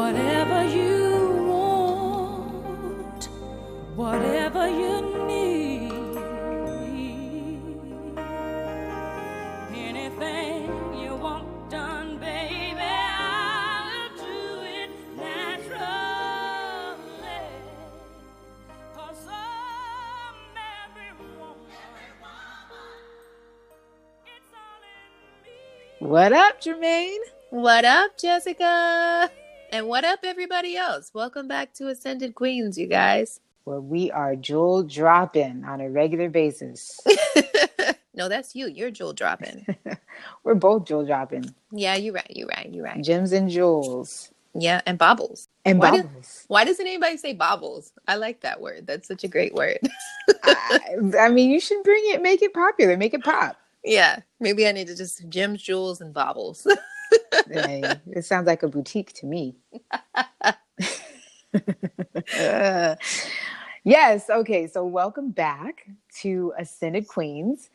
Whatever 0.00 0.64
you 0.64 1.44
want, 1.52 3.24
whatever 3.94 4.66
you 4.66 5.26
need, 5.26 5.92
anything 9.74 10.70
you 10.98 11.14
want 11.16 11.70
done, 11.70 12.18
baby, 12.18 12.80
I'll 12.80 14.08
do 14.16 14.62
it 14.80 14.90
I'm 19.28 20.36
every 20.88 21.12
woman. 21.38 21.66
It's 24.24 24.52
all 24.64 24.82
in 24.82 25.44
me. 25.44 26.08
What 26.08 26.32
up, 26.32 26.58
Jermaine? 26.62 27.18
What 27.50 27.84
up, 27.84 28.16
Jessica? 28.16 29.30
And 29.70 29.86
what 29.86 30.04
up, 30.04 30.20
everybody 30.24 30.76
else? 30.76 31.10
Welcome 31.14 31.46
back 31.46 31.72
to 31.74 31.88
Ascended 31.88 32.34
Queens, 32.34 32.76
you 32.76 32.86
guys. 32.86 33.40
Where 33.64 33.80
we 33.80 34.10
are 34.10 34.34
jewel 34.34 34.82
dropping 34.82 35.64
on 35.64 35.80
a 35.80 35.88
regular 35.88 36.28
basis. 36.28 36.98
no, 38.14 38.28
that's 38.28 38.56
you. 38.56 38.66
You're 38.66 38.90
jewel 38.90 39.12
dropping. 39.12 39.66
We're 40.44 40.54
both 40.56 40.86
jewel 40.86 41.04
dropping. 41.06 41.54
yeah, 41.70 41.94
you're 41.94 42.14
right. 42.14 42.30
You're 42.30 42.48
right. 42.48 42.68
You're 42.72 42.84
right. 42.84 43.02
Gems 43.02 43.32
and 43.32 43.48
jewels. 43.48 44.30
Yeah, 44.54 44.80
and 44.86 44.98
bobbles. 44.98 45.46
And 45.64 45.78
Why 45.78 45.92
did- 45.92 46.06
bubbles. 46.06 46.44
Why 46.48 46.64
doesn't 46.64 46.84
anybody 46.86 47.16
say 47.16 47.32
bobbles? 47.34 47.92
I 48.08 48.16
like 48.16 48.40
that 48.40 48.60
word. 48.60 48.86
That's 48.88 49.06
such 49.06 49.22
a 49.22 49.28
great 49.28 49.54
word. 49.54 49.78
I, 50.42 50.80
I 51.20 51.28
mean, 51.28 51.50
you 51.50 51.60
should 51.60 51.82
bring 51.84 52.02
it, 52.06 52.20
make 52.22 52.42
it 52.42 52.52
popular, 52.52 52.96
make 52.96 53.14
it 53.14 53.22
pop. 53.22 53.56
yeah, 53.84 54.20
maybe 54.40 54.66
I 54.66 54.72
need 54.72 54.88
to 54.88 54.96
just 54.96 55.28
gems, 55.28 55.62
jewels, 55.62 56.00
and 56.00 56.12
bobbles. 56.12 56.66
Hey, 57.50 58.00
it 58.06 58.24
sounds 58.24 58.46
like 58.46 58.62
a 58.62 58.68
boutique 58.68 59.12
to 59.14 59.26
me. 59.26 59.56
Uh, 62.38 62.96
yes. 63.84 64.30
Okay. 64.30 64.66
So, 64.66 64.84
welcome 64.84 65.30
back 65.30 65.86
to 66.20 66.52
Ascended 66.58 67.08
Queens. 67.08 67.70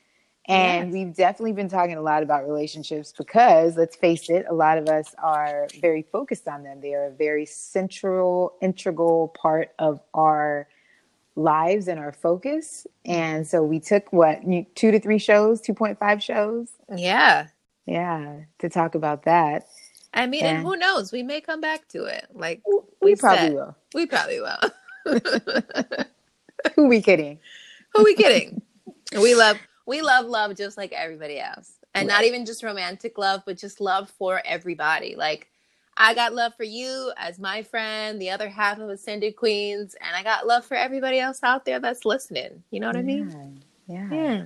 And 0.47 0.91
Yes. 0.91 0.93
we've 0.93 1.15
definitely 1.15 1.53
been 1.53 1.69
talking 1.69 1.95
a 1.97 2.01
lot 2.01 2.23
about 2.23 2.47
relationships 2.47 3.13
because, 3.17 3.77
let's 3.77 3.95
face 3.95 4.29
it, 4.29 4.45
a 4.49 4.53
lot 4.53 4.77
of 4.77 4.87
us 4.87 5.15
are 5.21 5.67
very 5.81 6.03
focused 6.03 6.47
on 6.47 6.63
them. 6.63 6.81
They 6.81 6.93
are 6.93 7.07
a 7.07 7.11
very 7.11 7.45
central, 7.47 8.53
integral 8.61 9.29
part 9.29 9.71
of 9.79 9.99
our 10.13 10.67
lives 11.35 11.87
and 11.87 11.99
our 11.99 12.11
focus. 12.13 12.87
And 13.05 13.45
so, 13.47 13.63
we 13.63 13.79
took 13.79 14.13
what, 14.13 14.41
two 14.75 14.91
to 14.91 14.99
three 14.99 15.19
shows, 15.19 15.61
2.5 15.61 16.21
shows? 16.21 16.69
yeah. 16.95 17.47
Yeah, 17.85 18.41
to 18.59 18.69
talk 18.69 18.95
about 18.95 19.23
that. 19.23 19.67
I 20.13 20.27
mean, 20.27 20.43
Yeah. 20.43 20.51
and 20.51 20.65
who 20.65 20.75
knows? 20.75 21.11
We 21.11 21.23
may 21.23 21.41
come 21.41 21.61
back 21.61 21.87
to 21.89 22.05
it. 22.05 22.27
Like, 22.33 22.61
We, 23.01 23.15
probably 23.15 23.47
said. 23.47 23.53
will. 23.53 23.75
we 23.93 24.05
probably 24.05 24.39
will. 24.39 24.57
Who 26.75 26.87
we 26.87 27.01
kidding? 27.01 27.39
Who 27.93 28.03
we 28.03 28.15
kidding? 28.15 28.61
we 29.21 29.35
love 29.35 29.57
we 29.85 30.01
love 30.01 30.25
love 30.25 30.55
just 30.55 30.77
like 30.77 30.91
everybody 30.93 31.39
else. 31.39 31.73
And 31.93 32.07
not 32.09 32.25
even 32.25 32.45
just 32.45 32.61
romantic 32.63 33.17
love, 33.17 33.43
but 33.45 33.57
just 33.57 33.79
love 33.79 34.09
for 34.09 34.41
everybody. 34.43 35.15
Like 35.15 35.47
I 35.95 36.13
got 36.13 36.33
love 36.33 36.53
for 36.55 36.63
you 36.63 37.13
as 37.15 37.39
my 37.39 37.63
friend, 37.63 38.19
the 38.21 38.31
other 38.31 38.49
half 38.49 38.79
of 38.79 38.89
Ascended 38.89 39.37
Queens, 39.37 39.95
and 40.01 40.15
I 40.15 40.23
got 40.23 40.45
love 40.45 40.65
for 40.65 40.75
everybody 40.75 41.19
else 41.19 41.39
out 41.41 41.63
there 41.63 41.79
that's 41.79 42.03
listening. 42.03 42.63
You 42.71 42.81
know 42.81 42.87
what 42.87 42.97
I 42.97 43.01
mean? 43.01 43.61
Yeah. 43.87 44.09
Yeah. 44.11 44.43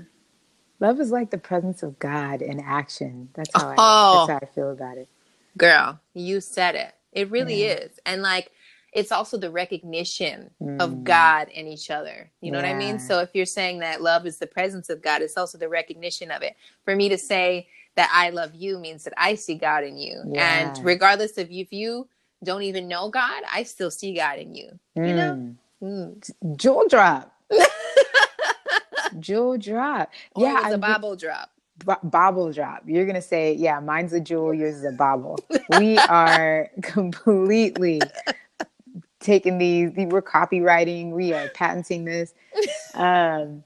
Love 0.80 0.99
is 1.02 1.11
like 1.11 1.31
the 1.31 1.39
presence 1.39 1.83
of 1.83 1.99
God 1.99 2.41
in 2.44 2.59
action. 2.61 3.30
That's 3.35 3.55
how 3.55 3.69
I 3.69 3.75
Oh. 3.80 4.11
that's 4.13 4.27
how 4.27 4.39
I 4.41 4.45
feel 4.55 4.72
about 4.72 4.97
it. 4.99 5.09
Girl, 5.58 5.99
you 6.13 6.41
said 6.41 6.75
it. 6.75 6.94
It 7.13 7.31
really 7.31 7.63
Yeah. 7.66 7.73
is. 7.75 7.99
And 8.05 8.22
like 8.23 8.52
it's 8.94 9.11
also 9.11 9.38
the 9.38 9.52
recognition 9.52 10.52
of 10.80 10.91
Mm. 10.91 11.03
God 11.03 11.50
in 11.50 11.67
each 11.67 11.91
other. 11.91 12.31
You 12.41 12.52
know 12.52 12.59
what 12.59 12.66
I 12.66 12.73
mean? 12.73 13.00
So 13.00 13.19
if 13.22 13.31
you're 13.35 13.45
saying 13.45 13.80
that 13.80 14.02
love 14.02 14.25
is 14.27 14.39
the 14.39 14.47
presence 14.47 14.89
of 14.89 15.02
God, 15.02 15.22
it's 15.22 15.38
also 15.38 15.57
the 15.57 15.69
recognition 15.69 16.31
of 16.31 16.44
it. 16.44 16.56
For 16.85 16.95
me 16.95 17.09
to 17.09 17.18
say 17.18 17.68
that 17.95 18.09
I 18.13 18.29
love 18.31 18.56
you 18.56 18.79
means 18.79 19.03
that 19.06 19.13
I 19.18 19.35
see 19.35 19.56
God 19.56 19.84
in 19.84 19.97
you. 19.97 20.23
Yeah. 20.28 20.73
And 20.75 20.85
regardless 20.85 21.38
of 21.38 21.51
if 21.51 21.73
you 21.73 22.07
don't 22.44 22.63
even 22.63 22.88
know 22.88 23.09
God, 23.09 23.44
I 23.51 23.63
still 23.63 23.91
see 23.91 24.16
God 24.16 24.39
in 24.39 24.56
you. 24.56 24.79
You 24.95 25.13
know? 25.16 25.35
Mm. 25.35 25.56
Mm. 25.84 26.57
Jewel 26.57 26.88
drop. 26.89 27.34
Jewel 29.20 29.58
drop. 29.58 30.12
Or 30.36 30.44
yeah, 30.44 30.52
it 30.59 30.64
was 30.66 30.74
I- 30.74 30.75
a 30.75 30.78
Bible 30.80 31.16
drop. 31.16 31.50
bo- 31.86 31.97
bobble 32.03 32.52
drop. 32.53 32.84
You're 32.86 33.06
gonna 33.06 33.22
say, 33.22 33.53
yeah, 33.53 33.80
mine's 33.80 34.14
a 34.14 34.20
jewel, 34.20 34.53
yours 34.53 34.75
is 34.75 34.86
a 34.86 34.92
bobble. 34.92 35.40
we 35.70 35.97
are 35.97 36.70
completely 36.81 38.02
taking 39.19 39.58
these. 39.58 39.92
We're 39.96 40.22
copyrighting. 40.22 41.12
We 41.12 41.34
are 41.34 41.50
patenting 41.50 42.06
this. 42.06 42.34
Um, 42.96 43.64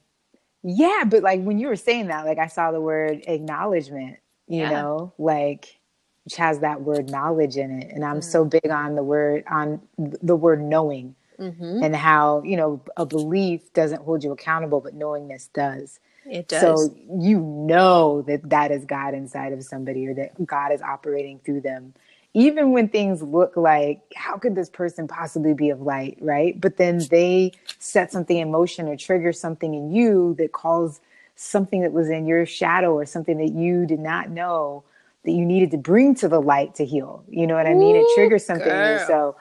yeah, 0.63 1.03
but 1.05 1.23
like 1.23 1.41
when 1.43 1.59
you 1.59 1.67
were 1.67 1.75
saying 1.75 2.07
that, 2.07 2.25
like 2.25 2.39
I 2.39 2.47
saw 2.47 2.71
the 2.71 2.81
word 2.81 3.23
acknowledgement. 3.27 4.17
You 4.47 4.61
Yeah. 4.61 4.69
know, 4.69 5.13
like 5.17 5.79
which 6.25 6.35
has 6.37 6.59
that 6.59 6.81
word 6.81 7.09
knowledge 7.09 7.57
in 7.57 7.81
it, 7.81 7.91
and 7.93 8.03
I'm 8.05 8.19
Mm. 8.19 8.23
so 8.23 8.45
big 8.45 8.69
on 8.69 8.95
the 8.95 9.03
word 9.03 9.43
on 9.49 9.81
the 9.97 10.35
word 10.35 10.61
knowing 10.61 11.15
hmm 11.37 11.81
and 11.83 11.95
how 11.95 12.41
you 12.43 12.57
know 12.57 12.81
a 12.97 13.05
belief 13.05 13.73
doesn't 13.73 14.03
hold 14.03 14.23
you 14.23 14.31
accountable, 14.31 14.81
but 14.81 14.93
knowingness 14.95 15.49
does. 15.53 15.99
It 16.25 16.47
does. 16.47 16.61
So 16.61 16.95
you 17.21 17.39
know 17.39 18.23
that 18.23 18.49
that 18.49 18.71
is 18.71 18.85
God 18.85 19.13
inside 19.13 19.53
of 19.53 19.63
somebody 19.63 20.07
or 20.07 20.13
that 20.15 20.45
God 20.47 20.71
is 20.73 20.81
operating 20.81 21.39
through 21.45 21.61
them. 21.61 21.93
Even 22.33 22.71
when 22.71 22.89
things 22.89 23.21
look 23.23 23.57
like, 23.57 24.01
how 24.15 24.37
could 24.37 24.55
this 24.55 24.69
person 24.69 25.07
possibly 25.07 25.53
be 25.53 25.69
of 25.71 25.81
light, 25.81 26.17
right? 26.21 26.59
But 26.59 26.77
then 26.77 26.99
they 27.11 27.53
set 27.79 28.11
something 28.11 28.37
in 28.37 28.51
motion 28.51 28.87
or 28.87 28.97
trigger 28.97 29.33
something 29.33 29.73
in 29.73 29.93
you 29.93 30.35
that 30.39 30.51
calls 30.53 31.01
something 31.35 31.81
that 31.81 31.93
was 31.93 32.09
in 32.09 32.27
your 32.27 32.45
shadow 32.45 32.93
or 32.93 33.05
something 33.05 33.37
that 33.37 33.53
you 33.53 33.85
did 33.85 33.99
not 33.99 34.29
know 34.31 34.83
that 35.25 35.31
you 35.31 35.45
needed 35.45 35.71
to 35.71 35.77
bring 35.77 36.15
to 36.15 36.27
the 36.29 36.41
light 36.41 36.75
to 36.75 36.85
heal. 36.85 37.23
You 37.29 37.47
know 37.47 37.55
what 37.55 37.67
I 37.67 37.75
mean? 37.75 37.95
It 37.95 38.07
triggers 38.09 38.45
something. 38.45 38.75
in 38.75 38.83
you. 38.85 38.99
So, 38.99 39.35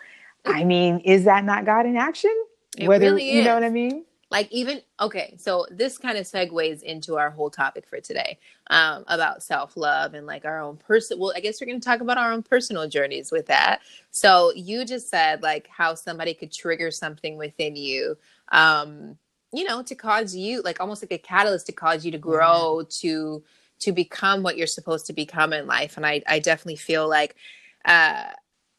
I 0.44 0.64
mean, 0.64 1.00
is 1.00 1.24
that 1.24 1.44
not 1.44 1.64
God 1.64 1.86
in 1.86 1.96
action? 1.96 2.34
It 2.76 2.88
Whether 2.88 3.06
really 3.06 3.36
you 3.36 3.44
know 3.44 3.54
what 3.54 3.64
I 3.64 3.70
mean? 3.70 4.04
like 4.32 4.50
even 4.50 4.80
okay 4.98 5.36
so 5.38 5.66
this 5.70 5.98
kind 5.98 6.16
of 6.16 6.24
segues 6.24 6.82
into 6.82 7.16
our 7.18 7.30
whole 7.30 7.50
topic 7.50 7.86
for 7.86 8.00
today 8.00 8.38
um, 8.70 9.04
about 9.06 9.42
self-love 9.42 10.14
and 10.14 10.26
like 10.26 10.44
our 10.44 10.60
own 10.60 10.76
person 10.76 11.18
well 11.20 11.32
i 11.36 11.40
guess 11.40 11.60
we're 11.60 11.66
going 11.66 11.78
to 11.78 11.84
talk 11.84 12.00
about 12.00 12.16
our 12.16 12.32
own 12.32 12.42
personal 12.42 12.88
journeys 12.88 13.30
with 13.30 13.46
that 13.46 13.82
so 14.10 14.50
you 14.56 14.84
just 14.84 15.08
said 15.08 15.42
like 15.42 15.68
how 15.68 15.94
somebody 15.94 16.32
could 16.34 16.50
trigger 16.50 16.90
something 16.90 17.36
within 17.36 17.76
you 17.76 18.16
um 18.50 19.16
you 19.52 19.64
know 19.64 19.82
to 19.82 19.94
cause 19.94 20.34
you 20.34 20.62
like 20.62 20.80
almost 20.80 21.02
like 21.02 21.12
a 21.12 21.18
catalyst 21.18 21.66
to 21.66 21.72
cause 21.72 22.04
you 22.04 22.10
to 22.10 22.18
grow 22.18 22.82
to 22.88 23.44
to 23.78 23.92
become 23.92 24.42
what 24.42 24.56
you're 24.56 24.66
supposed 24.66 25.06
to 25.06 25.12
become 25.12 25.52
in 25.52 25.66
life 25.66 25.98
and 25.98 26.06
i 26.06 26.22
i 26.26 26.38
definitely 26.38 26.76
feel 26.76 27.06
like 27.06 27.36
uh 27.84 28.24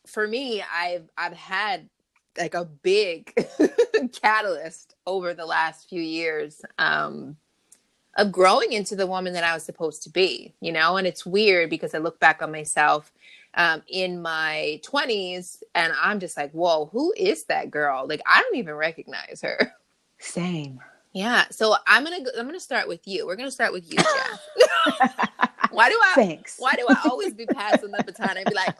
for 0.05 0.27
me 0.27 0.63
i've 0.73 1.09
i've 1.17 1.33
had 1.33 1.89
like 2.37 2.53
a 2.53 2.65
big 2.65 3.33
catalyst 4.21 4.95
over 5.05 5.33
the 5.33 5.45
last 5.45 5.89
few 5.89 6.01
years 6.01 6.61
um, 6.77 7.37
of 8.17 8.31
growing 8.31 8.73
into 8.73 8.95
the 8.95 9.07
woman 9.07 9.33
that 9.33 9.43
I 9.43 9.53
was 9.53 9.63
supposed 9.63 10.03
to 10.03 10.09
be, 10.09 10.53
you 10.61 10.71
know? 10.71 10.97
And 10.97 11.07
it's 11.07 11.25
weird 11.25 11.69
because 11.69 11.93
I 11.93 11.97
look 11.97 12.19
back 12.19 12.41
on 12.41 12.51
myself 12.51 13.11
um, 13.55 13.81
in 13.87 14.21
my 14.21 14.79
20s 14.83 15.63
and 15.75 15.93
I'm 15.99 16.19
just 16.19 16.37
like, 16.37 16.51
whoa, 16.51 16.89
who 16.91 17.13
is 17.17 17.45
that 17.45 17.71
girl? 17.71 18.05
Like, 18.07 18.21
I 18.25 18.41
don't 18.41 18.57
even 18.57 18.75
recognize 18.75 19.41
her. 19.41 19.73
Same. 20.19 20.79
Yeah. 21.13 21.45
So 21.51 21.75
I'm 21.87 22.05
to, 22.05 22.11
go, 22.11 22.31
I'm 22.37 22.45
going 22.45 22.53
to 22.53 22.59
start 22.59 22.87
with 22.87 23.07
you. 23.07 23.27
We're 23.27 23.35
going 23.35 23.47
to 23.47 23.51
start 23.51 23.73
with 23.73 23.91
you, 23.91 23.97
Jeff. 23.97 25.49
why 25.73 25.89
do 25.89 26.00
I, 26.03 26.11
Thanks. 26.16 26.56
why 26.59 26.73
do 26.73 26.85
I 26.89 26.95
always 27.09 27.34
be 27.34 27.45
passing 27.45 27.91
the 27.91 28.03
baton 28.03 28.38
and 28.38 28.45
be 28.45 28.53
like, 28.56 28.75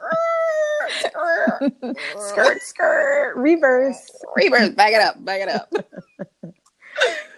skirt, 2.18 2.62
skirt, 2.62 3.34
reverse. 3.36 4.10
reverse, 4.36 4.70
back 4.70 4.94
it 4.94 5.02
up, 5.02 5.24
back 5.24 5.42
it 5.42 5.50
up. 5.50 5.74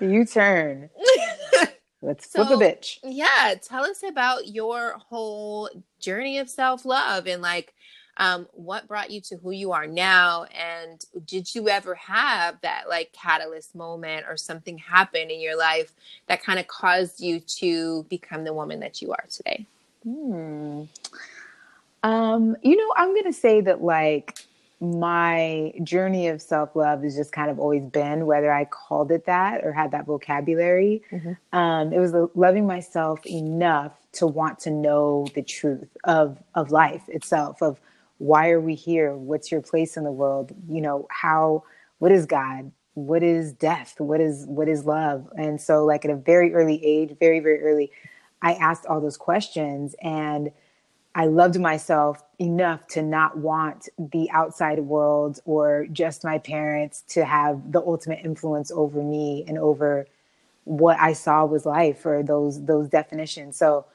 U 0.02 0.26
turn. 0.26 0.90
Let's 2.02 2.28
flip 2.28 2.48
So- 2.50 2.60
a 2.60 2.64
bitch. 2.64 3.00
yeah 3.04 3.56
tell 3.62 3.84
us 3.84 4.04
about 4.08 4.48
your 4.48 4.96
whole 5.10 5.70
journey 6.00 6.38
of 6.40 6.50
self-love 6.50 7.26
and 7.28 7.42
like 7.42 7.74
um, 8.18 8.48
what 8.54 8.88
brought 8.88 9.12
you 9.12 9.22
to 9.22 9.38
who 9.38 9.52
you 9.52 9.72
are 9.72 9.88
now 9.88 10.46
and 10.46 11.06
did 11.26 11.54
you 11.54 11.70
ever 11.70 11.96
have 11.96 12.60
that 12.62 12.90
like 12.90 13.12
catalyst 13.14 13.76
moment 13.76 14.26
or 14.28 14.38
something 14.38 14.78
happen 14.78 15.30
in 15.30 15.40
your 15.40 15.58
life 15.58 15.92
that 16.28 16.44
kind 16.44 16.60
of 16.60 16.68
caused 16.68 17.20
you 17.20 17.40
to 17.40 18.04
become 18.10 18.44
the 18.44 18.54
woman 18.54 18.80
that 18.80 19.02
you 19.02 19.12
are 19.12 19.26
today 19.30 19.66
Hmm. 20.06 20.84
Um, 22.04 22.56
you 22.62 22.78
know, 22.78 22.94
I'm 22.96 23.16
gonna 23.16 23.34
say 23.34 23.62
that 23.62 23.82
like 23.82 24.38
my 24.80 25.74
journey 25.82 26.28
of 26.28 26.42
self 26.42 26.76
love 26.76 27.02
has 27.02 27.16
just 27.16 27.32
kind 27.32 27.50
of 27.50 27.60
always 27.60 27.84
been 27.84 28.28
whether 28.28 28.54
I 28.54 28.66
called 28.66 29.12
it 29.12 29.26
that 29.26 29.66
or 29.66 29.74
had 29.74 29.92
that 29.92 30.06
vocabulary. 30.06 31.02
Mhm. 31.12 31.38
Um, 31.52 31.92
it 31.92 32.00
was 32.00 32.14
loving 32.36 32.68
myself 32.68 33.26
enough 33.26 33.94
to 34.14 34.28
want 34.28 34.60
to 34.60 34.70
know 34.70 35.26
the 35.34 35.42
truth 35.42 35.90
of 36.04 36.38
of 36.54 36.72
life 36.72 37.10
itself, 37.10 37.64
of 37.64 37.80
why 38.18 38.50
are 38.50 38.62
we 38.62 38.76
here? 38.76 39.16
What's 39.16 39.52
your 39.52 39.62
place 39.62 39.98
in 39.98 40.04
the 40.04 40.12
world? 40.12 40.54
You 40.70 40.82
know, 40.82 41.08
how, 41.10 41.64
what 42.00 42.12
is 42.12 42.26
God? 42.26 42.72
What 42.94 43.24
is 43.24 43.52
death? 43.54 43.96
What 43.98 44.22
is, 44.22 44.46
what 44.48 44.70
is 44.70 44.86
love? 44.86 45.28
And 45.38 45.60
so 45.60 45.84
like 45.86 46.06
at 46.06 46.12
a 46.12 46.16
very 46.16 46.54
early 46.54 46.84
age, 46.84 47.16
very, 47.20 47.40
very 47.40 47.62
early, 47.62 47.92
I 48.42 48.54
asked 48.54 48.86
all 48.86 49.02
those 49.02 49.18
questions 49.18 49.96
and 50.02 50.52
I 51.14 51.28
loved 51.28 51.60
myself 51.60 52.22
enough 52.40 52.88
to 52.88 53.02
not 53.02 53.38
want 53.38 53.88
the 53.98 54.30
outside 54.32 54.80
world 54.80 55.40
or 55.46 55.88
just 55.92 56.26
my 56.26 56.38
parents 56.38 57.04
to 57.10 57.24
have 57.24 57.72
the 57.72 57.80
ultimate 57.80 58.20
influence 58.24 58.70
over 58.70 59.02
me 59.02 59.46
and 59.48 59.58
over 59.58 60.08
what 60.66 61.00
I 61.00 61.14
saw 61.14 61.46
was 61.46 61.66
life 61.66 62.06
or 62.06 62.22
those 62.22 62.66
those 62.66 62.90
definitions. 62.90 63.56
So 63.56 63.86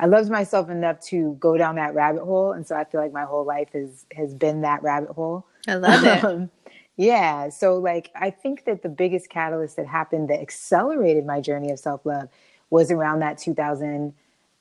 I 0.00 0.06
loved 0.06 0.30
myself 0.30 0.70
enough 0.70 0.98
to 1.08 1.36
go 1.38 1.58
down 1.58 1.76
that 1.76 1.94
rabbit 1.94 2.24
hole, 2.24 2.52
and 2.52 2.66
so 2.66 2.74
I 2.74 2.84
feel 2.84 3.02
like 3.02 3.12
my 3.12 3.24
whole 3.24 3.44
life 3.44 3.68
has 3.74 4.06
has 4.12 4.32
been 4.34 4.62
that 4.62 4.82
rabbit 4.82 5.10
hole. 5.10 5.46
I 5.68 5.74
love 5.74 6.04
it. 6.04 6.24
Um, 6.24 6.50
yeah, 6.96 7.50
so 7.50 7.76
like 7.76 8.10
I 8.14 8.30
think 8.30 8.64
that 8.64 8.82
the 8.82 8.88
biggest 8.88 9.28
catalyst 9.28 9.76
that 9.76 9.86
happened 9.86 10.30
that 10.30 10.40
accelerated 10.40 11.26
my 11.26 11.42
journey 11.42 11.70
of 11.70 11.78
self 11.78 12.06
love 12.06 12.30
was 12.70 12.90
around 12.90 13.20
that 13.20 13.36
2012 13.36 14.14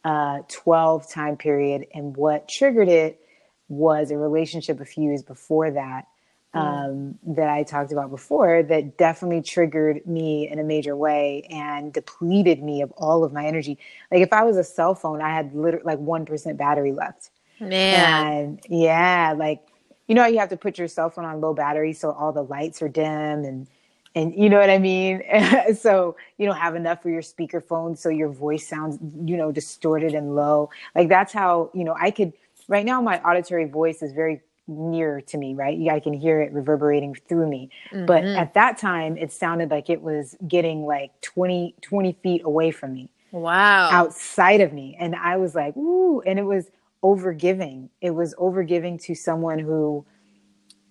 uh, 0.04 1.06
time 1.08 1.38
period, 1.38 1.88
and 1.94 2.18
what 2.18 2.50
triggered 2.50 2.90
it 2.90 3.22
was 3.70 4.12
a 4.12 4.18
relationship 4.18 4.82
a 4.82 4.86
few 4.86 5.06
years 5.06 5.24
before 5.24 5.72
that. 5.72 6.09
Um, 6.54 7.20
that 7.28 7.50
I 7.50 7.64
talked 7.64 7.92
about 7.92 8.10
before 8.10 8.64
that 8.64 8.98
definitely 8.98 9.42
triggered 9.42 10.06
me 10.08 10.50
in 10.50 10.58
a 10.58 10.64
major 10.64 10.96
way 10.96 11.48
and 11.50 11.94
depleted 11.94 12.64
me 12.64 12.82
of 12.82 12.92
all 12.94 13.24
of 13.24 13.32
my 13.32 13.46
energy. 13.46 13.78
Like 14.12 14.22
if 14.22 14.34
I 14.34 14.44
was 14.44 14.58
a 14.58 14.64
cell 14.64 14.96
phone, 14.96 15.22
I 15.22 15.30
had 15.30 15.54
literally 15.54 15.86
like 15.86 16.00
1% 16.00 16.58
battery 16.58 16.92
left. 16.92 17.30
Man. 17.60 17.70
And 17.72 18.62
yeah, 18.68 19.36
like, 19.38 19.62
you 20.08 20.16
know, 20.16 20.26
you 20.26 20.40
have 20.40 20.50
to 20.50 20.58
put 20.58 20.80
your 20.80 20.88
cell 20.88 21.12
phone 21.12 21.26
on 21.26 21.40
low 21.40 21.54
battery 21.54 21.94
so 21.94 22.12
all 22.12 22.32
the 22.32 22.44
lights 22.44 22.82
are 22.82 22.90
dim 22.90 23.46
and, 23.46 23.68
and 24.16 24.34
you 24.36 24.50
know 24.50 24.60
what 24.60 24.72
I 24.72 24.80
mean? 24.80 25.22
so 25.80 26.16
you 26.40 26.48
don't 26.48 26.58
have 26.58 26.76
enough 26.76 27.04
for 27.04 27.12
your 27.12 27.22
speakerphone. 27.22 27.96
So 27.96 28.10
your 28.10 28.30
voice 28.30 28.68
sounds, 28.68 28.98
you 29.24 29.38
know, 29.38 29.52
distorted 29.52 30.16
and 30.16 30.36
low. 30.36 30.72
Like 30.96 31.10
that's 31.10 31.32
how, 31.32 31.70
you 31.76 31.84
know, 31.84 31.96
I 32.00 32.10
could, 32.10 32.34
right 32.68 32.86
now 32.86 33.02
my 33.02 33.22
auditory 33.22 33.66
voice 33.66 34.02
is 34.02 34.14
very 34.14 34.42
near 34.70 35.20
to 35.22 35.38
me, 35.38 35.54
right? 35.56 35.78
I 35.90 36.00
can 36.00 36.14
hear 36.14 36.40
it 36.42 36.54
reverberating 36.54 37.16
through 37.28 37.50
me. 37.50 37.70
Mm-hmm. 37.92 38.06
But 38.06 38.24
at 38.24 38.54
that 38.54 38.78
time, 38.78 39.18
it 39.18 39.34
sounded 39.34 39.72
like 39.72 39.90
it 39.90 40.02
was 40.02 40.36
getting 40.48 40.86
like 40.86 41.20
20, 41.22 41.76
20 41.82 42.14
feet 42.24 42.44
away 42.46 42.72
from 42.72 42.94
me. 42.94 43.10
Wow. 43.32 43.90
Outside 43.92 44.62
of 44.62 44.72
me. 44.72 44.96
And 45.00 45.16
I 45.16 45.38
was 45.38 45.56
like, 45.56 45.76
ooh, 45.76 46.22
and 46.22 46.40
it 46.40 46.44
was 46.44 46.70
overgiving. 47.04 47.90
It 48.02 48.12
was 48.12 48.36
overgiving 48.36 49.02
to 49.04 49.16
someone 49.16 49.60
who 49.60 50.06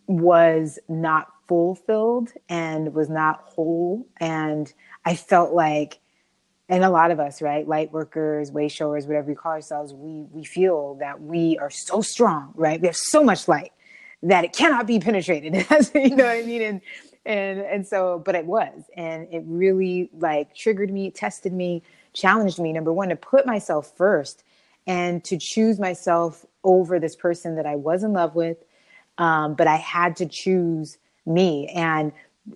was 0.07 0.79
not 0.89 1.29
fulfilled 1.47 2.33
and 2.49 2.95
was 2.95 3.09
not 3.09 3.41
whole. 3.45 4.07
And 4.19 4.73
I 5.05 5.15
felt 5.15 5.53
like, 5.53 6.01
and 6.69 6.85
a 6.85 6.91
lot 6.91 7.11
of 7.11 7.19
us, 7.19 7.41
right, 7.41 7.67
light 7.67 7.93
workers, 7.93 8.53
way 8.53 8.69
showers, 8.69 9.07
whatever 9.07 9.29
we 9.29 9.35
call 9.35 9.53
ourselves, 9.53 9.93
we 9.95 10.27
we 10.31 10.45
feel 10.45 10.95
that 10.97 11.21
we 11.21 11.57
are 11.59 11.71
so 11.71 12.03
strong, 12.03 12.53
right? 12.55 12.81
We 12.81 12.89
have 12.89 12.97
so 12.97 13.25
much 13.25 13.49
light 13.49 13.73
that 14.23 14.45
it 14.45 14.53
cannot 14.53 14.87
be 14.87 14.99
penetrated. 14.99 15.55
you 15.95 16.17
know 16.17 16.25
what 16.25 16.37
I 16.37 16.43
mean? 16.43 16.63
And 16.63 16.81
and 17.25 17.61
and 17.61 17.87
so, 17.87 18.23
but 18.25 18.35
it 18.35 18.45
was, 18.45 18.85
and 18.97 19.27
it 19.33 19.43
really 19.47 20.11
like 20.19 20.55
triggered 20.55 20.93
me, 20.93 21.11
tested 21.11 21.53
me, 21.53 21.83
challenged 22.13 22.59
me. 22.59 22.73
Number 22.73 22.93
one, 22.93 23.09
to 23.09 23.17
put 23.17 23.47
myself 23.47 23.97
first 23.97 24.45
and 24.87 25.23
to 25.25 25.39
choose 25.39 25.79
myself 25.79 26.45
over 26.65 26.99
this 26.99 27.17
person 27.17 27.57
that 27.57 27.67
I 27.67 27.77
was 27.77 28.03
in 28.03 28.13
love 28.13 28.35
with, 28.35 28.59
um, 29.17 29.55
but 29.55 29.67
I 29.67 29.77
had 29.77 30.17
to 30.17 30.27
choose 30.27 30.99
me 31.25 31.69
and 31.69 32.13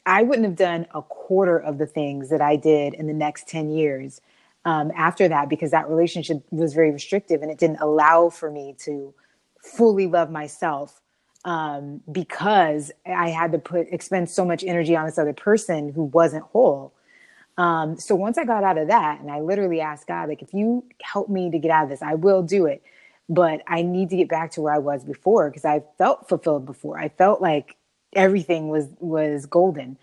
I 0.06 0.22
wouldn't 0.22 0.46
have 0.46 0.56
done 0.56 0.86
a 0.94 1.02
quarter 1.02 1.58
of 1.58 1.78
the 1.78 1.86
things 1.86 2.30
that 2.30 2.40
I 2.40 2.56
did 2.56 2.94
in 2.94 3.06
the 3.06 3.12
next 3.12 3.48
10 3.48 3.70
years 3.70 4.20
um, 4.64 4.92
after 4.96 5.28
that 5.28 5.48
because 5.48 5.70
that 5.72 5.88
relationship 5.88 6.44
was 6.50 6.74
very 6.74 6.90
restrictive 6.90 7.42
and 7.42 7.50
it 7.50 7.58
didn't 7.58 7.80
allow 7.80 8.30
for 8.30 8.50
me 8.50 8.76
to 8.84 9.14
fully 9.62 10.06
love 10.06 10.30
myself 10.30 11.00
um, 11.44 12.00
because 12.10 12.92
I 13.04 13.30
had 13.30 13.52
to 13.52 13.58
put 13.58 13.88
expend 13.90 14.30
so 14.30 14.44
much 14.44 14.62
energy 14.62 14.94
on 14.94 15.06
this 15.06 15.18
other 15.18 15.32
person 15.32 15.92
who 15.92 16.04
wasn't 16.04 16.44
whole. 16.44 16.94
Um, 17.58 17.98
so 17.98 18.14
once 18.14 18.38
I 18.38 18.44
got 18.44 18.64
out 18.64 18.78
of 18.78 18.88
that, 18.88 19.20
and 19.20 19.30
I 19.30 19.40
literally 19.40 19.80
asked 19.80 20.06
God, 20.06 20.28
like, 20.28 20.40
if 20.40 20.54
you 20.54 20.84
help 21.02 21.28
me 21.28 21.50
to 21.50 21.58
get 21.58 21.70
out 21.70 21.84
of 21.84 21.90
this, 21.90 22.02
I 22.02 22.14
will 22.14 22.42
do 22.42 22.66
it. 22.66 22.82
But 23.28 23.62
I 23.66 23.82
need 23.82 24.10
to 24.10 24.16
get 24.16 24.28
back 24.28 24.52
to 24.52 24.60
where 24.62 24.74
I 24.74 24.78
was 24.78 25.04
before 25.04 25.50
because 25.50 25.64
I 25.64 25.82
felt 25.98 26.28
fulfilled 26.28 26.66
before. 26.66 26.98
I 26.98 27.08
felt 27.08 27.40
like 27.40 27.76
everything 28.14 28.68
was 28.68 28.88
was 29.00 29.46
golden. 29.46 29.98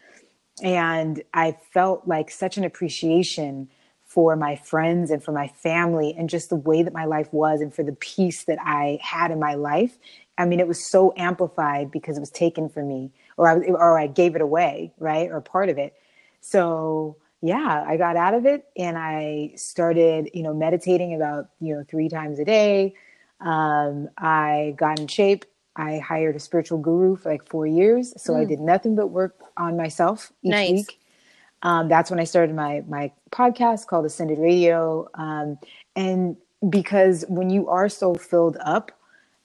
And 0.64 1.24
i 1.34 1.58
felt 1.74 2.08
like 2.08 2.30
such 2.32 2.58
an 2.58 2.64
appreciation 2.64 3.70
for 4.06 4.36
my 4.36 4.56
friends 4.56 5.12
and 5.12 5.24
for 5.24 5.32
my 5.32 5.48
family 5.48 6.16
and 6.18 6.30
just 6.30 6.50
the 6.50 6.56
way 6.56 6.82
that 6.84 6.94
my 6.94 7.06
life 7.06 7.32
was 7.32 7.62
and 7.62 7.74
for 7.74 7.84
the 7.84 7.94
peace 7.94 8.44
that 8.46 8.58
i 8.62 9.00
had 9.02 9.32
in 9.32 9.40
my 9.40 9.56
life. 9.56 9.98
I 10.38 10.46
mean 10.46 10.60
it 10.60 10.68
was 10.68 10.84
so 10.84 11.14
amplified 11.18 11.92
because 11.92 12.18
it 12.18 12.22
was 12.22 12.32
taken 12.32 12.70
from 12.70 12.88
me 12.88 13.12
or 13.38 13.48
i 13.48 13.56
or 13.56 14.00
i 14.00 14.08
gave 14.08 14.36
it 14.36 14.42
away 14.42 14.94
right 15.00 15.30
or 15.32 15.42
part 15.42 15.70
of 15.70 15.78
it. 15.78 15.94
So 16.42 17.18
yeah 17.42 17.86
i 17.88 17.96
got 17.98 18.18
out 18.18 18.34
of 18.34 18.46
it 18.46 18.66
and 18.76 18.98
i 18.98 19.54
started 19.56 20.30
you 20.34 20.44
know 20.44 20.54
meditating 20.54 21.16
about 21.16 21.50
you 21.62 21.74
know 21.76 21.84
three 21.88 22.10
times 22.10 22.40
a 22.40 22.46
day. 22.46 22.94
Um, 23.42 24.10
i 24.18 24.74
got 24.78 25.00
in 25.00 25.08
shape 25.08 25.46
I 25.76 26.00
hired 26.00 26.36
a 26.36 26.40
spiritual 26.40 26.80
guru 26.80 27.16
for 27.16 27.32
like 27.32 27.48
four 27.48 27.66
years. 27.66 28.14
So 28.22 28.34
mm. 28.34 28.42
I 28.42 28.46
did 28.46 28.60
nothing 28.60 28.96
but 28.96 29.08
work 29.08 29.40
on 29.58 29.78
myself 29.78 30.32
each 30.44 30.52
nice. 30.52 30.72
week. 30.72 31.00
Um, 31.62 31.90
that's 31.90 32.10
when 32.10 32.20
I 32.20 32.24
started 32.24 32.56
my 32.56 32.84
my 32.88 33.12
podcast 33.32 33.88
called 33.88 34.06
Ascended 34.06 34.40
Radio. 34.40 35.10
Um, 35.16 35.58
and 35.96 36.38
because 36.70 37.26
when 37.28 37.50
you 37.50 37.68
are 37.70 37.90
so 37.90 38.14
filled 38.14 38.58
up 38.62 38.92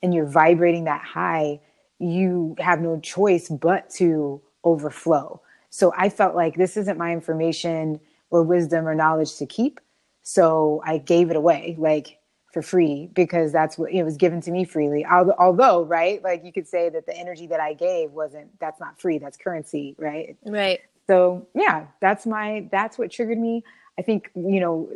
and 0.03 0.15
you're 0.15 0.27
vibrating 0.27 0.85
that 0.85 1.03
high, 1.03 1.61
you 1.99 2.57
have 2.59 2.81
no 2.81 2.99
choice 3.01 3.49
but 3.49 3.91
to 3.91 4.41
overflow. 4.65 5.41
So 5.71 5.93
I 5.97 6.09
felt 6.09 6.35
like 6.35 6.57
this 6.57 6.77
isn't 6.77 6.99
my 6.99 7.13
information 7.13 8.01
or 8.31 8.43
wisdom 8.43 8.87
or 8.87 8.95
knowledge 8.95 9.37
to 9.37 9.47
keep. 9.47 9.81
So 10.23 10.83
I 10.85 10.99
gave 10.99 11.31
it 11.31 11.37
away. 11.37 11.77
Like 11.79 12.19
for 12.55 12.63
free 12.63 13.11
because 13.13 13.53
that's 13.53 13.77
what 13.77 13.93
it 13.93 14.05
was 14.05 14.17
given 14.17 14.41
to 14.43 14.51
me 14.51 14.65
freely. 14.65 15.05
Although, 15.05 15.83
right, 15.83 16.23
like 16.23 16.45
you 16.45 16.53
could 16.53 16.67
say 16.67 16.89
that 16.89 17.05
the 17.05 17.15
energy 17.15 17.47
that 17.49 17.61
I 17.61 17.75
gave 17.75 18.13
wasn't 18.13 18.59
that's 18.61 18.81
not 18.81 18.99
free, 18.99 19.19
that's 19.19 19.37
currency, 19.37 19.95
right? 19.99 20.37
Right. 20.47 20.81
So, 21.07 21.47
yeah, 21.55 21.87
that's 22.01 22.25
my 22.25 22.67
that's 22.71 22.97
what 22.97 23.11
triggered 23.11 23.39
me. 23.39 23.65
I 23.99 24.03
think, 24.03 24.31
you 24.35 24.59
know, 24.59 24.89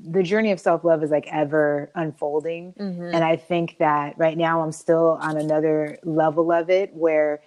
the 0.00 0.22
journey 0.22 0.52
of 0.52 0.60
self-love 0.60 1.02
is 1.02 1.10
like 1.10 1.26
ever 1.30 1.90
unfolding, 1.94 2.72
mm-hmm. 2.74 3.14
and 3.14 3.24
I 3.24 3.36
think 3.36 3.76
that 3.78 4.16
right 4.16 4.36
now 4.38 4.62
I'm 4.62 4.72
still 4.72 5.18
on 5.20 5.36
another 5.36 5.98
level 6.04 6.52
of 6.52 6.70
it 6.70 6.94
where 6.94 7.42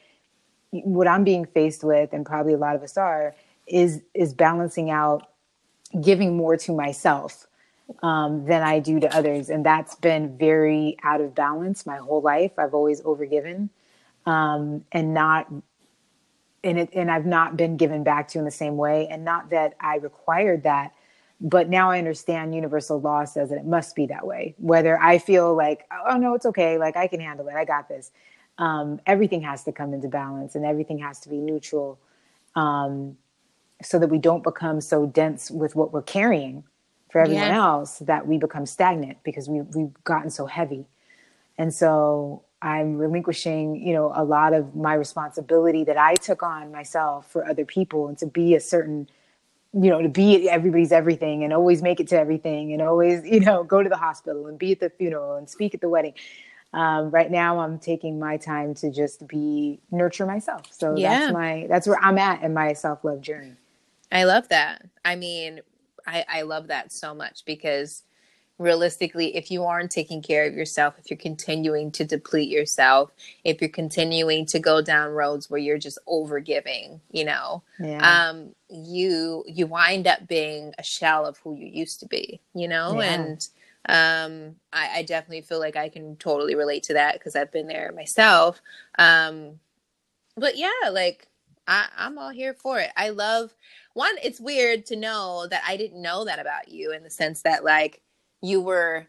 what 0.71 1.07
I'm 1.07 1.23
being 1.23 1.45
faced 1.45 1.83
with 1.83 2.11
and 2.11 2.25
probably 2.25 2.53
a 2.53 2.57
lot 2.57 2.75
of 2.75 2.83
us 2.83 2.97
are 2.97 3.33
is 3.67 4.01
is 4.13 4.33
balancing 4.33 4.89
out 4.89 5.27
giving 6.01 6.35
more 6.35 6.57
to 6.57 6.73
myself 6.73 7.46
um, 8.03 8.45
than 8.45 8.63
I 8.63 8.79
do 8.79 8.99
to 8.99 9.15
others. 9.15 9.49
And 9.49 9.65
that's 9.65 9.95
been 9.95 10.37
very 10.37 10.97
out 11.03 11.21
of 11.21 11.33
balance 11.35 11.85
my 11.85 11.97
whole 11.97 12.21
life. 12.21 12.51
I've 12.57 12.73
always 12.73 13.01
overgiven 13.01 13.69
um, 14.25 14.85
and 14.91 15.13
not. 15.13 15.47
And, 16.63 16.79
it, 16.79 16.89
and 16.93 17.09
I've 17.09 17.25
not 17.25 17.55
been 17.55 17.77
given 17.77 18.03
back 18.03 18.27
to 18.29 18.39
in 18.39 18.43
the 18.43 18.51
same 18.51 18.77
way. 18.77 19.07
And 19.07 19.23
not 19.23 19.51
that 19.51 19.75
I 19.79 19.97
required 19.97 20.63
that, 20.63 20.91
but 21.39 21.69
now 21.69 21.91
I 21.91 21.99
understand 21.99 22.55
universal 22.55 22.99
law 22.99 23.23
says 23.25 23.49
that 23.49 23.57
it 23.57 23.65
must 23.65 23.95
be 23.95 24.07
that 24.07 24.25
way. 24.25 24.55
Whether 24.57 24.99
I 24.99 25.19
feel 25.19 25.55
like, 25.55 25.85
oh 26.07 26.17
no, 26.17 26.33
it's 26.33 26.47
okay, 26.47 26.77
like 26.77 26.97
I 26.97 27.07
can 27.07 27.19
handle 27.19 27.47
it, 27.47 27.53
I 27.53 27.63
got 27.63 27.87
this. 27.87 28.11
Um, 28.57 28.99
everything 29.05 29.41
has 29.43 29.63
to 29.65 29.71
come 29.71 29.93
into 29.93 30.07
balance 30.07 30.55
and 30.55 30.65
everything 30.65 30.97
has 30.97 31.19
to 31.21 31.29
be 31.29 31.37
neutral 31.37 31.99
um, 32.55 33.17
so 33.83 33.99
that 33.99 34.09
we 34.09 34.17
don't 34.17 34.43
become 34.43 34.81
so 34.81 35.05
dense 35.05 35.51
with 35.51 35.75
what 35.75 35.93
we're 35.93 36.01
carrying 36.01 36.63
for 37.09 37.21
everyone 37.21 37.43
yeah. 37.43 37.57
else 37.57 37.99
that 37.99 38.27
we 38.27 38.37
become 38.37 38.65
stagnant 38.65 39.17
because 39.23 39.47
we, 39.47 39.61
we've 39.61 39.93
gotten 40.03 40.29
so 40.29 40.45
heavy. 40.45 40.85
And 41.57 41.73
so 41.73 42.43
I'm 42.61 42.97
relinquishing, 42.97 43.75
you 43.75 43.93
know, 43.93 44.11
a 44.15 44.23
lot 44.23 44.53
of 44.53 44.75
my 44.75 44.93
responsibility 44.93 45.83
that 45.83 45.97
I 45.97 46.15
took 46.15 46.43
on 46.43 46.71
myself 46.71 47.31
for 47.31 47.47
other 47.47 47.65
people 47.65 48.07
and 48.07 48.17
to 48.17 48.25
be 48.25 48.55
a 48.55 48.59
certain, 48.59 49.07
you 49.73 49.89
know, 49.89 50.01
to 50.01 50.09
be 50.09 50.49
everybody's 50.49 50.91
everything 50.91 51.43
and 51.43 51.53
always 51.53 51.81
make 51.81 51.99
it 51.99 52.07
to 52.09 52.19
everything 52.19 52.73
and 52.73 52.81
always, 52.81 53.25
you 53.25 53.39
know, 53.39 53.63
go 53.63 53.83
to 53.83 53.89
the 53.89 53.97
hospital 53.97 54.47
and 54.47 54.57
be 54.57 54.71
at 54.71 54.79
the 54.79 54.89
funeral 54.89 55.35
and 55.35 55.49
speak 55.49 55.73
at 55.73 55.81
the 55.81 55.89
wedding. 55.89 56.13
Um, 56.73 57.09
right 57.11 57.31
now 57.31 57.59
I'm 57.59 57.79
taking 57.79 58.19
my 58.19 58.37
time 58.37 58.73
to 58.75 58.91
just 58.91 59.27
be 59.27 59.79
nurture 59.91 60.25
myself. 60.25 60.63
So 60.71 60.95
yeah. 60.97 61.19
that's 61.19 61.33
my 61.33 61.65
that's 61.69 61.87
where 61.87 61.99
I'm 62.01 62.17
at 62.17 62.43
in 62.43 62.53
my 62.53 62.73
self-love 62.73 63.21
journey. 63.21 63.53
I 64.11 64.23
love 64.23 64.49
that. 64.49 64.85
I 65.05 65.15
mean, 65.15 65.61
I, 66.07 66.25
I 66.27 66.41
love 66.43 66.67
that 66.67 66.91
so 66.91 67.13
much 67.13 67.45
because 67.45 68.03
realistically, 68.57 69.35
if 69.35 69.51
you 69.51 69.65
aren't 69.65 69.91
taking 69.91 70.21
care 70.21 70.45
of 70.45 70.53
yourself, 70.55 70.95
if 70.97 71.11
you're 71.11 71.17
continuing 71.17 71.91
to 71.91 72.05
deplete 72.05 72.49
yourself, 72.49 73.11
if 73.43 73.61
you're 73.61 73.69
continuing 73.69 74.45
to 74.47 74.59
go 74.59 74.81
down 74.81 75.11
roads 75.11 75.49
where 75.49 75.59
you're 75.59 75.77
just 75.77 75.99
over 76.07 76.39
giving, 76.39 77.01
you 77.11 77.25
know, 77.25 77.63
Yeah. 77.79 78.29
um, 78.29 78.55
you 78.69 79.43
you 79.47 79.67
wind 79.67 80.07
up 80.07 80.27
being 80.27 80.73
a 80.79 80.83
shell 80.83 81.25
of 81.25 81.37
who 81.39 81.55
you 81.55 81.67
used 81.67 81.99
to 81.99 82.07
be, 82.07 82.41
you 82.55 82.67
know, 82.67 82.99
Yeah. 82.99 83.13
and 83.13 83.47
um, 83.89 84.55
I, 84.73 84.99
I 84.99 85.03
definitely 85.03 85.41
feel 85.41 85.59
like 85.59 85.75
I 85.77 85.89
can 85.89 86.15
totally 86.17 86.55
relate 86.55 86.83
to 86.83 86.93
that 86.93 87.13
because 87.13 87.35
I've 87.35 87.51
been 87.51 87.67
there 87.67 87.93
myself. 87.95 88.61
Um, 88.97 89.59
but 90.35 90.57
yeah, 90.57 90.89
like 90.91 91.27
I, 91.67 91.87
I'm 91.97 92.17
all 92.17 92.29
here 92.31 92.53
for 92.53 92.79
it. 92.79 92.91
I 92.97 93.09
love 93.09 93.53
one. 93.97 94.15
It's 94.23 94.39
weird 94.39 94.85
to 94.87 94.95
know 94.95 95.47
that 95.49 95.63
I 95.67 95.75
didn't 95.75 96.01
know 96.01 96.23
that 96.25 96.39
about 96.39 96.69
you 96.69 96.93
in 96.93 97.03
the 97.03 97.09
sense 97.09 97.41
that 97.41 97.63
like 97.65 98.01
you 98.41 98.61
were 98.61 99.07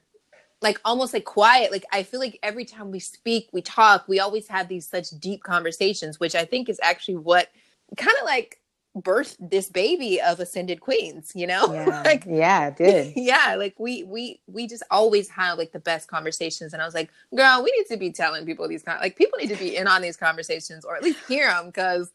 like 0.61 0.81
almost 0.85 1.13
like 1.15 1.25
quiet. 1.25 1.71
Like 1.71 1.85
I 1.93 2.03
feel 2.03 2.19
like 2.21 2.39
every 2.43 2.65
time 2.65 2.91
we 2.91 2.99
speak, 2.99 3.49
we 3.53 3.63
talk, 3.63 4.09
we 4.09 4.19
always 4.19 4.49
have 4.49 4.67
these 4.69 4.89
such 4.89 5.11
deep 5.21 5.43
conversations, 5.45 6.19
which 6.19 6.35
I 6.35 6.45
think 6.45 6.69
is 6.69 6.81
actually 6.83 7.17
what 7.19 7.49
kind 7.97 8.17
of 8.21 8.25
like 8.25 8.61
birthed 8.97 9.37
this 9.39 9.69
baby 9.71 10.21
of 10.21 10.41
ascended 10.41 10.81
queens. 10.81 11.31
You 11.35 11.47
know, 11.47 11.73
Yeah. 11.73 12.03
like 12.05 12.25
yeah, 12.27 12.67
it 12.69 12.77
did. 12.77 13.13
yeah 13.15 13.55
like 13.57 13.75
we 13.79 14.03
we 14.05 14.41
we 14.49 14.67
just 14.67 14.83
always 14.91 15.29
have 15.29 15.59
like 15.59 15.71
the 15.71 15.79
best 15.79 16.09
conversations 16.09 16.73
and 16.73 16.83
i 16.83 16.85
was 16.85 16.95
like 16.95 17.11
girl 17.37 17.63
we 17.63 17.73
need 17.79 17.87
to 17.87 17.97
be 17.97 18.11
telling 18.11 18.45
people 18.45 18.67
these 18.67 18.83
con- 18.83 18.99
like 19.01 19.15
people 19.17 19.39
need 19.39 19.51
to 19.51 19.57
be 19.57 19.77
in 19.77 19.87
on 19.87 20.03
these 20.03 20.17
conversations 20.17 20.85
or 20.85 20.97
at 20.97 21.03
least 21.05 21.21
hear 21.29 21.47
them 21.49 21.67
because 21.67 22.11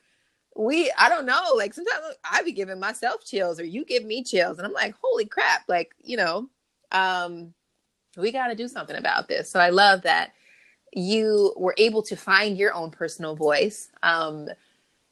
we 0.56 0.92
i 1.00 1.10
don't 1.10 1.26
know 1.26 1.42
like 1.56 1.74
sometimes 1.74 2.04
i 2.30 2.44
be 2.44 2.52
giving 2.52 2.80
myself 2.80 3.24
chills 3.26 3.60
or 3.60 3.66
you 3.66 3.84
give 3.86 4.06
me 4.06 4.24
chills 4.24 4.58
and 4.58 4.68
i'm 4.68 4.74
like 4.74 4.96
holy 5.02 5.26
crap 5.26 5.64
like 5.68 5.94
you 6.04 6.18
know 6.18 6.48
um 6.92 7.54
we 8.18 8.32
got 8.32 8.48
to 8.48 8.56
do 8.56 8.68
something 8.68 8.96
about 8.96 9.28
this 9.28 9.50
so 9.50 9.60
i 9.60 9.70
love 9.70 10.02
that 10.04 10.34
you 10.94 11.54
were 11.58 11.74
able 11.78 12.04
to 12.04 12.16
find 12.16 12.58
your 12.58 12.74
own 12.74 12.92
personal 12.92 13.36
voice 13.36 13.90
um 14.04 14.48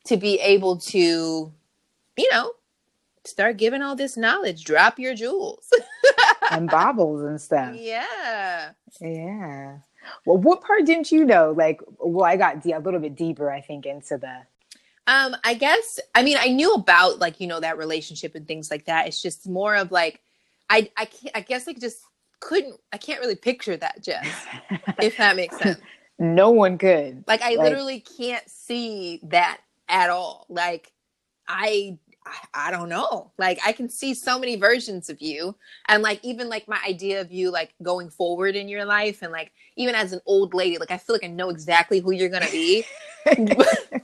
to 0.06 0.18
be 0.18 0.40
able 0.40 0.78
to 0.78 1.52
you 2.18 2.30
know 2.32 2.52
start 3.26 3.58
giving 3.58 3.82
all 3.82 3.96
this 3.96 4.18
knowledge 4.18 4.64
drop 4.64 5.00
your 5.00 5.16
jewels 5.16 5.72
and 6.52 6.70
bobbles 6.70 7.24
and 7.24 7.40
stuff. 7.42 7.76
yeah 7.76 8.72
Yeah. 9.00 9.78
Well, 10.26 10.38
what 10.38 10.62
part 10.62 10.86
didn't 10.86 11.12
you 11.12 11.26
know? 11.26 11.54
Like, 11.56 11.82
well, 12.00 12.26
I 12.26 12.36
got 12.36 12.66
a 12.66 12.80
little 12.80 13.00
bit 13.00 13.16
deeper, 13.16 13.52
I 13.52 13.62
think, 13.62 13.86
into 13.86 14.18
the. 14.18 14.42
Um, 15.08 15.36
I 15.44 15.56
guess 15.56 16.00
I 16.16 16.24
mean 16.24 16.38
I 16.40 16.48
knew 16.50 16.74
about 16.74 17.20
like 17.20 17.40
you 17.42 17.48
know 17.48 17.60
that 17.60 17.78
relationship 17.78 18.36
and 18.36 18.48
things 18.48 18.70
like 18.72 18.86
that. 18.86 19.08
It's 19.08 19.22
just 19.22 19.48
more 19.50 19.76
of 19.76 19.92
like 19.92 20.22
I 20.70 20.90
I 20.96 21.06
can't 21.06 21.36
I 21.36 21.42
guess 21.42 21.68
I 21.68 21.74
just 21.74 22.00
couldn't 22.40 22.80
I 22.94 22.98
can't 22.98 23.20
really 23.20 23.36
picture 23.36 23.76
that 23.78 24.04
Jess 24.04 24.28
if 25.02 25.18
that 25.18 25.36
makes 25.36 25.58
sense. 25.58 25.80
no 26.20 26.52
one 26.52 26.78
could. 26.78 27.24
Like 27.28 27.42
I 27.42 27.56
Like- 27.56 27.60
literally 27.60 28.00
can't 28.00 28.48
see 28.50 29.20
that 29.24 29.60
at 29.90 30.10
all. 30.10 30.46
Like 30.50 30.92
I 31.48 31.98
I- 32.26 32.68
I 32.68 32.72
don't 32.72 32.90
know. 32.90 33.32
Like 33.38 33.60
I 33.66 33.72
can 33.72 33.90
see 33.90 34.14
so 34.14 34.38
many 34.40 34.56
versions 34.56 35.10
of 35.10 35.22
you 35.22 35.56
and 35.88 36.04
like 36.04 36.20
even 36.24 36.50
like 36.50 36.68
my 36.68 36.80
idea 36.88 37.20
of 37.22 37.32
you 37.32 37.52
like 37.52 37.74
going 37.82 38.10
forward 38.10 38.56
in 38.56 38.68
your 38.68 38.86
life 38.86 39.22
and 39.22 39.32
like 39.32 39.52
even 39.76 39.96
as 39.96 40.14
an 40.14 40.22
old 40.26 40.54
lady 40.54 40.78
like 40.78 40.92
I 40.92 40.98
feel 40.98 41.16
like 41.16 41.24
I 41.24 41.28
know 41.28 41.50
exactly 41.50 42.00
who 42.00 42.12
you're 42.12 42.30
going 42.30 42.44
to 42.46 42.52
be. 42.52 42.86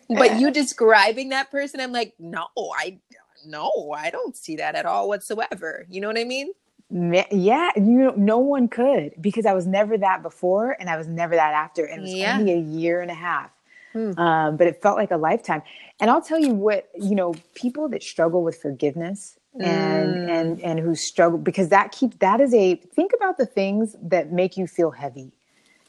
but 0.10 0.40
you 0.40 0.52
describing 0.52 1.30
that 1.30 1.50
person 1.50 1.80
i'm 1.80 1.92
like 1.92 2.14
no 2.20 2.46
i 2.78 3.00
no 3.48 3.92
i 3.96 4.12
don't 4.12 4.38
see 4.38 4.56
that 4.58 4.76
at 4.76 4.86
all 4.86 5.08
whatsoever 5.08 5.88
you 5.90 6.00
know 6.00 6.08
what 6.08 6.20
i 6.20 6.24
mean 6.24 6.52
yeah, 6.90 7.72
you 7.76 7.82
know, 7.84 8.14
no 8.16 8.38
one 8.38 8.70
could 8.70 9.12
because 9.20 9.46
I 9.46 9.52
was 9.54 9.68
never 9.68 9.98
that 9.98 10.22
before 10.24 10.78
and 10.80 10.90
I 10.90 10.96
was 10.96 11.06
never 11.08 11.36
that 11.36 11.54
after, 11.54 11.84
and 11.84 12.00
it 12.00 12.02
was 12.04 12.14
Yeah. 12.14 12.38
only 12.40 12.54
a 12.54 12.58
year 12.60 13.02
and 13.02 13.12
a 13.12 13.16
half. 13.16 13.52
Hmm. 13.98 14.20
Um, 14.20 14.58
but 14.58 14.68
it 14.68 14.82
felt 14.82 14.98
like 14.98 15.12
a 15.12 15.18
lifetime. 15.18 15.64
And 16.00 16.12
I'll 16.12 16.22
tell 16.22 16.40
you 16.40 16.54
what, 16.54 16.90
you 16.96 17.16
know, 17.16 17.34
people 17.56 17.90
that 17.90 18.04
struggle 18.04 18.44
with 18.44 18.62
forgiveness 18.62 19.38
and 19.60 20.20
Mm. 20.20 20.30
and 20.30 20.62
and 20.62 20.80
who 20.80 20.94
struggle 20.94 21.40
because 21.40 21.70
that 21.70 21.92
keeps 21.92 22.16
that 22.18 22.40
is 22.40 22.54
a 22.54 22.76
think 22.76 23.12
about 23.16 23.38
the 23.38 23.46
things 23.48 23.96
that 24.04 24.32
make 24.32 24.56
you 24.56 24.68
feel 24.68 24.92
heavy. 24.92 25.32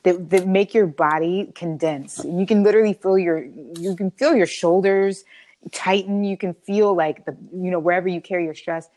That, 0.04 0.30
that 0.30 0.46
make 0.46 0.72
your 0.74 0.86
body 0.86 1.52
condense. 1.54 2.24
You 2.24 2.46
can 2.46 2.62
literally 2.62 2.94
feel 2.94 3.18
your 3.18 3.44
you 3.44 3.94
can 3.94 4.10
feel 4.12 4.34
your 4.34 4.46
shoulders 4.46 5.24
tighten. 5.72 6.24
You 6.24 6.36
can 6.38 6.54
feel 6.54 6.94
like 6.94 7.26
the 7.26 7.36
you 7.52 7.70
know 7.70 7.78
wherever 7.80 8.08
you 8.08 8.20
carry 8.22 8.44
your 8.44 8.54
stress 8.54 8.88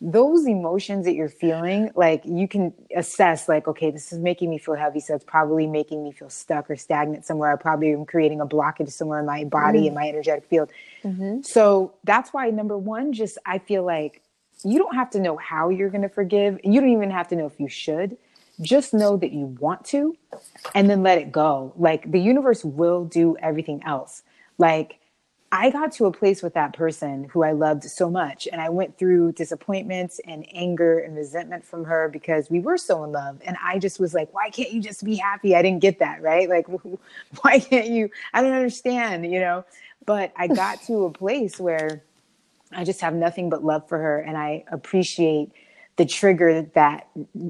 those 0.00 0.46
emotions 0.46 1.06
that 1.06 1.14
you're 1.14 1.28
feeling, 1.28 1.90
like 1.94 2.22
you 2.24 2.46
can 2.46 2.74
assess, 2.94 3.48
like, 3.48 3.66
okay, 3.66 3.90
this 3.90 4.12
is 4.12 4.18
making 4.18 4.50
me 4.50 4.58
feel 4.58 4.74
heavy, 4.74 5.00
so 5.00 5.14
it's 5.14 5.24
probably 5.24 5.66
making 5.66 6.04
me 6.04 6.12
feel 6.12 6.28
stuck 6.28 6.70
or 6.70 6.76
stagnant 6.76 7.24
somewhere. 7.24 7.50
I 7.50 7.56
probably 7.56 7.92
am 7.92 8.04
creating 8.04 8.40
a 8.40 8.46
blockage 8.46 8.92
somewhere 8.92 9.20
in 9.20 9.26
my 9.26 9.44
body 9.44 9.78
mm-hmm. 9.78 9.86
and 9.86 9.94
my 9.94 10.08
energetic 10.08 10.44
field. 10.44 10.70
Mm-hmm. 11.02 11.42
So 11.42 11.94
that's 12.04 12.32
why, 12.34 12.50
number 12.50 12.76
one, 12.76 13.14
just 13.14 13.38
I 13.46 13.58
feel 13.58 13.84
like 13.84 14.20
you 14.64 14.78
don't 14.78 14.94
have 14.94 15.10
to 15.10 15.20
know 15.20 15.36
how 15.36 15.70
you're 15.70 15.90
going 15.90 16.02
to 16.02 16.08
forgive. 16.08 16.60
You 16.62 16.80
don't 16.80 16.90
even 16.90 17.10
have 17.10 17.28
to 17.28 17.36
know 17.36 17.46
if 17.46 17.58
you 17.58 17.68
should. 17.68 18.18
Just 18.60 18.94
know 18.94 19.16
that 19.16 19.32
you 19.32 19.56
want 19.60 19.84
to 19.86 20.16
and 20.74 20.88
then 20.88 21.02
let 21.02 21.18
it 21.18 21.30
go. 21.30 21.72
Like 21.76 22.10
the 22.10 22.20
universe 22.20 22.64
will 22.64 23.04
do 23.04 23.36
everything 23.38 23.82
else. 23.84 24.22
Like, 24.58 24.98
I 25.52 25.70
got 25.70 25.92
to 25.92 26.06
a 26.06 26.12
place 26.12 26.42
with 26.42 26.54
that 26.54 26.72
person 26.72 27.24
who 27.24 27.44
I 27.44 27.52
loved 27.52 27.84
so 27.84 28.10
much, 28.10 28.48
and 28.50 28.60
I 28.60 28.68
went 28.68 28.98
through 28.98 29.32
disappointments 29.32 30.20
and 30.26 30.44
anger 30.52 30.98
and 30.98 31.16
resentment 31.16 31.64
from 31.64 31.84
her 31.84 32.08
because 32.08 32.50
we 32.50 32.58
were 32.58 32.76
so 32.76 33.04
in 33.04 33.12
love. 33.12 33.40
And 33.44 33.56
I 33.62 33.78
just 33.78 34.00
was 34.00 34.12
like, 34.12 34.32
why 34.34 34.50
can't 34.50 34.72
you 34.72 34.80
just 34.80 35.04
be 35.04 35.14
happy? 35.14 35.54
I 35.54 35.62
didn't 35.62 35.80
get 35.80 36.00
that, 36.00 36.20
right? 36.20 36.48
Like, 36.48 36.66
why 37.42 37.60
can't 37.60 37.88
you? 37.88 38.10
I 38.34 38.42
don't 38.42 38.52
understand, 38.52 39.30
you 39.32 39.38
know? 39.38 39.64
But 40.04 40.32
I 40.36 40.48
got 40.48 40.82
to 40.82 41.04
a 41.04 41.10
place 41.10 41.60
where 41.60 42.02
I 42.72 42.84
just 42.84 43.00
have 43.00 43.14
nothing 43.14 43.48
but 43.48 43.64
love 43.64 43.88
for 43.88 43.98
her, 43.98 44.20
and 44.20 44.36
I 44.36 44.64
appreciate 44.70 45.52
the 45.96 46.04
trigger 46.04 46.62
that 46.74 47.08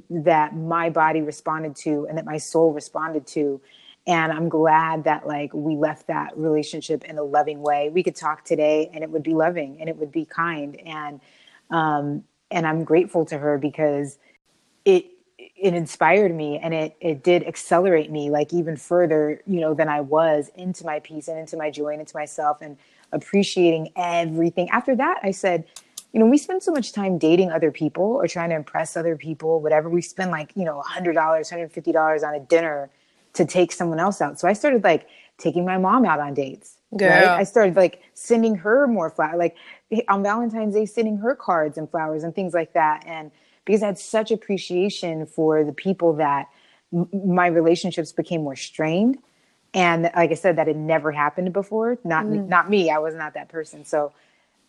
that 0.09 0.55
my 0.55 0.91
body 0.91 1.23
responded 1.23 1.75
to 1.77 2.07
and 2.09 2.17
that 2.17 2.25
my 2.25 2.39
soul 2.39 2.73
responded 2.73 3.27
to 3.27 3.61
and 4.07 4.33
i'm 4.33 4.49
glad 4.49 5.05
that 5.05 5.27
like 5.27 5.53
we 5.53 5.77
left 5.77 6.07
that 6.07 6.37
relationship 6.37 7.05
in 7.05 7.19
a 7.19 7.23
loving 7.23 7.61
way. 7.61 7.91
We 7.91 8.03
could 8.03 8.17
talk 8.17 8.45
today 8.45 8.91
and 8.93 9.03
it 9.03 9.11
would 9.11 9.23
be 9.23 9.35
loving 9.35 9.79
and 9.81 9.89
it 9.89 9.97
would 9.97 10.13
be 10.13 10.25
kind. 10.25 10.77
And 10.87 11.21
um 11.71 12.25
and 12.51 12.67
i'm 12.67 12.85
grateful 12.85 13.25
to 13.27 13.39
her 13.39 13.59
because 13.59 14.19
it 14.85 15.07
it 15.39 15.75
inspired 15.75 16.35
me 16.35 16.59
and 16.59 16.73
it 16.73 16.97
it 17.01 17.23
did 17.25 17.47
accelerate 17.47 18.11
me 18.11 18.31
like 18.31 18.53
even 18.53 18.77
further 18.77 19.43
you 19.47 19.61
know 19.61 19.75
than 19.75 19.89
i 19.89 20.01
was 20.01 20.51
into 20.55 20.85
my 20.85 21.01
peace 21.01 21.29
and 21.29 21.39
into 21.39 21.57
my 21.57 21.71
joy 21.71 21.89
and 21.89 22.01
into 22.01 22.17
myself 22.17 22.59
and 22.61 22.77
appreciating 23.13 23.89
everything. 23.97 24.69
After 24.71 24.95
that 24.97 25.19
i 25.23 25.31
said 25.31 25.65
you 26.13 26.21
know 26.21 26.27
we 26.27 26.39
spend 26.39 26.63
so 26.63 26.71
much 26.73 26.93
time 26.93 27.19
dating 27.19 27.51
other 27.51 27.71
people 27.71 28.05
or 28.05 28.27
trying 28.27 28.51
to 28.51 28.57
impress 28.57 28.97
other 28.97 29.17
people 29.17 29.61
whatever. 29.61 29.91
We 29.91 30.03
spend 30.03 30.31
like 30.31 30.53
you 30.55 30.65
know 30.65 30.83
$100 30.87 31.15
$150 31.15 32.23
on 32.27 32.35
a 32.35 32.41
dinner 32.41 32.91
to 33.37 33.45
take 33.45 33.73
someone 33.73 34.01
else 34.01 34.21
out. 34.21 34.41
So 34.41 34.49
i 34.49 34.53
started 34.53 34.85
like 34.85 35.09
taking 35.39 35.65
my 35.65 35.79
mom 35.79 36.05
out 36.05 36.19
on 36.19 36.35
dates 36.35 36.77
Girl. 36.97 37.11
right 37.11 37.29
i 37.29 37.45
started 37.45 37.77
like 37.77 38.03
sending 38.15 38.55
her 38.57 38.87
more 38.87 39.11
flowers 39.11 39.39
like 39.39 39.57
on 40.09 40.23
valentine's 40.23 40.75
day 40.75 40.87
sending 40.87 41.19
her 41.19 41.35
cards 41.35 41.77
and 41.77 41.91
flowers 41.91 42.25
and 42.25 42.35
things 42.35 42.55
like 42.55 42.73
that. 42.73 43.05
And 43.07 43.31
because 43.65 43.83
i 43.83 43.87
had 43.87 43.99
such 43.99 44.31
appreciation 44.31 45.27
for 45.27 45.65
the 45.65 45.73
people 45.73 46.15
that 46.15 46.49
m- 46.93 47.09
my 47.13 47.47
relationships 47.47 48.13
became 48.13 48.43
more 48.43 48.57
strained. 48.57 49.19
And 49.75 50.11
like 50.17 50.31
i 50.31 50.35
said 50.35 50.57
that 50.57 50.67
had 50.67 50.77
never 50.77 51.13
happened 51.13 51.53
before. 51.53 51.99
Not 52.05 52.27
me, 52.27 52.39
mm. 52.39 52.49
not 52.49 52.71
me. 52.71 52.91
I 52.91 52.99
was 52.99 53.15
not 53.15 53.35
that 53.35 53.49
person. 53.49 53.85
So 53.85 54.13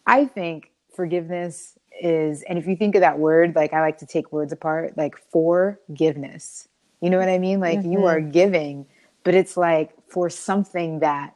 i 0.05 0.25
think 0.25 0.71
forgiveness 0.95 1.77
is 2.01 2.43
and 2.43 2.57
if 2.57 2.67
you 2.67 2.75
think 2.75 2.95
of 2.95 3.01
that 3.01 3.19
word 3.19 3.55
like 3.55 3.74
i 3.74 3.81
like 3.81 3.97
to 4.00 4.05
take 4.05 4.31
words 4.31 4.51
apart 4.51 4.97
like 4.97 5.15
forgiveness 5.31 6.67
you 7.01 7.09
know 7.09 7.17
what 7.19 7.29
i 7.29 7.37
mean? 7.37 7.59
Like 7.59 7.83
you 7.83 8.05
are 8.05 8.19
mm-hmm. 8.19 8.31
giving 8.31 8.85
but 9.23 9.35
it's 9.35 9.57
like 9.57 9.91
for 10.09 10.29
something 10.29 10.99
that 10.99 11.35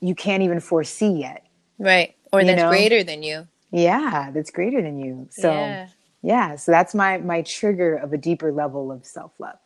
you 0.00 0.14
can't 0.14 0.42
even 0.42 0.60
foresee 0.60 1.10
yet. 1.10 1.46
Right. 1.78 2.14
Or 2.32 2.40
You 2.40 2.46
that's 2.46 2.62
know? 2.62 2.68
greater 2.68 3.02
than 3.04 3.22
you. 3.22 3.48
Yeah 3.70 4.30
that's 4.32 4.50
greater 4.50 4.80
than 4.82 4.98
you. 4.98 5.28
So 5.30 5.50
Yeah. 5.50 5.88
yeah 6.22 6.56
so 6.56 6.72
that's 6.72 6.94
my 6.94 7.18
my 7.18 7.42
trigger 7.42 7.96
of 7.96 8.12
a 8.12 8.18
deeper 8.18 8.52
level 8.52 8.92
of 8.92 9.04
self-love. 9.04 9.58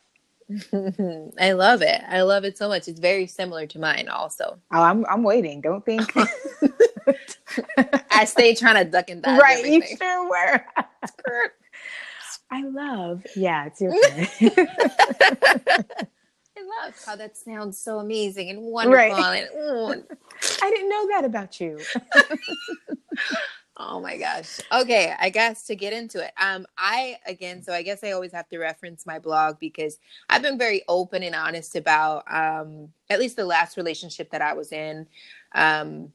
I 1.39 1.51
love 1.51 1.81
it. 1.83 2.01
I 2.09 2.21
love 2.21 2.43
it 2.43 2.57
so 2.57 2.67
much. 2.67 2.87
It's 2.87 2.99
very 2.99 3.27
similar 3.27 3.67
to 3.67 3.79
mine 3.79 4.09
also. 4.09 4.59
Oh 4.73 4.81
i'm 4.81 5.05
i'm 5.09 5.23
waiting 5.23 5.61
don't 5.61 5.85
think. 5.85 6.11
I 8.11 8.25
stay 8.25 8.55
trying 8.55 8.83
to 8.83 8.89
duck 8.89 9.09
and 9.09 9.21
dodge 9.21 9.39
right 9.41 9.65
you 9.65 9.77
everything. 9.77 9.97
sure 9.97 10.29
were. 10.29 10.63
I 12.51 12.63
love 12.63 13.23
yeah 13.35 13.65
it's 13.65 13.81
your 13.81 13.91
turn 14.03 14.27
i 16.57 16.83
love 16.85 16.93
how 17.05 17.15
that 17.15 17.37
sounds 17.37 17.77
so 17.77 17.99
amazing 17.99 18.49
and 18.49 18.61
wonderful 18.61 19.15
Right. 19.15 19.47
and, 19.53 20.03
i 20.61 20.69
didn't 20.69 20.89
know 20.89 21.07
that 21.09 21.25
about 21.25 21.59
you 21.59 21.79
Oh 23.81 24.01
my 24.01 24.17
gosh. 24.17 24.59
Okay, 24.73 25.13
I 25.17 25.29
guess 25.29 25.63
to 25.67 25.75
get 25.75 25.93
into 25.93 26.21
it. 26.21 26.33
Um 26.37 26.65
I 26.77 27.17
again 27.25 27.63
so 27.63 27.71
I 27.71 27.81
guess 27.81 28.03
I 28.03 28.11
always 28.11 28.33
have 28.33 28.49
to 28.49 28.57
reference 28.57 29.05
my 29.05 29.19
blog 29.19 29.57
because 29.57 29.97
I've 30.29 30.41
been 30.41 30.57
very 30.57 30.81
open 30.89 31.23
and 31.23 31.33
honest 31.33 31.77
about 31.77 32.25
um 32.29 32.89
at 33.09 33.19
least 33.19 33.37
the 33.37 33.45
last 33.45 33.77
relationship 33.77 34.31
that 34.31 34.41
I 34.41 34.51
was 34.51 34.73
in. 34.73 35.07
Um 35.55 36.11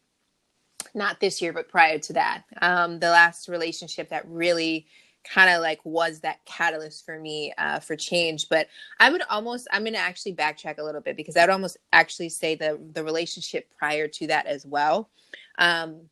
not 0.95 1.21
this 1.21 1.41
year 1.41 1.55
but 1.55 1.71
prior 1.71 1.99
to 2.01 2.13
that. 2.13 2.43
Um 2.61 2.99
the 3.01 3.09
last 3.09 3.49
relationship 3.49 4.11
that 4.11 4.29
really 4.29 4.87
kind 5.25 5.51
of 5.51 5.61
like 5.63 5.81
was 5.85 6.21
that 6.21 6.45
catalyst 6.45 7.05
for 7.05 7.19
me 7.19 7.53
uh, 7.59 7.81
for 7.81 7.97
change. 7.97 8.49
But 8.49 8.69
I 9.01 9.11
would 9.11 9.23
almost 9.31 9.67
I'm 9.73 9.83
going 9.83 9.95
to 9.95 9.99
actually 9.99 10.35
backtrack 10.35 10.79
a 10.79 10.83
little 10.83 11.01
bit 11.01 11.17
because 11.17 11.37
I 11.37 11.43
would 11.43 11.51
almost 11.51 11.79
actually 11.93 12.29
say 12.29 12.55
the 12.55 12.79
the 12.93 13.05
relationship 13.05 13.69
prior 13.77 14.09
to 14.09 14.27
that 14.29 14.47
as 14.47 14.67
well. 14.67 15.09
Um, 15.59 16.03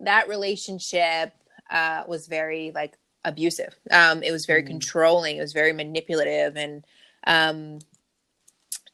that 0.00 0.28
relationship 0.28 1.32
uh, 1.70 2.04
was 2.06 2.26
very 2.26 2.72
like 2.74 2.96
abusive. 3.24 3.74
Um, 3.90 4.22
it 4.22 4.32
was 4.32 4.46
very 4.46 4.62
mm 4.62 4.68
controlling. 4.68 5.36
It 5.36 5.40
was 5.40 5.52
very 5.52 5.72
manipulative, 5.72 6.56
and 6.56 6.84
um, 7.26 7.78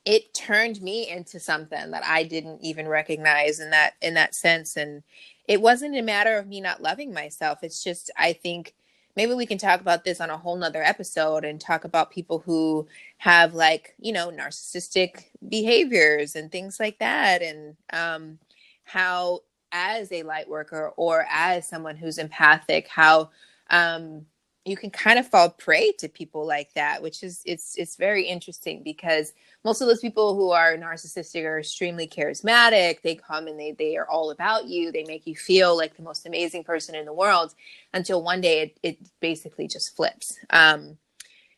it 0.04 0.34
turned 0.34 0.80
me 0.80 1.08
into 1.08 1.40
something 1.40 1.90
that 1.90 2.04
I 2.04 2.24
didn't 2.24 2.60
even 2.62 2.88
recognize 2.88 3.60
in 3.60 3.70
that 3.70 3.94
in 4.00 4.14
that 4.14 4.34
sense. 4.34 4.76
And 4.76 5.02
it 5.48 5.60
wasn't 5.60 5.96
a 5.96 6.02
matter 6.02 6.36
of 6.38 6.46
me 6.46 6.60
not 6.60 6.82
loving 6.82 7.12
myself. 7.12 7.58
It's 7.62 7.82
just 7.82 8.10
I 8.16 8.32
think 8.32 8.74
maybe 9.16 9.35
we 9.35 9.47
can 9.47 9.59
talk 9.59 9.80
about 9.80 10.04
this 10.04 10.21
on 10.21 10.30
a 10.30 10.37
whole 10.37 10.56
nother 10.56 10.83
episode 10.83 11.44
and 11.44 11.61
talk 11.61 11.85
about 11.85 12.11
people 12.11 12.40
who 12.40 12.87
have 13.18 13.54
like 13.54 13.94
you 13.99 14.12
know 14.12 14.30
narcissistic 14.30 15.25
behaviors 15.49 16.37
and 16.37 16.50
things 16.50 16.78
like 16.80 16.99
that. 16.99 17.42
And 17.42 17.76
um, 17.92 18.38
how 18.85 19.40
as 19.73 20.12
a 20.12 20.23
light 20.23 20.49
worker 20.49 20.92
or 20.97 21.26
as 21.30 21.66
someone 21.66 21.97
who's 21.97 22.18
empathic 22.18 22.87
how 22.87 23.30
um, 23.71 24.26
you 24.66 24.76
can 24.76 24.90
kind 24.90 25.18
of 25.18 25.28
fall 25.28 25.50
prey 25.50 25.92
to 25.92 26.09
people 26.09 26.47
like 26.47 26.73
that 26.75 27.02
which 27.02 27.23
is 27.23 27.42
it's 27.44 27.76
it's 27.76 27.97
very 27.97 28.25
interesting 28.25 28.83
because 28.83 29.33
most 29.64 29.80
of 29.80 29.88
those 29.88 30.00
people 30.00 30.35
who 30.35 30.50
are 30.50 30.76
narcissistic 30.76 31.44
are 31.44 31.59
extremely 31.59 32.09
charismatic 32.09 33.02
they 33.02 33.14
come 33.14 33.47
and 33.47 33.59
they 33.59 33.73
they 33.73 33.97
are 33.97 34.09
all 34.09 34.30
about 34.30 34.66
you. 34.66 34.92
They 34.92 35.04
make 35.04 35.26
you 35.26 35.37
feel 35.37 35.76
like 35.76 35.97
the 35.97 36.02
most 36.02 36.26
amazing 36.26 36.64
person 36.64 36.94
in 36.94 37.04
the 37.04 37.12
world 37.12 37.54
until 37.92 38.23
one 38.23 38.40
day 38.40 38.62
it, 38.62 38.78
it 38.83 39.11
basically 39.21 39.68
just 39.68 39.94
flips. 39.97 40.38
Um, 40.50 40.99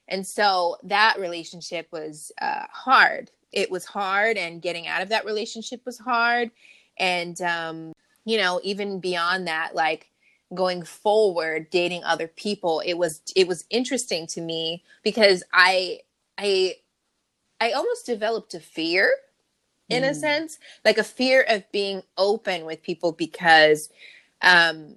and 0.09 0.27
so 0.27 0.77
that 0.85 1.19
relationship 1.19 1.89
was 1.91 2.31
uh, 2.41 2.65
hard. 2.71 3.31
It 3.53 3.71
was 3.71 3.85
hard 3.85 4.37
and 4.37 4.63
getting 4.63 4.87
out 4.87 5.03
of 5.03 5.09
that 5.09 5.25
relationship 5.25 5.81
was 5.85 5.99
hard. 5.99 6.51
And 6.99 7.41
um, 7.43 7.93
you 8.25 8.39
know 8.39 8.61
even 8.63 9.01
beyond 9.01 9.47
that 9.47 9.75
like 9.75 10.11
going 10.55 10.83
forward 10.85 11.69
dating 11.71 12.05
other 12.05 12.29
people 12.29 12.81
it 12.85 12.95
was 12.95 13.21
it 13.35 13.49
was 13.49 13.65
interesting 13.69 14.27
to 14.27 14.41
me 14.41 14.83
because 15.03 15.43
i 15.53 15.99
i 16.39 16.75
i 17.61 17.73
almost 17.73 18.07
developed 18.07 18.55
a 18.55 18.61
fear 18.61 19.13
in 19.89 20.03
mm. 20.03 20.11
a 20.11 20.15
sense 20.15 20.59
like 20.85 20.99
a 20.99 21.05
fear 21.05 21.45
of 21.49 21.71
being 21.73 22.01
open 22.17 22.65
with 22.65 22.83
people 22.83 23.11
because 23.11 23.89
um 24.43 24.95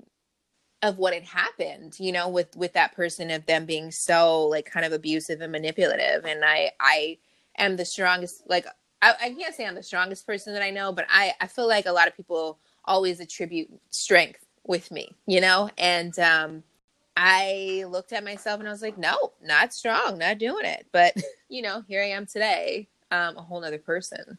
of 0.81 0.97
what 0.97 1.13
had 1.13 1.23
happened 1.23 1.99
you 1.99 2.11
know 2.11 2.29
with 2.29 2.55
with 2.55 2.73
that 2.73 2.95
person 2.95 3.31
of 3.31 3.45
them 3.47 3.65
being 3.65 3.91
so 3.91 4.45
like 4.45 4.69
kind 4.69 4.85
of 4.85 4.93
abusive 4.93 5.41
and 5.41 5.51
manipulative 5.51 6.25
and 6.25 6.45
i 6.45 6.71
i 6.79 7.17
am 7.57 7.75
the 7.75 7.85
strongest 7.85 8.43
like 8.47 8.65
I, 9.01 9.13
I 9.21 9.29
can't 9.31 9.55
say 9.55 9.65
i'm 9.65 9.75
the 9.75 9.83
strongest 9.83 10.27
person 10.27 10.53
that 10.53 10.61
i 10.61 10.69
know 10.69 10.91
but 10.91 11.05
i 11.09 11.33
i 11.41 11.47
feel 11.47 11.67
like 11.67 11.87
a 11.87 11.91
lot 11.91 12.07
of 12.07 12.15
people 12.15 12.59
always 12.85 13.19
attribute 13.19 13.69
strength 13.89 14.45
with 14.69 14.91
me, 14.91 15.15
you 15.25 15.41
know? 15.41 15.69
And 15.79 16.17
um, 16.19 16.63
I 17.17 17.85
looked 17.89 18.13
at 18.13 18.23
myself 18.23 18.59
and 18.59 18.69
I 18.69 18.71
was 18.71 18.83
like, 18.83 18.99
no, 18.99 19.33
not 19.43 19.73
strong, 19.73 20.19
not 20.19 20.37
doing 20.37 20.63
it. 20.63 20.85
But, 20.93 21.17
you 21.49 21.63
know, 21.63 21.83
here 21.87 22.01
I 22.01 22.09
am 22.09 22.27
today, 22.27 22.87
um, 23.11 23.35
a 23.35 23.41
whole 23.41 23.59
nother 23.59 23.79
person. 23.79 24.37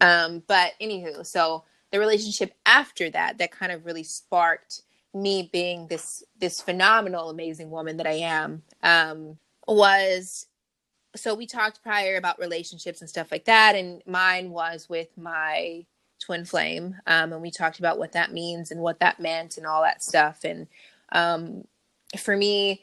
Um, 0.00 0.42
but 0.46 0.72
anywho, 0.80 1.26
so 1.26 1.64
the 1.90 1.98
relationship 1.98 2.54
after 2.64 3.10
that, 3.10 3.38
that 3.38 3.50
kind 3.50 3.72
of 3.72 3.84
really 3.84 4.04
sparked 4.04 4.82
me 5.14 5.50
being 5.52 5.88
this 5.88 6.24
this 6.38 6.58
phenomenal, 6.58 7.28
amazing 7.28 7.70
woman 7.70 7.98
that 7.98 8.06
I 8.06 8.12
am, 8.12 8.62
um, 8.82 9.36
was 9.68 10.46
so 11.14 11.34
we 11.34 11.46
talked 11.46 11.82
prior 11.82 12.16
about 12.16 12.38
relationships 12.38 13.02
and 13.02 13.10
stuff 13.10 13.30
like 13.30 13.44
that, 13.44 13.74
and 13.74 14.02
mine 14.06 14.50
was 14.50 14.88
with 14.88 15.08
my 15.18 15.84
twin 16.22 16.44
flame 16.44 16.96
um, 17.06 17.32
and 17.32 17.42
we 17.42 17.50
talked 17.50 17.78
about 17.78 17.98
what 17.98 18.12
that 18.12 18.32
means 18.32 18.70
and 18.70 18.80
what 18.80 19.00
that 19.00 19.20
meant 19.20 19.56
and 19.56 19.66
all 19.66 19.82
that 19.82 20.02
stuff. 20.02 20.44
And 20.44 20.66
um, 21.10 21.64
for 22.18 22.36
me 22.36 22.82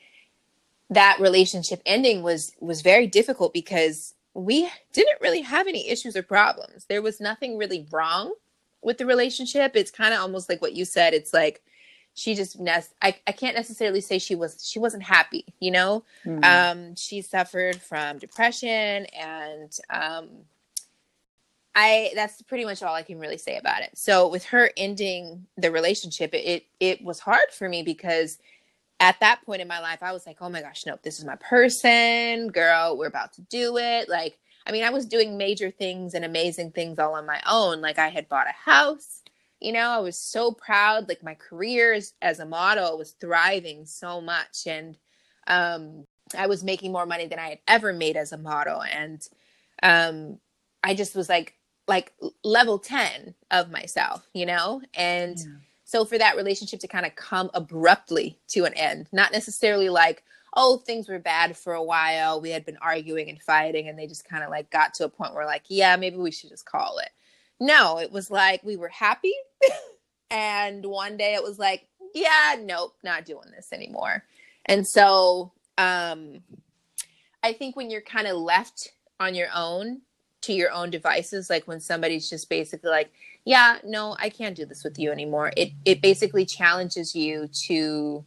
that 0.90 1.18
relationship 1.20 1.82
ending 1.86 2.24
was 2.24 2.52
was 2.60 2.82
very 2.82 3.08
difficult 3.08 3.54
because 3.54 4.16
we 4.34 4.70
didn't 4.94 5.22
really 5.22 5.42
have 5.42 5.68
any 5.68 5.90
issues 5.90 6.16
or 6.16 6.24
problems. 6.24 6.86
There 6.86 7.02
was 7.02 7.20
nothing 7.20 7.58
really 7.58 7.88
wrong 7.92 8.34
with 8.82 8.98
the 8.98 9.06
relationship. 9.06 9.76
It's 9.76 9.92
kind 9.92 10.14
of 10.14 10.22
almost 10.22 10.50
like 10.50 10.62
what 10.62 10.74
you 10.74 10.86
said. 10.86 11.14
It's 11.14 11.34
like 11.34 11.62
she 12.16 12.36
just 12.36 12.60
ne- 12.60 12.82
I, 13.02 13.16
I 13.28 13.32
can't 13.32 13.56
necessarily 13.56 14.02
say 14.02 14.20
she 14.20 14.36
was 14.36 14.68
she 14.68 14.80
wasn't 14.80 15.04
happy 15.04 15.46
you 15.60 15.72
know? 15.72 16.04
Mm-hmm. 16.26 16.44
um 16.44 16.96
she 16.96 17.22
suffered 17.22 17.78
from 17.78 18.18
depression 18.18 19.06
and 19.06 19.78
um 19.90 20.30
I 21.76 22.12
that's 22.16 22.42
pretty 22.42 22.66
much 22.66 22.84
all 22.84 22.96
I 22.96 23.04
can 23.04 23.20
really 23.20 23.38
say 23.38 23.58
about 23.58 23.84
it. 23.84 23.98
So 23.98 24.28
with 24.28 24.46
her 24.46 24.72
ending 24.76 25.48
the 25.58 25.72
relationship, 25.72 26.34
it 26.34 26.46
it, 26.46 26.66
it 26.80 27.04
was 27.04 27.20
hard 27.20 27.52
for 27.52 27.70
me 27.70 27.84
because 27.84 28.40
at 29.00 29.20
that 29.22 29.42
point 29.46 29.62
in 29.62 29.68
my 29.68 29.80
life, 29.80 30.04
I 30.04 30.12
was 30.12 30.26
like, 30.28 30.38
oh 30.42 30.50
my 30.50 30.62
gosh, 30.62 30.86
no, 30.86 31.00
this 31.04 31.20
is 31.20 31.26
my 31.26 31.36
person, 31.38 32.50
girl. 32.50 32.98
We're 32.98 33.08
about 33.08 33.34
to 33.34 33.42
do 33.42 33.78
it. 33.78 34.10
Like, 34.10 34.38
I 34.68 34.72
mean, 34.72 34.84
I 34.84 34.90
was 34.90 35.06
doing 35.06 35.38
major 35.38 35.72
things 35.72 36.14
and 36.14 36.26
amazing 36.26 36.72
things 36.72 37.00
all 37.00 37.16
on 37.16 37.26
my 37.26 37.42
own. 37.50 37.82
Like, 37.82 37.98
I 37.98 38.10
had 38.10 38.28
bought 38.28 38.48
a 38.48 38.70
house. 38.70 39.24
You 39.62 39.72
know, 39.72 39.90
I 39.90 40.00
was 40.00 40.18
so 40.18 40.52
proud. 40.52 41.08
Like, 41.08 41.24
my 41.24 41.36
career 41.36 41.94
as, 41.94 42.14
as 42.22 42.40
a 42.40 42.46
model 42.46 42.98
was 42.98 43.12
thriving 43.12 43.86
so 43.86 44.20
much. 44.20 44.68
And 44.68 44.98
um, 45.48 46.06
I 46.38 46.48
was 46.48 46.64
making 46.64 46.92
more 46.92 47.06
money 47.06 47.28
than 47.28 47.40
I 47.40 47.50
had 47.50 47.60
ever 47.70 47.94
made 47.94 48.18
as 48.18 48.34
a 48.34 48.38
model. 48.38 48.82
And 48.82 49.26
um, 49.82 50.40
I 50.84 50.94
just 50.94 51.16
was 51.16 51.30
like, 51.30 51.56
like 51.90 52.14
level 52.44 52.80
10 52.80 53.34
of 53.52 53.72
myself, 53.72 54.30
you 54.34 54.46
know? 54.46 54.82
And 54.94 55.38
yeah. 55.38 55.46
so 55.84 56.06
for 56.06 56.18
that 56.18 56.38
relationship 56.38 56.80
to 56.82 56.88
kind 56.88 57.06
of 57.06 57.16
come 57.16 57.50
abruptly 57.54 58.40
to 58.50 58.66
an 58.66 58.74
end, 58.76 59.08
not 59.12 59.32
necessarily 59.32 59.90
like, 59.90 60.24
oh, 60.54 60.78
things 60.78 61.10
were 61.10 61.20
bad 61.20 61.58
for 61.58 61.74
a 61.74 61.84
while. 61.84 62.40
We 62.40 62.52
had 62.52 62.66
been 62.66 62.78
arguing 62.82 63.30
and 63.30 63.42
fighting, 63.42 63.88
and 63.88 63.98
they 63.98 64.08
just 64.08 64.28
kind 64.28 64.44
of 64.44 64.50
like 64.50 64.70
got 64.70 64.94
to 64.96 65.06
a 65.06 65.10
point 65.10 65.34
where, 65.34 65.46
like, 65.46 65.64
yeah, 65.68 65.96
maybe 65.96 66.18
we 66.18 66.32
should 66.32 66.50
just 66.50 66.66
call 66.66 67.00
it. 67.00 67.10
No, 67.60 68.00
it 68.00 68.12
was 68.12 68.32
like 68.32 68.64
we 68.64 68.78
were 68.78 68.90
happy. 68.90 69.34
and 70.32 70.86
one 70.86 71.18
day 71.18 71.34
it 71.34 71.44
was 71.44 71.60
like, 71.60 71.88
yeah, 72.14 72.56
nope, 72.60 72.96
not 73.04 73.26
doing 73.26 73.52
this 73.56 73.74
anymore. 73.74 74.24
And 74.66 74.88
so 74.88 75.52
um, 75.78 76.42
I 77.44 77.54
think 77.54 77.76
when 77.76 77.90
you're 77.90 78.02
kind 78.02 78.28
of 78.28 78.38
left 78.38 78.92
on 79.20 79.36
your 79.36 79.50
own, 79.54 80.02
to 80.42 80.54
your 80.54 80.72
own 80.72 80.90
devices 80.90 81.50
like 81.50 81.68
when 81.68 81.80
somebody's 81.80 82.30
just 82.30 82.50
basically 82.50 82.90
like 82.90 83.12
yeah 83.46 83.78
no 83.84 84.16
i 84.20 84.30
can't 84.30 84.56
do 84.56 84.66
this 84.66 84.84
with 84.84 84.98
you 84.98 85.12
anymore. 85.12 85.52
It 85.58 85.72
it 85.86 86.02
basically 86.02 86.46
challenges 86.46 87.16
you 87.16 87.48
to 87.66 88.24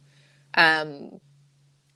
um 0.55 1.19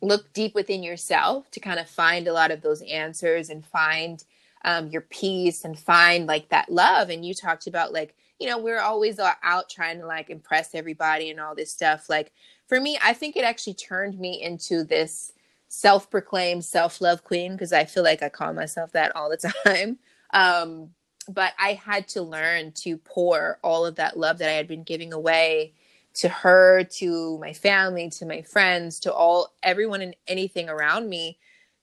look 0.01 0.31
deep 0.33 0.53
within 0.53 0.83
yourself 0.83 1.49
to 1.51 1.59
kind 1.59 1.79
of 1.79 1.89
find 1.89 2.27
a 2.27 2.33
lot 2.33 2.51
of 2.51 2.61
those 2.61 2.81
answers 2.83 3.49
and 3.49 3.65
find 3.65 4.23
um, 4.63 4.87
your 4.87 5.01
peace 5.01 5.63
and 5.63 5.77
find 5.77 6.27
like 6.27 6.49
that 6.49 6.71
love. 6.71 7.09
And 7.09 7.25
you 7.25 7.33
talked 7.33 7.67
about 7.67 7.93
like 7.93 8.15
you 8.39 8.47
know 8.47 8.57
we're 8.57 8.79
always 8.79 9.19
out 9.19 9.69
trying 9.69 9.99
to 9.99 10.05
like 10.05 10.29
impress 10.29 10.75
everybody 10.75 11.29
and 11.29 11.39
all 11.39 11.55
this 11.55 11.71
stuff. 11.71 12.09
Like 12.09 12.31
for 12.67 12.79
me 12.79 12.97
i 13.01 13.13
think 13.13 13.35
it 13.35 13.43
actually 13.43 13.73
turned 13.73 14.19
me 14.19 14.41
into 14.41 14.83
this 14.83 15.33
self-proclaimed 15.69 16.63
self-love 16.63 17.23
queen 17.23 17.53
because 17.53 17.73
i 17.73 17.83
feel 17.85 18.03
like 18.03 18.21
i 18.21 18.29
call 18.29 18.53
myself 18.53 18.91
that 18.91 19.15
all 19.15 19.29
the 19.29 19.53
time 19.65 19.97
um, 20.31 20.91
but 21.29 21.53
I 21.59 21.73
had 21.73 22.07
to 22.09 22.21
learn 22.21 22.71
to 22.83 22.97
pour 22.97 23.59
all 23.63 23.85
of 23.85 23.95
that 23.95 24.17
love 24.17 24.37
that 24.37 24.49
I 24.49 24.53
had 24.53 24.67
been 24.67 24.83
giving 24.83 25.13
away 25.13 25.73
to 26.15 26.29
her, 26.29 26.83
to 26.83 27.37
my 27.39 27.53
family, 27.53 28.09
to 28.09 28.25
my 28.25 28.41
friends, 28.41 28.99
to 29.01 29.13
all 29.13 29.53
everyone 29.61 30.01
and 30.01 30.15
anything 30.27 30.69
around 30.69 31.09
me, 31.09 31.37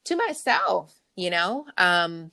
to 0.04 0.16
myself, 0.16 0.94
you 1.14 1.30
know? 1.30 1.66
Um, 1.76 2.33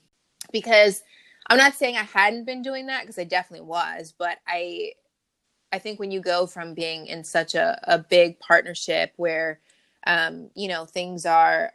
because 0.51 1.03
I'm 1.47 1.57
not 1.57 1.75
saying 1.75 1.97
I 1.97 2.03
hadn't 2.03 2.45
been 2.45 2.61
doing 2.61 2.87
that 2.87 3.01
because 3.01 3.19
I 3.19 3.23
definitely 3.23 3.67
was, 3.67 4.13
but 4.17 4.37
I 4.47 4.93
I 5.73 5.79
think 5.79 5.99
when 5.99 6.11
you 6.11 6.19
go 6.19 6.47
from 6.47 6.73
being 6.73 7.07
in 7.07 7.23
such 7.23 7.55
a, 7.55 7.79
a 7.83 7.97
big 7.97 8.39
partnership 8.39 9.13
where 9.15 9.59
um, 10.05 10.49
you 10.55 10.67
know, 10.67 10.85
things 10.85 11.25
are 11.25 11.73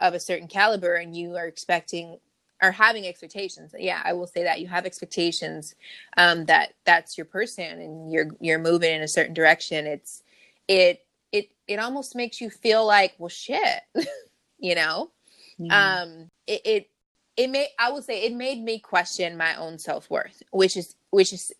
of 0.00 0.14
a 0.14 0.20
certain 0.20 0.48
caliber 0.48 0.94
and 0.94 1.16
you 1.16 1.36
are 1.36 1.46
expecting 1.46 2.18
are 2.60 2.72
having 2.72 3.06
expectations 3.06 3.74
yeah 3.78 4.00
i 4.04 4.12
will 4.12 4.26
say 4.26 4.42
that 4.42 4.60
you 4.60 4.66
have 4.66 4.84
expectations 4.84 5.74
um, 6.16 6.44
that 6.46 6.74
that's 6.84 7.16
your 7.16 7.24
person 7.24 7.80
and 7.80 8.12
you're 8.12 8.28
you're 8.40 8.58
moving 8.58 8.92
in 8.92 9.02
a 9.02 9.08
certain 9.08 9.34
direction 9.34 9.86
it's 9.86 10.22
it 10.68 11.02
it 11.32 11.50
it 11.66 11.78
almost 11.78 12.14
makes 12.14 12.40
you 12.40 12.50
feel 12.50 12.86
like, 12.86 13.14
well, 13.18 13.28
shit, 13.28 13.80
you 14.58 14.74
know. 14.74 15.10
Yeah. 15.58 16.02
Um, 16.02 16.30
it 16.46 16.60
it 16.64 16.90
it 17.36 17.50
made 17.50 17.68
I 17.78 17.90
would 17.90 18.04
say 18.04 18.24
it 18.24 18.34
made 18.34 18.62
me 18.62 18.78
question 18.78 19.36
my 19.36 19.56
own 19.56 19.78
self 19.78 20.08
worth, 20.10 20.42
which 20.50 20.76
is 20.76 20.94
which 21.10 21.32
is 21.32 21.52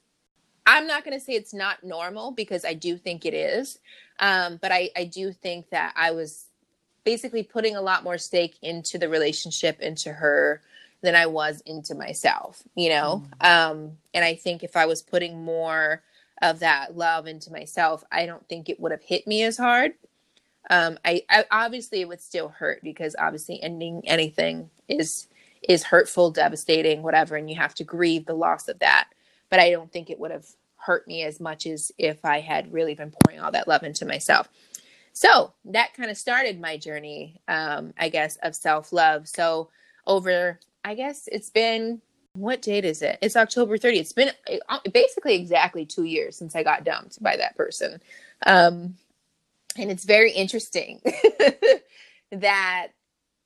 I'm 0.67 0.87
not 0.87 1.05
going 1.05 1.19
to 1.19 1.25
say 1.25 1.33
it's 1.33 1.55
not 1.55 1.83
normal 1.83 2.31
because 2.31 2.65
I 2.65 2.75
do 2.75 2.99
think 2.99 3.25
it 3.25 3.35
is, 3.35 3.79
um, 4.21 4.59
but 4.61 4.71
I 4.71 4.91
I 4.97 5.05
do 5.05 5.33
think 5.33 5.71
that 5.71 5.95
I 5.97 6.13
was 6.13 6.47
basically 7.05 7.43
putting 7.43 7.75
a 7.75 7.81
lot 7.81 8.05
more 8.05 8.19
stake 8.19 8.57
into 8.63 8.99
the 8.99 9.09
relationship 9.09 9.81
into 9.81 10.13
her 10.13 10.63
than 11.03 11.15
I 11.15 11.27
was 11.27 11.61
into 11.65 11.95
myself, 11.95 12.63
you 12.75 12.89
know? 12.89 13.25
Mm. 13.41 13.71
Um, 13.71 13.93
and 14.15 14.25
I 14.25 14.35
think 14.35 14.63
if 14.63 14.77
I 14.77 14.87
was 14.87 15.03
putting 15.03 15.45
more 15.45 16.03
of 16.43 16.61
that 16.61 16.97
love 16.97 17.27
into 17.27 17.53
myself, 17.53 18.05
I 18.11 18.27
don't 18.27 18.47
think 18.49 18.69
it 18.69 18.81
would 18.81 18.93
have 18.93 19.03
hit 19.03 19.27
me 19.27 19.43
as 19.43 19.57
hard. 19.57 19.93
Um, 20.71 20.99
I, 21.05 21.23
I 21.31 21.45
obviously 21.51 22.01
it 22.01 22.09
would 22.09 22.21
still 22.21 22.49
hurt 22.49 22.83
because 22.83 23.17
obviously 23.19 23.63
ending 23.63 24.03
anything 24.07 24.71
is 24.89 25.29
is 25.67 25.83
hurtful, 25.85 26.31
devastating, 26.31 27.03
whatever, 27.03 27.37
and 27.37 27.51
you 27.51 27.57
have 27.57 27.75
to 27.75 27.85
grieve 27.85 28.27
the 28.27 28.35
loss 28.35 28.69
of 28.69 28.79
that. 28.79 29.09
But 29.51 29.59
I 29.59 29.71
don't 29.71 29.91
think 29.91 30.09
it 30.09 30.21
would 30.21 30.31
have 30.31 30.47
hurt 30.77 31.07
me 31.09 31.23
as 31.25 31.41
much 31.41 31.67
as 31.67 31.91
if 31.99 32.25
I 32.25 32.41
had 32.41 32.73
really 32.73 32.95
been 32.95 33.11
pouring 33.11 33.41
all 33.41 33.51
that 33.51 33.67
love 33.67 33.83
into 33.83 34.07
myself. 34.07 34.49
So 35.13 35.53
that 35.65 35.95
kind 35.95 36.11
of 36.11 36.17
started 36.17 36.61
my 36.61 36.77
journey, 36.77 37.41
um, 37.49 37.93
I 37.99 38.09
guess, 38.09 38.37
of 38.37 38.55
self 38.55 38.93
love. 38.93 39.27
So 39.27 39.69
over, 40.07 40.61
I 40.89 40.95
guess 40.95 41.29
it's 41.31 41.51
been 41.51 42.01
what 42.33 42.63
date 42.63 42.87
is 42.87 43.03
it? 43.03 43.19
It's 43.21 43.37
October 43.37 43.77
30th. 43.77 44.01
It's 44.01 44.13
been 44.15 44.31
uh, 44.71 44.79
basically 44.91 45.35
exactly 45.35 45.85
two 45.85 46.05
years 46.05 46.35
since 46.35 46.57
I 46.57 46.63
got 46.63 46.85
dumped 46.85 47.23
by 47.23 47.37
that 47.37 47.59
person. 47.59 48.01
Um, 48.47 48.95
and 49.77 49.91
it's 49.91 50.05
very 50.05 50.33
interesting 50.33 51.03
that 52.33 52.89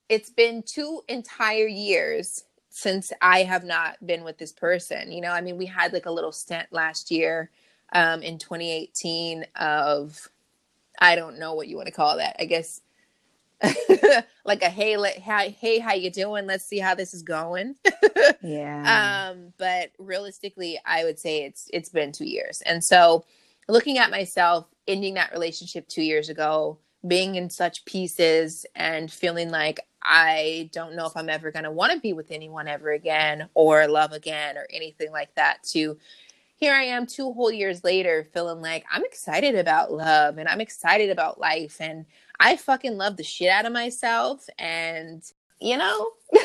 it's 0.07 0.29
been 0.29 0.63
two 0.63 1.01
entire 1.09 1.67
years 1.67 2.45
since 2.69 3.11
I 3.21 3.43
have 3.43 3.65
not 3.65 3.97
been 4.05 4.23
with 4.23 4.37
this 4.37 4.53
person. 4.53 5.11
You 5.11 5.19
know, 5.19 5.31
I 5.31 5.41
mean, 5.41 5.57
we 5.57 5.65
had 5.65 5.91
like 5.91 6.05
a 6.05 6.11
little 6.11 6.31
stint 6.31 6.67
last 6.71 7.11
year 7.11 7.51
um, 7.91 8.21
in 8.21 8.37
2018 8.37 9.47
of, 9.57 10.29
I 10.97 11.17
don't 11.17 11.39
know 11.39 11.55
what 11.55 11.67
you 11.67 11.75
want 11.75 11.87
to 11.87 11.93
call 11.93 12.15
that. 12.17 12.37
I 12.39 12.45
guess 12.45 12.79
like 14.45 14.61
a 14.61 14.69
hey, 14.69 14.97
let, 14.97 15.21
hi, 15.21 15.55
hey, 15.59 15.79
how 15.79 15.93
you 15.93 16.09
doing? 16.09 16.45
Let's 16.45 16.65
see 16.65 16.79
how 16.79 16.95
this 16.95 17.13
is 17.13 17.23
going. 17.23 17.75
yeah. 18.41 19.31
Um, 19.31 19.53
but 19.57 19.91
realistically, 19.97 20.79
I 20.85 21.03
would 21.03 21.19
say 21.19 21.43
it's 21.43 21.69
it's 21.71 21.89
been 21.89 22.11
two 22.11 22.25
years, 22.25 22.61
and 22.65 22.83
so 22.83 23.25
looking 23.67 23.97
at 23.97 24.11
myself 24.11 24.67
ending 24.87 25.13
that 25.13 25.31
relationship 25.31 25.87
two 25.87 26.01
years 26.01 26.29
ago, 26.29 26.77
being 27.07 27.35
in 27.35 27.49
such 27.49 27.85
pieces, 27.85 28.65
and 28.75 29.11
feeling 29.11 29.49
like 29.49 29.79
I 30.01 30.69
don't 30.73 30.95
know 30.95 31.05
if 31.05 31.15
I'm 31.15 31.29
ever 31.29 31.51
going 31.51 31.63
to 31.63 31.71
want 31.71 31.93
to 31.93 31.99
be 31.99 32.13
with 32.13 32.31
anyone 32.31 32.67
ever 32.67 32.91
again, 32.91 33.47
or 33.53 33.87
love 33.87 34.11
again, 34.11 34.57
or 34.57 34.67
anything 34.71 35.11
like 35.11 35.33
that. 35.35 35.63
To 35.71 35.97
here 36.63 36.73
I 36.73 36.83
am 36.83 37.05
two 37.05 37.33
whole 37.33 37.51
years 37.51 37.83
later 37.83 38.25
feeling 38.31 38.61
like 38.61 38.85
I'm 38.89 39.03
excited 39.03 39.53
about 39.55 39.91
love 39.91 40.37
and 40.37 40.47
I'm 40.47 40.61
excited 40.61 41.09
about 41.09 41.37
life 41.37 41.81
and 41.81 42.05
I 42.39 42.55
fucking 42.55 42.95
love 42.95 43.17
the 43.17 43.23
shit 43.25 43.49
out 43.49 43.65
of 43.65 43.73
myself 43.73 44.47
and 44.57 45.21
you 45.59 45.77
know? 45.77 46.11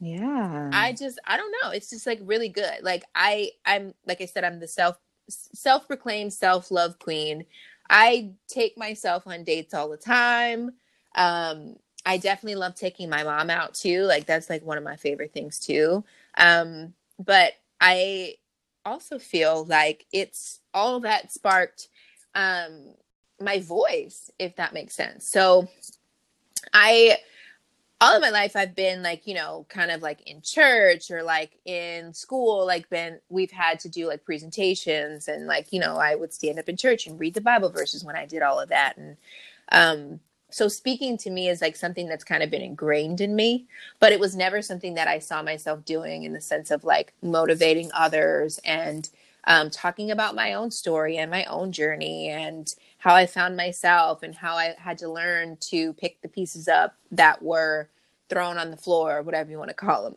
Yeah. 0.00 0.70
I 0.72 0.92
just 0.92 1.18
I 1.26 1.36
don't 1.36 1.52
know 1.60 1.70
it's 1.70 1.90
just 1.90 2.06
like 2.06 2.20
really 2.22 2.48
good 2.50 2.84
like 2.84 3.02
I 3.16 3.50
I'm 3.66 3.94
like 4.06 4.20
I 4.20 4.26
said 4.26 4.44
I'm 4.44 4.60
the 4.60 4.68
self 4.68 4.96
self-proclaimed 5.28 6.32
self-love 6.32 7.00
queen. 7.00 7.44
I 7.90 8.30
take 8.46 8.78
myself 8.78 9.26
on 9.26 9.42
dates 9.42 9.74
all 9.74 9.88
the 9.88 9.96
time 9.96 10.70
um 11.16 11.74
I 12.06 12.18
definitely 12.18 12.56
love 12.60 12.76
taking 12.76 13.10
my 13.10 13.24
mom 13.24 13.50
out 13.50 13.74
too 13.74 14.02
like 14.04 14.26
that's 14.26 14.48
like 14.48 14.64
one 14.64 14.78
of 14.78 14.84
my 14.84 14.94
favorite 14.94 15.32
things 15.32 15.58
too 15.58 16.04
um 16.38 16.94
but 17.18 17.54
I 17.80 18.36
also 18.84 19.18
feel 19.18 19.64
like 19.64 20.06
it's 20.12 20.60
all 20.72 21.00
that 21.00 21.32
sparked 21.32 21.88
um 22.34 22.94
my 23.40 23.60
voice 23.60 24.30
if 24.38 24.56
that 24.56 24.74
makes 24.74 24.94
sense. 24.94 25.26
So 25.26 25.68
i 26.72 27.18
all 28.00 28.16
of 28.16 28.22
my 28.22 28.30
life 28.30 28.56
i've 28.56 28.74
been 28.74 29.02
like 29.02 29.26
you 29.26 29.34
know 29.34 29.66
kind 29.68 29.90
of 29.90 30.02
like 30.02 30.20
in 30.28 30.40
church 30.42 31.10
or 31.10 31.22
like 31.22 31.58
in 31.64 32.12
school 32.12 32.66
like 32.66 32.88
been 32.90 33.18
we've 33.28 33.50
had 33.50 33.78
to 33.78 33.88
do 33.88 34.06
like 34.06 34.24
presentations 34.24 35.28
and 35.28 35.46
like 35.46 35.72
you 35.72 35.80
know 35.80 35.96
i 35.96 36.14
would 36.14 36.32
stand 36.32 36.58
up 36.58 36.68
in 36.68 36.76
church 36.76 37.06
and 37.06 37.20
read 37.20 37.34
the 37.34 37.40
bible 37.40 37.70
verses 37.70 38.04
when 38.04 38.16
i 38.16 38.26
did 38.26 38.42
all 38.42 38.58
of 38.60 38.68
that. 38.70 38.96
And 38.96 39.16
um 39.72 40.20
so 40.54 40.68
speaking 40.68 41.18
to 41.18 41.30
me 41.30 41.48
is 41.48 41.60
like 41.60 41.74
something 41.74 42.06
that's 42.06 42.22
kind 42.22 42.40
of 42.40 42.48
been 42.48 42.62
ingrained 42.62 43.20
in 43.20 43.34
me 43.34 43.66
but 43.98 44.12
it 44.12 44.20
was 44.20 44.36
never 44.36 44.62
something 44.62 44.94
that 44.94 45.08
i 45.08 45.18
saw 45.18 45.42
myself 45.42 45.84
doing 45.84 46.22
in 46.22 46.32
the 46.32 46.40
sense 46.40 46.70
of 46.70 46.84
like 46.84 47.12
motivating 47.22 47.90
others 47.92 48.60
and 48.64 49.10
um, 49.46 49.68
talking 49.68 50.10
about 50.10 50.34
my 50.36 50.54
own 50.54 50.70
story 50.70 51.18
and 51.18 51.30
my 51.30 51.44
own 51.46 51.72
journey 51.72 52.28
and 52.28 52.76
how 52.98 53.16
i 53.16 53.26
found 53.26 53.56
myself 53.56 54.22
and 54.22 54.36
how 54.36 54.54
i 54.54 54.74
had 54.78 54.96
to 54.98 55.08
learn 55.08 55.56
to 55.58 55.92
pick 55.94 56.22
the 56.22 56.28
pieces 56.28 56.68
up 56.68 56.94
that 57.10 57.42
were 57.42 57.90
thrown 58.30 58.56
on 58.56 58.70
the 58.70 58.76
floor 58.76 59.18
or 59.18 59.22
whatever 59.22 59.50
you 59.50 59.58
want 59.58 59.70
to 59.70 59.74
call 59.74 60.04
them 60.04 60.16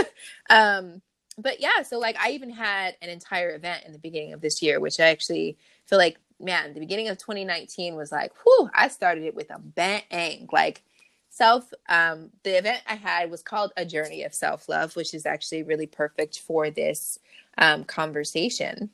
um, 0.50 1.02
but 1.36 1.60
yeah 1.60 1.82
so 1.82 1.98
like 1.98 2.16
i 2.18 2.30
even 2.30 2.48
had 2.48 2.96
an 3.02 3.10
entire 3.10 3.54
event 3.54 3.84
in 3.84 3.92
the 3.92 3.98
beginning 3.98 4.32
of 4.32 4.40
this 4.40 4.62
year 4.62 4.80
which 4.80 4.98
i 4.98 5.04
actually 5.08 5.58
feel 5.86 5.98
like 5.98 6.18
man, 6.40 6.74
the 6.74 6.80
beginning 6.80 7.08
of 7.08 7.18
2019 7.18 7.96
was 7.96 8.12
like, 8.12 8.32
whew, 8.42 8.70
I 8.74 8.88
started 8.88 9.24
it 9.24 9.34
with 9.34 9.50
a 9.50 9.58
bang. 9.58 10.48
Like 10.52 10.82
self, 11.30 11.72
um, 11.88 12.30
the 12.42 12.58
event 12.58 12.82
I 12.86 12.94
had 12.94 13.30
was 13.30 13.42
called 13.42 13.72
A 13.76 13.84
Journey 13.84 14.22
of 14.22 14.34
Self 14.34 14.68
Love, 14.68 14.96
which 14.96 15.14
is 15.14 15.26
actually 15.26 15.62
really 15.62 15.86
perfect 15.86 16.40
for 16.40 16.70
this 16.70 17.18
um, 17.58 17.84
conversation. 17.84 18.90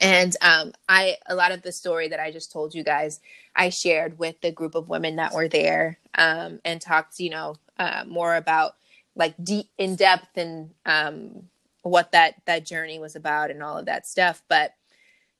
And 0.00 0.36
um, 0.42 0.72
I, 0.88 1.16
a 1.26 1.34
lot 1.34 1.52
of 1.52 1.62
the 1.62 1.72
story 1.72 2.08
that 2.08 2.20
I 2.20 2.30
just 2.30 2.52
told 2.52 2.74
you 2.74 2.84
guys, 2.84 3.20
I 3.54 3.70
shared 3.70 4.18
with 4.18 4.40
the 4.40 4.52
group 4.52 4.74
of 4.74 4.88
women 4.88 5.16
that 5.16 5.34
were 5.34 5.48
there 5.48 5.98
um, 6.14 6.60
and 6.64 6.80
talked, 6.80 7.20
you 7.20 7.30
know, 7.30 7.56
uh, 7.78 8.04
more 8.06 8.34
about 8.34 8.74
like 9.14 9.34
deep 9.42 9.68
in 9.78 9.96
depth 9.96 10.36
and 10.36 10.70
um, 10.86 11.44
what 11.82 12.12
that 12.12 12.34
that 12.46 12.66
journey 12.66 12.98
was 12.98 13.16
about 13.16 13.50
and 13.50 13.62
all 13.62 13.78
of 13.78 13.86
that 13.86 14.06
stuff. 14.06 14.42
But 14.48 14.74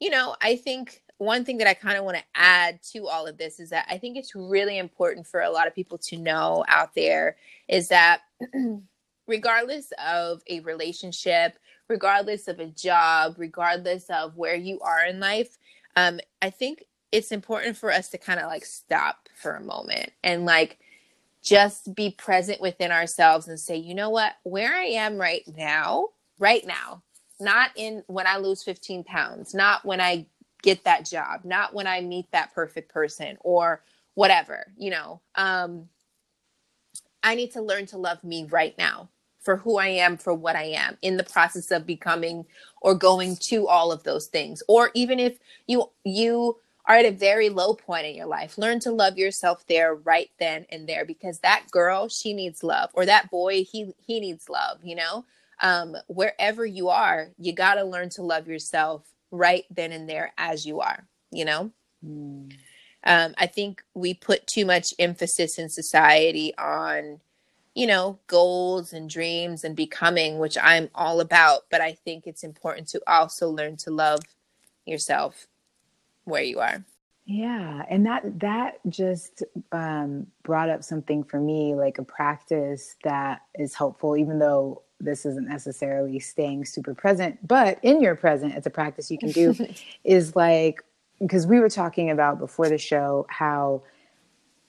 you 0.00 0.10
know, 0.10 0.36
I 0.40 0.56
think 0.56 1.02
one 1.18 1.44
thing 1.44 1.58
that 1.58 1.66
I 1.66 1.74
kind 1.74 1.98
of 1.98 2.04
want 2.04 2.16
to 2.16 2.24
add 2.34 2.80
to 2.92 3.08
all 3.08 3.26
of 3.26 3.36
this 3.36 3.58
is 3.58 3.70
that 3.70 3.86
I 3.90 3.98
think 3.98 4.16
it's 4.16 4.34
really 4.34 4.78
important 4.78 5.26
for 5.26 5.40
a 5.40 5.50
lot 5.50 5.66
of 5.66 5.74
people 5.74 5.98
to 5.98 6.16
know 6.16 6.64
out 6.68 6.94
there 6.94 7.36
is 7.66 7.88
that 7.88 8.20
regardless 9.26 9.92
of 10.04 10.42
a 10.48 10.60
relationship, 10.60 11.58
regardless 11.88 12.46
of 12.46 12.60
a 12.60 12.66
job, 12.66 13.34
regardless 13.36 14.08
of 14.10 14.36
where 14.36 14.54
you 14.54 14.78
are 14.80 15.04
in 15.04 15.18
life, 15.18 15.58
um, 15.96 16.20
I 16.40 16.50
think 16.50 16.84
it's 17.10 17.32
important 17.32 17.76
for 17.76 17.90
us 17.90 18.10
to 18.10 18.18
kind 18.18 18.38
of 18.38 18.46
like 18.46 18.64
stop 18.64 19.28
for 19.34 19.54
a 19.54 19.64
moment 19.64 20.12
and 20.22 20.44
like 20.44 20.78
just 21.42 21.94
be 21.94 22.10
present 22.10 22.60
within 22.60 22.92
ourselves 22.92 23.48
and 23.48 23.58
say, 23.58 23.76
you 23.76 23.94
know 23.94 24.10
what, 24.10 24.34
where 24.44 24.74
I 24.74 24.84
am 24.84 25.16
right 25.16 25.42
now, 25.56 26.08
right 26.38 26.64
now, 26.66 27.02
not 27.40 27.70
in 27.76 28.02
when 28.06 28.26
I 28.26 28.38
lose 28.38 28.62
15 28.62 29.04
pounds, 29.04 29.54
not 29.54 29.84
when 29.84 30.00
I 30.00 30.26
get 30.62 30.84
that 30.84 31.06
job, 31.06 31.42
not 31.44 31.74
when 31.74 31.86
I 31.86 32.00
meet 32.00 32.30
that 32.32 32.54
perfect 32.54 32.92
person 32.92 33.38
or 33.40 33.82
whatever, 34.14 34.66
you 34.76 34.90
know. 34.90 35.20
Um 35.36 35.88
I 37.22 37.34
need 37.34 37.52
to 37.52 37.62
learn 37.62 37.86
to 37.86 37.98
love 37.98 38.24
me 38.24 38.46
right 38.50 38.76
now 38.78 39.10
for 39.40 39.56
who 39.56 39.78
I 39.78 39.88
am, 39.88 40.16
for 40.16 40.34
what 40.34 40.56
I 40.56 40.64
am 40.64 40.98
in 41.02 41.16
the 41.16 41.24
process 41.24 41.70
of 41.70 41.86
becoming 41.86 42.44
or 42.82 42.94
going 42.94 43.36
to 43.36 43.66
all 43.68 43.92
of 43.92 44.02
those 44.04 44.26
things. 44.26 44.62
Or 44.68 44.90
even 44.94 45.18
if 45.18 45.38
you 45.66 45.90
you 46.04 46.58
are 46.86 46.96
at 46.96 47.04
a 47.04 47.10
very 47.12 47.50
low 47.50 47.74
point 47.74 48.06
in 48.06 48.14
your 48.16 48.26
life, 48.26 48.58
learn 48.58 48.80
to 48.80 48.90
love 48.90 49.18
yourself 49.18 49.64
there 49.68 49.94
right 49.94 50.30
then 50.38 50.66
and 50.70 50.88
there 50.88 51.04
because 51.04 51.40
that 51.40 51.64
girl, 51.70 52.08
she 52.08 52.32
needs 52.32 52.64
love 52.64 52.90
or 52.94 53.06
that 53.06 53.30
boy, 53.30 53.64
he 53.64 53.94
he 54.06 54.20
needs 54.20 54.48
love, 54.48 54.78
you 54.84 54.96
know? 54.96 55.24
Um, 55.60 55.96
wherever 56.06 56.64
you 56.64 56.88
are, 56.88 57.30
you 57.38 57.52
got 57.52 57.74
to 57.74 57.84
learn 57.84 58.10
to 58.10 58.22
love 58.22 58.46
yourself 58.48 59.06
right 59.30 59.64
then 59.70 59.92
and 59.92 60.08
there 60.08 60.32
as 60.38 60.66
you 60.66 60.80
are, 60.80 61.06
you 61.30 61.44
know? 61.44 61.70
Mm. 62.04 62.52
Um, 63.04 63.34
I 63.38 63.46
think 63.46 63.82
we 63.94 64.14
put 64.14 64.46
too 64.46 64.66
much 64.66 64.92
emphasis 64.98 65.58
in 65.58 65.68
society 65.68 66.52
on, 66.58 67.20
you 67.74 67.86
know, 67.86 68.18
goals 68.26 68.92
and 68.92 69.08
dreams 69.08 69.64
and 69.64 69.76
becoming, 69.76 70.38
which 70.38 70.56
I'm 70.60 70.90
all 70.94 71.20
about. 71.20 71.62
But 71.70 71.80
I 71.80 71.92
think 71.92 72.26
it's 72.26 72.44
important 72.44 72.88
to 72.88 73.02
also 73.06 73.48
learn 73.50 73.76
to 73.78 73.90
love 73.90 74.20
yourself 74.84 75.46
where 76.24 76.42
you 76.42 76.60
are. 76.60 76.84
Yeah, 77.24 77.84
and 77.90 78.06
that 78.06 78.40
that 78.40 78.78
just 78.88 79.42
um, 79.70 80.26
brought 80.42 80.70
up 80.70 80.82
something 80.82 81.22
for 81.22 81.38
me, 81.38 81.74
like 81.74 81.98
a 81.98 82.02
practice 82.02 82.96
that 83.04 83.42
is 83.54 83.74
helpful, 83.74 84.16
even 84.16 84.38
though 84.38 84.82
this 85.00 85.24
isn't 85.24 85.48
necessarily 85.48 86.18
staying 86.18 86.64
super 86.64 86.94
present, 86.94 87.46
but 87.46 87.78
in 87.82 88.00
your 88.00 88.14
present, 88.16 88.54
it's 88.54 88.66
a 88.66 88.70
practice 88.70 89.10
you 89.10 89.18
can 89.18 89.30
do, 89.30 89.54
is 90.04 90.34
like 90.34 90.82
because 91.20 91.46
we 91.46 91.58
were 91.60 91.68
talking 91.68 92.10
about 92.10 92.38
before 92.38 92.68
the 92.68 92.78
show 92.78 93.26
how 93.28 93.82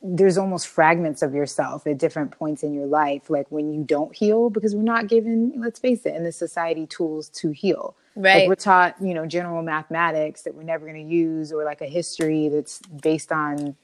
there's 0.02 0.38
almost 0.38 0.68
fragments 0.68 1.22
of 1.22 1.34
yourself 1.34 1.86
at 1.86 1.98
different 1.98 2.32
points 2.32 2.64
in 2.64 2.74
your 2.74 2.86
life 2.86 3.30
like 3.30 3.46
when 3.50 3.72
you 3.74 3.84
don't 3.84 4.16
heal 4.16 4.50
because 4.50 4.74
we're 4.74 4.82
not 4.82 5.08
given 5.08 5.52
let's 5.58 5.78
face 5.78 6.06
it 6.06 6.16
in 6.16 6.24
this 6.24 6.38
society 6.38 6.86
tools 6.88 7.28
to 7.30 7.52
heal 7.52 7.96
Right. 8.16 8.40
like 8.40 8.48
we're 8.48 8.56
taught 8.56 8.96
you 9.02 9.14
know 9.14 9.26
general 9.26 9.62
mathematics 9.62 10.44
that 10.44 10.56
we're 10.56 10.64
never 10.64 10.86
going 10.86 11.06
to 11.06 11.14
use 11.14 11.52
or 11.52 11.64
like 11.66 11.82
a 11.82 11.86
history 11.86 12.48
that's 12.50 12.80
based 12.80 13.32
on 13.32 13.76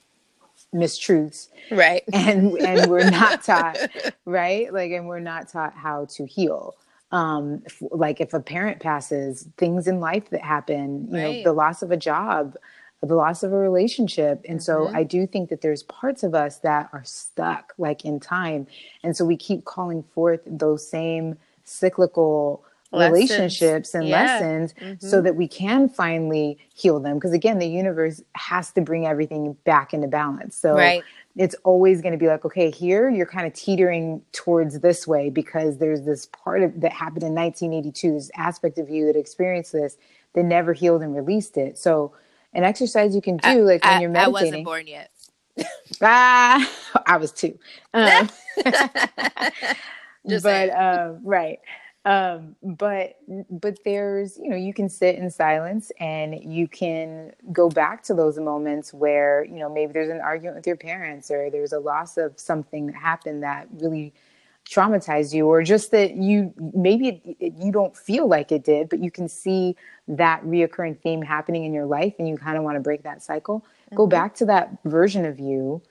mistruths. 0.76 1.48
Right. 1.72 2.04
and 2.14 2.58
and 2.60 2.92
we're 2.92 3.10
not 3.10 3.44
taught 3.44 3.78
right? 4.26 4.72
Like 4.74 4.92
and 4.92 5.08
we're 5.08 5.20
not 5.20 5.48
taught 5.48 5.74
how 5.74 6.06
to 6.16 6.26
heal. 6.26 6.76
Um 7.12 7.64
like 7.92 8.20
if 8.20 8.34
a 8.34 8.40
parent 8.40 8.80
passes 8.82 9.48
things 9.58 9.88
in 9.88 10.00
life 10.00 10.30
that 10.32 10.42
happen 10.42 11.08
you 11.12 11.18
know 11.18 11.44
the 11.44 11.54
loss 11.54 11.82
of 11.82 11.92
a 11.92 11.98
job 11.98 12.56
the 13.02 13.16
loss 13.16 13.44
of 13.44 13.54
a 13.54 13.58
relationship. 13.58 14.44
And 14.50 14.62
so 14.64 14.74
Mm-hmm. 14.88 14.96
i 14.96 15.04
do 15.04 15.28
think 15.28 15.50
that 15.50 15.62
there's 15.62 15.84
parts 15.84 16.24
of 16.24 16.34
us 16.34 16.58
that 16.60 16.90
are 16.92 17.04
stuck 17.04 17.74
like 17.78 18.04
in 18.04 18.20
time. 18.20 18.66
And 19.04 19.16
so 19.16 19.24
we 19.26 19.38
keep 19.38 19.64
calling 19.66 20.04
forth 20.16 20.42
those 20.46 20.88
same 20.88 21.38
cyclical 21.64 22.64
Lessons. 22.96 23.10
relationships 23.10 23.96
and 23.96 24.10
Yeah. 24.10 24.40
lessons 24.40 24.74
so 25.00 25.22
that 25.22 25.36
we 25.36 25.48
can 25.48 25.90
finally 25.90 26.58
heal 26.76 27.00
them 27.00 27.16
because 27.16 27.34
again 27.34 27.60
the 27.60 27.68
universe 27.68 28.22
has 28.36 28.72
to 28.74 28.82
bring 28.82 29.08
everything 29.08 29.56
back 29.66 29.94
into 29.94 30.08
balance 30.08 30.56
so 30.58 30.76
Right. 30.78 31.04
it's 31.38 31.56
always 31.64 32.02
going 32.02 32.14
to 32.14 32.18
be 32.20 32.28
like 32.28 32.46
okay 32.46 32.72
here 32.72 33.10
you're 33.10 33.26
kind 33.28 33.48
of 33.48 33.54
teetering 33.54 34.22
towards 34.34 34.80
this 34.82 35.08
way 35.08 35.30
because 35.30 35.78
there's 35.80 36.04
this 36.04 36.28
part 36.28 36.64
of 36.64 36.82
that 36.82 36.94
happened 36.94 37.24
in 37.24 37.36
1982 37.36 38.14
this 38.14 38.32
aspect 38.38 38.80
of 38.80 38.90
you 38.90 39.06
that 39.08 39.18
experienced 39.18 39.74
this 39.74 39.98
that 40.34 40.44
never 40.46 40.74
healed 40.74 41.04
and 41.04 41.16
released 41.16 41.58
it 41.58 41.78
so 41.78 42.14
an 42.54 42.64
exercise 42.64 43.16
you 43.16 43.22
can 43.22 43.38
do 43.38 43.64
like 43.66 43.84
when 43.86 43.98
I, 43.98 44.02
you're 44.02 44.10
meditating 44.12 44.26
I 44.26 44.30
wasn't 44.44 44.66
born 44.66 44.88
yet. 44.88 45.12
ah 46.02 46.72
i 47.08 47.18
was 47.18 47.32
two 47.34 47.58
um, 47.94 48.30
Just 50.30 50.44
but 50.44 50.70
um, 50.72 51.22
right 51.24 51.60
um, 52.06 52.56
but 52.64 53.18
but 53.52 53.80
there's 53.86 54.38
you 54.40 54.50
know 54.50 54.58
you 54.58 54.74
can 54.74 54.90
sit 54.90 55.16
in 55.18 55.30
silence 55.32 55.92
and 56.00 56.36
you 56.44 56.68
can 56.68 57.32
go 57.54 57.70
back 57.70 58.04
to 58.06 58.16
those 58.16 58.40
moments 58.40 58.94
where 58.94 59.46
you 59.46 59.58
know 59.60 59.70
maybe 59.74 59.94
there's 59.94 60.10
an 60.12 60.22
argument 60.22 60.58
with 60.58 60.68
your 60.68 60.78
parents 60.78 61.32
or 61.32 61.50
there's 61.52 61.74
a 61.74 61.80
loss 61.80 62.18
of 62.18 62.40
something 62.40 62.88
that 62.88 62.96
happened 62.96 63.44
that 63.44 63.68
really 63.80 64.14
traumatized 64.70 65.34
you 65.34 65.48
or 65.48 65.64
just 65.64 65.92
that 65.92 66.16
you 66.16 66.54
maybe 66.76 67.10
it, 67.10 67.38
it- 67.40 67.54
you 67.60 67.72
don't 67.72 67.98
feel 67.98 68.28
like 68.28 68.52
it 68.52 68.64
did 68.64 68.90
but 68.90 69.00
you 69.00 69.12
can 69.12 69.30
see 69.30 69.76
that 70.08 70.44
reoccurring 70.46 71.00
theme 71.02 71.22
happening 71.24 71.66
in 71.66 71.74
your 71.74 71.86
life 71.88 72.16
and 72.20 72.28
you 72.30 72.38
kind 72.38 72.58
of 72.58 72.64
want 72.64 72.76
to 72.76 72.82
break 72.82 73.04
that 73.04 73.24
cycle. 73.24 73.66
Go 73.96 74.08
back 74.08 74.36
to 74.36 74.46
that 74.46 74.78
version 74.86 75.26
of 75.26 75.40
you 75.40 75.82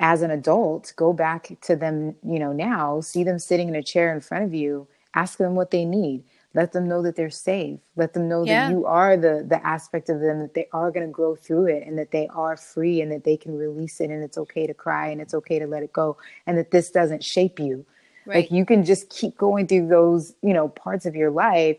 as 0.00 0.22
an 0.22 0.30
adult. 0.32 0.92
Go 0.96 1.12
back 1.12 1.56
to 1.62 1.76
them 1.76 2.16
you 2.24 2.38
know 2.40 2.52
now. 2.52 3.00
See 3.00 3.24
them 3.24 3.38
sitting 3.38 3.68
in 3.68 3.76
a 3.76 3.82
chair 3.82 4.14
in 4.14 4.20
front 4.20 4.44
of 4.44 4.54
you 4.54 4.88
ask 5.14 5.38
them 5.38 5.54
what 5.54 5.70
they 5.70 5.84
need. 5.84 6.24
Let 6.54 6.72
them 6.72 6.88
know 6.88 7.02
that 7.02 7.16
they're 7.16 7.28
safe. 7.28 7.80
Let 7.96 8.14
them 8.14 8.28
know 8.28 8.44
Yeah. 8.44 8.68
that 8.68 8.74
you 8.74 8.86
are 8.86 9.16
the 9.16 9.44
the 9.46 9.64
aspect 9.66 10.08
of 10.08 10.20
them 10.20 10.40
that 10.40 10.54
they 10.54 10.68
are 10.72 10.90
going 10.90 11.06
to 11.06 11.12
grow 11.12 11.36
through 11.36 11.66
it 11.66 11.86
and 11.86 11.98
that 11.98 12.10
they 12.10 12.28
are 12.28 12.56
free 12.56 13.00
and 13.00 13.12
that 13.12 13.24
they 13.24 13.36
can 13.36 13.56
release 13.58 14.00
it 14.00 14.10
and 14.10 14.22
it's 14.22 14.38
okay 14.38 14.66
to 14.66 14.74
cry 14.74 15.08
and 15.08 15.20
it's 15.20 15.34
okay 15.34 15.58
to 15.58 15.66
let 15.66 15.82
it 15.82 15.92
go 15.92 16.16
and 16.46 16.56
that 16.56 16.70
this 16.70 16.90
doesn't 16.90 17.22
shape 17.24 17.58
you. 17.58 17.84
Right. 18.24 18.36
like 18.36 18.50
you 18.50 18.64
can 18.66 18.84
just 18.84 19.08
keep 19.08 19.38
going 19.38 19.68
through 19.68 19.86
those 19.86 20.34
you 20.42 20.52
know 20.52 20.68
parts 20.68 21.06
of 21.06 21.14
your 21.14 21.30
life 21.30 21.76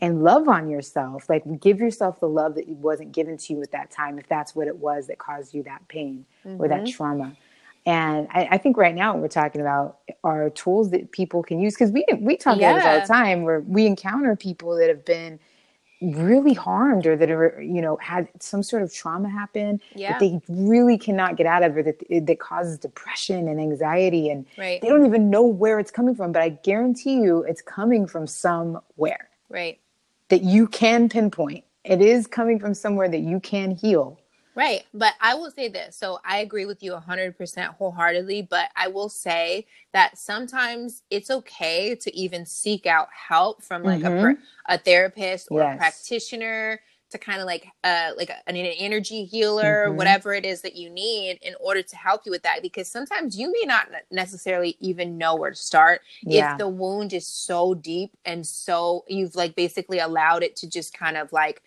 and 0.00 0.22
love 0.22 0.46
on 0.48 0.68
yourself. 0.70 1.28
Like 1.28 1.42
give 1.60 1.80
yourself 1.80 2.20
the 2.20 2.28
love 2.28 2.54
that 2.54 2.68
wasn't 2.68 3.12
given 3.12 3.36
to 3.36 3.52
you 3.54 3.62
at 3.62 3.72
that 3.72 3.90
time 3.90 4.18
if 4.18 4.28
that's 4.28 4.54
what 4.54 4.68
it 4.68 4.76
was 4.76 5.08
that 5.08 5.18
caused 5.18 5.54
you 5.54 5.62
that 5.64 5.88
pain 5.88 6.24
or 6.44 6.68
that 6.68 6.82
mm-hmm. 6.82 6.92
trauma 6.96 7.36
and 7.86 8.28
I, 8.30 8.48
I 8.52 8.58
think 8.58 8.76
right 8.76 8.94
now 8.94 9.12
what 9.12 9.22
we're 9.22 9.28
talking 9.28 9.60
about 9.60 9.98
are 10.24 10.50
tools 10.50 10.90
that 10.90 11.10
people 11.12 11.42
can 11.42 11.58
use 11.60 11.74
because 11.74 11.90
we 11.90 12.04
we 12.18 12.36
talk 12.36 12.58
about 12.58 12.74
this 12.76 12.84
all 12.84 13.00
the 13.00 13.06
time 13.06 13.42
where 13.44 13.60
we 13.60 13.86
encounter 13.86 14.36
people 14.36 14.76
that 14.76 14.88
have 14.88 15.04
been 15.04 15.38
really 16.00 16.54
harmed 16.54 17.06
or 17.06 17.16
that 17.16 17.28
are 17.30 17.60
you 17.60 17.82
know 17.82 17.96
had 17.96 18.28
some 18.40 18.62
sort 18.62 18.82
of 18.82 18.92
trauma 18.92 19.28
happen 19.28 19.80
Yeah. 19.96 20.12
that 20.12 20.20
they 20.20 20.40
really 20.48 20.96
cannot 20.96 21.36
get 21.36 21.46
out 21.46 21.64
of 21.64 21.76
or 21.76 21.82
that 21.82 22.00
that 22.08 22.38
causes 22.38 22.78
depression 22.78 23.48
and 23.48 23.58
anxiety 23.60 24.30
and 24.30 24.46
Right. 24.56 24.80
they 24.80 24.88
don't 24.88 25.06
even 25.06 25.28
know 25.28 25.42
where 25.42 25.80
it's 25.80 25.90
coming 25.90 26.14
from 26.14 26.30
but 26.30 26.40
i 26.42 26.50
guarantee 26.50 27.14
you 27.14 27.42
it's 27.42 27.62
coming 27.62 28.06
from 28.06 28.26
somewhere 28.28 29.28
right. 29.48 29.78
that 30.28 30.42
you 30.42 30.68
can 30.68 31.08
pinpoint 31.08 31.64
it 31.84 32.00
is 32.00 32.26
coming 32.28 32.60
from 32.60 32.74
somewhere 32.74 33.08
that 33.08 33.20
you 33.20 33.40
can 33.40 33.72
heal 33.72 34.20
Right. 34.58 34.84
But 34.92 35.14
I 35.20 35.34
will 35.36 35.52
say 35.52 35.68
this. 35.68 35.94
So 35.94 36.18
I 36.24 36.38
agree 36.38 36.66
with 36.66 36.82
you 36.82 36.90
100% 36.92 37.64
wholeheartedly. 37.76 38.42
But 38.42 38.70
I 38.74 38.88
will 38.88 39.08
say 39.08 39.68
that 39.92 40.18
sometimes 40.18 41.04
it's 41.10 41.30
okay 41.30 41.94
to 41.94 42.16
even 42.16 42.44
seek 42.44 42.84
out 42.84 43.06
help 43.12 43.62
from 43.62 43.84
like 43.84 44.02
a, 44.02 44.10
per- 44.10 44.38
a 44.66 44.76
therapist 44.76 45.46
or 45.52 45.62
a 45.62 45.76
practitioner 45.76 46.80
to 47.10 47.18
kind 47.18 47.40
of 47.40 47.46
like 47.46 47.68
uh 47.84 48.10
like 48.18 48.30
an, 48.48 48.56
energy 48.56 49.24
healer 49.24 49.86
Mhm. 49.88 49.94
whatever 49.94 50.34
it 50.34 50.44
is 50.44 50.60
that 50.60 50.76
you 50.76 50.90
need 50.90 51.38
in 51.40 51.54
order 51.58 51.80
to 51.80 51.96
help 51.96 52.26
you 52.26 52.30
with 52.32 52.42
that 52.42 52.60
because 52.60 52.86
sometimes 52.86 53.38
you 53.38 53.50
may 53.50 53.64
not 53.64 53.88
necessarily 54.10 54.76
even 54.80 55.16
know 55.16 55.34
where 55.36 55.50
to 55.50 55.56
start 55.56 56.02
Yeah. 56.22 56.52
if 56.52 56.58
the 56.58 56.68
wound 56.68 57.14
is 57.14 57.26
so 57.26 57.72
deep 57.74 58.10
and 58.26 58.46
so 58.46 59.04
you've 59.08 59.36
like 59.36 59.54
basically 59.54 60.00
allowed 60.00 60.42
it 60.42 60.54
to 60.56 60.68
just 60.68 60.92
kind 60.92 61.16
of 61.16 61.32
like 61.32 61.62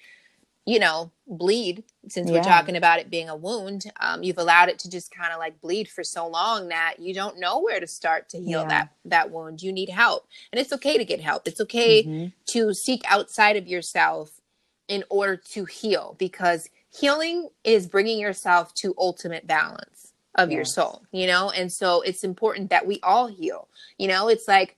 you 0.66 0.80
know 0.80 1.12
bleed 1.28 1.84
since 2.08 2.30
we're 2.30 2.44
talking 2.44 2.76
about 2.76 3.00
it 3.00 3.10
being 3.10 3.30
a 3.30 3.36
wound 3.36 3.86
um, 4.00 4.22
you've 4.22 4.38
allowed 4.38 4.70
it 4.70 4.78
to 4.78 4.90
just 4.90 5.12
kind 5.12 5.32
of 5.34 5.40
like 5.40 5.60
bleed 5.62 5.88
for 5.88 6.04
so 6.04 6.28
long 6.28 6.68
that 6.68 6.96
you 7.00 7.14
don't 7.14 7.40
know 7.40 7.60
where 7.60 7.80
to 7.80 7.88
start 7.88 8.30
to 8.30 8.38
heal 8.38 8.62
Yeah. 8.62 8.68
that 8.68 8.90
that 9.06 9.32
wound. 9.32 9.62
You 9.62 9.72
need 9.72 9.90
help 9.90 10.28
and 10.52 10.60
it's 10.60 10.72
okay 10.74 10.98
to 10.98 11.06
get 11.06 11.20
help. 11.22 11.48
It's 11.48 11.62
okay 11.62 12.04
Mhm. 12.04 12.34
to 12.52 12.74
seek 12.74 13.02
outside 13.10 13.56
of 13.56 13.68
yourself 13.68 14.40
in 14.88 15.04
order 15.10 15.36
to 15.54 15.66
heal 15.66 16.16
because 16.20 16.70
healing 16.90 17.50
is 17.64 17.88
bringing 17.88 18.20
yourself 18.20 18.74
to 18.76 18.94
ultimate 18.98 19.48
balance 19.48 20.14
of 20.36 20.52
your 20.52 20.66
soul 20.66 21.02
you 21.12 21.26
know? 21.28 21.50
And 21.50 21.72
so 21.72 22.02
it's 22.02 22.24
important 22.24 22.70
that 22.70 22.86
we 22.86 23.00
all 23.02 23.28
heal 23.28 23.68
you 23.98 24.08
know? 24.08 24.28
It's 24.28 24.48
like 24.48 24.78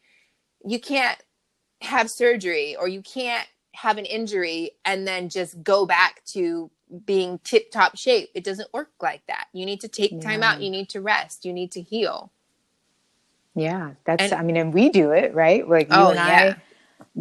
you 0.65 0.79
can't 0.79 1.19
have 1.81 2.09
surgery 2.09 2.75
or 2.77 2.87
you 2.87 3.01
can't 3.01 3.47
have 3.75 3.97
an 3.97 4.05
injury 4.05 4.71
and 4.85 5.07
then 5.07 5.29
just 5.29 5.63
go 5.63 5.85
back 5.85 6.23
to 6.25 6.69
being 7.05 7.39
tip 7.43 7.71
top 7.71 7.97
shape 7.97 8.29
it 8.35 8.43
doesn't 8.43 8.71
work 8.73 8.91
like 9.01 9.25
that 9.27 9.47
you 9.53 9.65
need 9.65 9.81
to 9.81 9.87
take 9.87 10.21
time 10.21 10.43
out 10.43 10.61
you 10.61 10.69
need 10.69 10.87
to 10.89 11.01
rest 11.01 11.43
you 11.45 11.51
need 11.53 11.71
to 11.71 11.81
heal 11.81 12.31
Yeah, 13.55 13.91
that's. 14.05 14.23
And- 14.23 14.33
I 14.33 14.41
mean, 14.43 14.57
and 14.57 14.73
we 14.73 14.89
do 14.89 15.11
it 15.11 15.33
right. 15.35 15.67
Like 15.67 15.89
you 15.89 15.95
Oh, 15.95 16.09
and 16.09 16.15
yeah. 16.17 16.55
I 16.57 16.61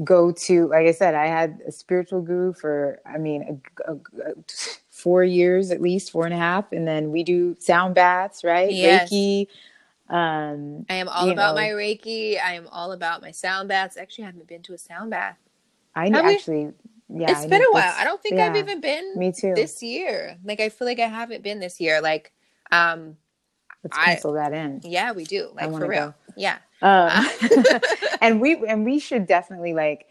go 0.05 0.33
to. 0.33 0.69
Like 0.69 0.87
I 0.87 0.93
said, 0.93 1.15
I 1.15 1.27
had 1.27 1.61
a 1.67 1.73
spiritual 1.73 2.23
guru 2.23 2.53
for. 2.55 3.01
I 3.07 3.19
mean, 3.19 3.61
a, 3.87 3.93
a- 3.93 4.31
a- 4.31 4.35
four 4.91 5.25
years 5.25 5.71
at 5.71 5.81
least, 5.83 6.11
four 6.13 6.25
and 6.25 6.35
a 6.35 6.39
half, 6.39 6.73
and 6.73 6.87
then 6.89 7.11
we 7.13 7.23
do 7.25 7.57
sound 7.61 7.95
baths, 7.95 8.45
right? 8.45 8.71
Yes. 8.73 9.11
Reiki. 9.11 9.49
Um, 10.11 10.85
i 10.91 10.95
am 10.95 11.09
all 11.09 11.31
about 11.31 11.55
know. 11.55 11.63
my 11.63 11.69
reiki 11.69 12.39
i 12.39 12.53
am 12.53 12.67
all 12.71 12.93
about 12.93 13.23
my 13.23 13.31
sound 13.31 13.69
baths 13.69 13.97
actually 13.97 14.25
i 14.25 14.27
haven't 14.27 14.47
been 14.47 14.61
to 14.63 14.75
a 14.75 14.79
sound 14.79 15.11
bath 15.11 15.39
I 15.95 16.09
Have 16.11 16.25
we? 16.25 16.35
actually. 16.35 16.73
Yeah, 17.15 17.31
it's 17.31 17.41
I 17.45 17.47
been 17.49 17.61
a 17.63 17.73
while 17.73 17.93
i 17.99 18.05
don't 18.05 18.23
think 18.23 18.41
i've 18.41 18.57
even 18.57 18.81
been 18.81 19.19
Me 19.19 19.33
too. 19.33 19.53
this 19.55 19.83
year 19.83 20.39
like 20.45 20.61
i 20.61 20.71
feel 20.71 20.89
like 20.89 20.99
i 20.99 21.07
haven't 21.09 21.43
been 21.43 21.61
this 21.61 21.79
year 21.79 22.01
like 22.01 22.33
um 22.71 23.19
Let's 23.85 23.99
I- 23.99 24.05
pencil 24.15 24.33
that 24.35 24.55
in. 24.55 24.81
yeah 24.83 25.13
we 25.13 25.25
do 25.25 25.51
like 25.55 25.71
for 25.71 25.87
real 25.87 26.09
go. 26.09 26.15
yeah 26.39 26.57
Um, 26.81 27.29
and 28.23 28.41
we 28.41 28.55
and 28.67 28.87
we 28.87 28.99
should 28.99 29.27
definitely 29.27 29.75
like 29.75 30.07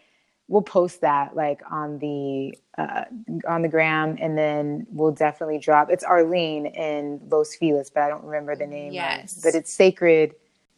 we'll 0.46 0.62
post 0.62 1.00
that 1.00 1.34
like 1.34 1.60
on 1.68 1.98
the 1.98 2.56
uh, 2.78 3.04
on 3.48 3.62
the 3.62 3.68
gram 3.68 4.16
and 4.20 4.38
then 4.38 4.86
we'll 4.90 5.10
definitely 5.12 5.58
drop 5.58 5.90
it's 5.90 6.04
arlene 6.04 6.66
in 6.66 7.20
los 7.30 7.56
feliz 7.56 7.90
but 7.90 8.04
i 8.04 8.08
don't 8.08 8.22
remember 8.24 8.54
the 8.54 8.66
name 8.66 8.92
Yes. 8.92 9.40
but 9.42 9.56
it's 9.56 9.72
sacred 9.72 10.36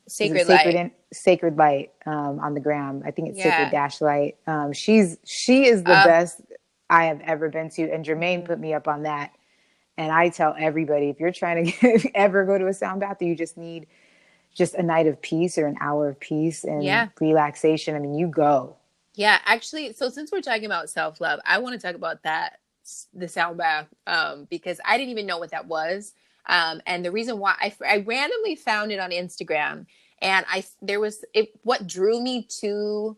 sacred 0.08 0.46
sacred 0.46 0.74
light. 0.74 0.92
sacred 1.12 1.56
light 1.56 1.92
um, 2.06 2.38
on 2.40 2.54
the 2.54 2.60
gram. 2.60 3.02
I 3.06 3.10
think 3.10 3.30
it's 3.30 3.38
Yeah. 3.38 3.56
sacred 3.56 3.70
dash 3.70 4.00
light. 4.00 4.36
Um, 4.46 4.72
she's 4.72 5.18
she 5.24 5.66
is 5.66 5.82
the 5.84 5.92
Uh, 5.92 6.04
best 6.04 6.40
i 6.90 7.06
have 7.06 7.20
ever 7.22 7.48
been 7.48 7.70
to 7.70 7.90
and 7.90 8.04
jermaine 8.04 8.44
put 8.44 8.60
me 8.60 8.74
up 8.74 8.86
on 8.88 9.04
that. 9.04 9.32
And 9.96 10.12
i 10.12 10.28
tell 10.28 10.54
everybody 10.58 11.08
if 11.08 11.18
you're 11.20 11.32
trying 11.32 11.72
to 11.72 12.10
ever 12.14 12.44
go 12.44 12.58
to 12.58 12.66
a 12.66 12.74
sound 12.74 13.00
bath 13.00 13.18
that 13.20 13.24
you 13.26 13.34
just 13.34 13.56
need 13.56 13.86
just 14.54 14.74
a 14.74 14.82
night 14.82 15.06
of 15.06 15.20
peace 15.22 15.56
or 15.58 15.66
an 15.66 15.76
hour 15.80 16.08
of 16.08 16.20
peace 16.20 16.64
and 16.64 16.84
Yeah. 16.84 17.08
relaxation. 17.20 17.96
I 17.96 17.98
mean 18.00 18.14
you 18.14 18.28
go. 18.28 18.76
Yeah, 19.14 19.38
actually, 19.46 19.92
so 19.92 20.08
since 20.10 20.32
we're 20.32 20.40
talking 20.42 20.64
about 20.66 20.90
self 20.90 21.20
love, 21.20 21.40
I 21.46 21.58
want 21.58 21.80
to 21.80 21.86
talk 21.86 21.94
about 21.96 22.22
that 22.24 22.58
the 23.14 23.28
sound 23.28 23.56
bath 23.56 23.86
um, 24.06 24.46
because 24.50 24.78
I 24.84 24.98
didn't 24.98 25.10
even 25.12 25.24
know 25.26 25.38
what 25.38 25.52
that 25.52 25.66
was, 25.66 26.12
um, 26.46 26.80
and 26.87 27.04
the 27.04 27.12
reason 27.12 27.38
why 27.38 27.54
I, 27.61 27.74
I 27.88 27.98
randomly 27.98 28.57
found 28.57 28.92
it 28.92 29.00
on 29.00 29.11
Instagram, 29.11 29.87
and 30.22 30.46
I 30.48 30.64
there 30.83 31.00
was 31.00 31.24
it 31.35 31.50
what 31.62 31.87
drew 31.87 32.20
me 32.22 32.46
to 32.61 33.16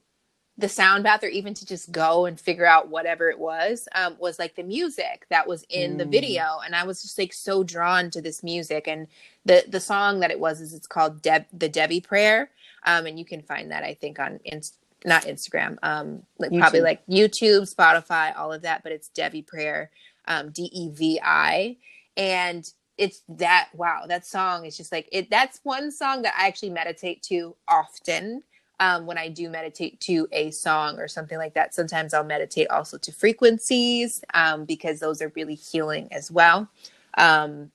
the 0.58 0.68
sound 0.68 1.04
bath 1.04 1.24
or 1.24 1.28
even 1.28 1.54
to 1.54 1.66
just 1.66 1.92
go 1.92 2.26
and 2.26 2.40
figure 2.40 2.66
out 2.66 2.88
whatever 2.88 3.28
it 3.30 3.38
was 3.38 3.88
um, 3.94 4.16
was 4.20 4.38
like 4.38 4.56
the 4.56 4.62
music 4.62 5.26
that 5.30 5.46
was 5.48 5.64
in 5.70 5.96
the 5.98 6.04
Mm. 6.04 6.12
video. 6.12 6.60
And 6.64 6.76
i 6.76 6.84
was 6.84 7.02
just 7.02 7.18
like 7.18 7.32
so 7.32 7.64
drawn 7.64 8.10
to 8.12 8.22
this 8.22 8.42
music. 8.44 8.88
And 8.88 9.08
the 9.44 9.64
the 9.68 9.80
song 9.80 10.20
that 10.20 10.30
it 10.30 10.40
was 10.40 10.60
is 10.62 10.72
it's 10.74 10.86
called 10.86 11.22
Deb, 11.22 11.46
the 11.52 11.68
Devi 11.68 12.00
prayer. 12.00 12.50
Um, 12.86 13.06
and 13.06 13.18
you 13.18 13.24
can 13.24 13.42
find 13.42 13.70
that 13.72 13.82
i 13.82 13.94
think 13.94 14.18
on 14.20 14.40
Inst- 14.44 14.78
not 15.04 15.24
instagram 15.24 15.76
um, 15.82 16.22
like 16.38 16.52
probably 16.54 16.80
like 16.80 17.04
youtube 17.06 17.72
spotify 17.74 18.36
all 18.38 18.52
of 18.52 18.62
that. 18.62 18.82
But 18.84 18.92
it's 18.92 19.08
Devi 19.08 19.42
prayer 19.42 19.90
um, 20.28 20.50
d-e-v-i 20.52 21.76
and 22.16 22.72
it's 22.98 23.22
that 23.28 23.68
wow 23.74 24.04
that 24.08 24.26
song 24.26 24.64
is 24.66 24.76
just 24.76 24.92
like 24.92 25.08
it 25.12 25.30
that's 25.30 25.60
one 25.64 25.90
song 25.92 26.22
that 26.22 26.34
i 26.38 26.46
actually 26.48 26.70
meditate 26.70 27.22
to 27.22 27.56
often 27.68 28.42
um, 28.80 29.06
when 29.06 29.18
I 29.18 29.28
do 29.28 29.48
meditate 29.48 30.00
to 30.02 30.28
a 30.32 30.50
song 30.50 30.98
or 30.98 31.08
something 31.08 31.38
like 31.38 31.54
that. 31.54 31.74
Sometimes 31.74 32.12
I'll 32.14 32.24
meditate 32.24 32.68
also 32.70 32.98
to 32.98 33.12
frequencies 33.12 34.22
um, 34.34 34.64
because 34.64 35.00
those 35.00 35.22
are 35.22 35.32
really 35.34 35.54
healing 35.54 36.08
as 36.12 36.30
well. 36.30 36.68
Um, 37.16 37.70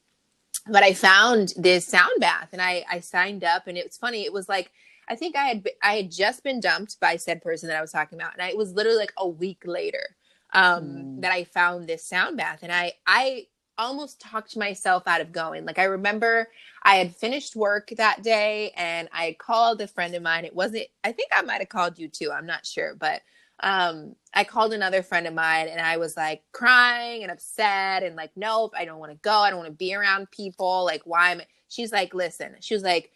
but 0.68 0.84
I 0.84 0.94
found 0.94 1.54
this 1.58 1.88
sound 1.88 2.12
bath 2.20 2.50
and 2.54 2.62
I, 2.62 2.86
I 2.92 3.00
signed 3.02 3.44
up 3.44 3.68
and 3.68 3.78
it 3.78 3.86
was 3.86 3.98
funny. 3.98 4.26
It 4.26 4.34
was 4.34 4.50
like, 4.50 4.72
I 5.10 5.16
think 5.16 5.36
I 5.36 5.46
had, 5.46 5.70
I 5.84 5.96
had 5.98 6.12
just 6.12 6.44
been 6.44 6.60
dumped 6.62 7.00
by 7.00 7.18
said 7.18 7.42
person 7.42 7.70
that 7.70 7.78
I 7.78 7.82
was 7.82 7.92
talking 7.92 8.20
about. 8.20 8.34
And 8.34 8.42
I, 8.42 8.50
it 8.50 8.58
was 8.58 8.74
literally 8.74 9.00
like 9.00 9.14
a 9.18 9.28
week 9.28 9.64
later 9.66 10.16
um, 10.54 10.84
Mm. 10.86 11.22
that 11.22 11.32
I 11.34 11.46
found 11.46 11.88
this 11.88 12.06
sound 12.06 12.38
bath 12.38 12.60
and 12.64 12.72
I, 12.72 12.94
I 13.08 13.48
almost 13.86 14.20
talked 14.20 14.58
myself 14.58 15.08
out 15.08 15.22
of 15.22 15.32
going. 15.32 15.66
Like 15.66 15.80
I 15.80 15.86
remember 15.86 16.48
I 16.84 16.96
had 16.96 17.16
finished 17.16 17.56
work 17.56 17.92
that 17.98 18.24
day 18.24 18.72
and 18.76 19.10
I 19.12 19.36
called 19.40 19.82
a 19.82 19.88
friend 19.88 20.16
of 20.16 20.24
mine. 20.24 20.46
It 20.46 20.56
wasn't, 20.56 20.88
I 21.04 21.12
think 21.12 21.32
I 21.36 21.42
might 21.42 21.60
have 21.60 21.70
called 21.70 22.00
you 22.00 22.08
too. 22.08 22.32
I'm 22.32 22.46
not 22.46 22.66
sure, 22.66 22.96
but 22.96 23.22
um, 23.62 24.16
I 24.34 24.44
called 24.44 24.74
another 24.74 25.04
friend 25.04 25.28
of 25.28 25.34
mine 25.34 25.68
and 25.68 25.80
I 25.80 25.98
was 25.98 26.18
like 26.18 26.44
crying 26.52 27.24
and 27.24 27.32
upset 27.32 28.04
and 28.04 28.16
like, 28.16 28.32
nope, 28.36 28.74
I 28.76 28.86
don't 28.86 29.00
want 29.00 29.12
to 29.12 29.20
go. 29.22 29.40
I 29.40 29.50
don't 29.50 29.60
want 29.60 29.70
to 29.70 29.76
be 29.76 29.94
around 29.94 30.32
people. 30.32 30.84
Like, 30.86 31.02
why 31.06 31.32
am 31.32 31.42
I? 31.42 31.48
She's 31.70 31.92
like, 31.92 32.14
listen, 32.14 32.56
she 32.60 32.74
was 32.74 32.84
like, 32.84 33.12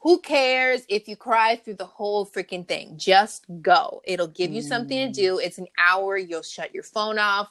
who 0.00 0.20
cares 0.20 0.82
if 0.88 1.08
you 1.08 1.16
cry 1.16 1.56
through 1.56 1.74
the 1.74 1.86
whole 1.86 2.26
freaking 2.26 2.68
thing? 2.68 2.94
Just 2.96 3.46
go. 3.62 4.02
It'll 4.04 4.28
give 4.28 4.52
you 4.52 4.60
something 4.60 5.06
to 5.06 5.12
do. 5.12 5.38
It's 5.38 5.58
an 5.58 5.66
hour. 5.78 6.16
You'll 6.18 6.42
shut 6.42 6.74
your 6.74 6.82
phone 6.82 7.18
off. 7.18 7.48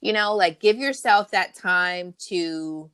You 0.00 0.12
know, 0.12 0.34
like 0.34 0.60
give 0.60 0.78
yourself 0.78 1.30
that 1.30 1.54
time 1.54 2.14
to, 2.28 2.90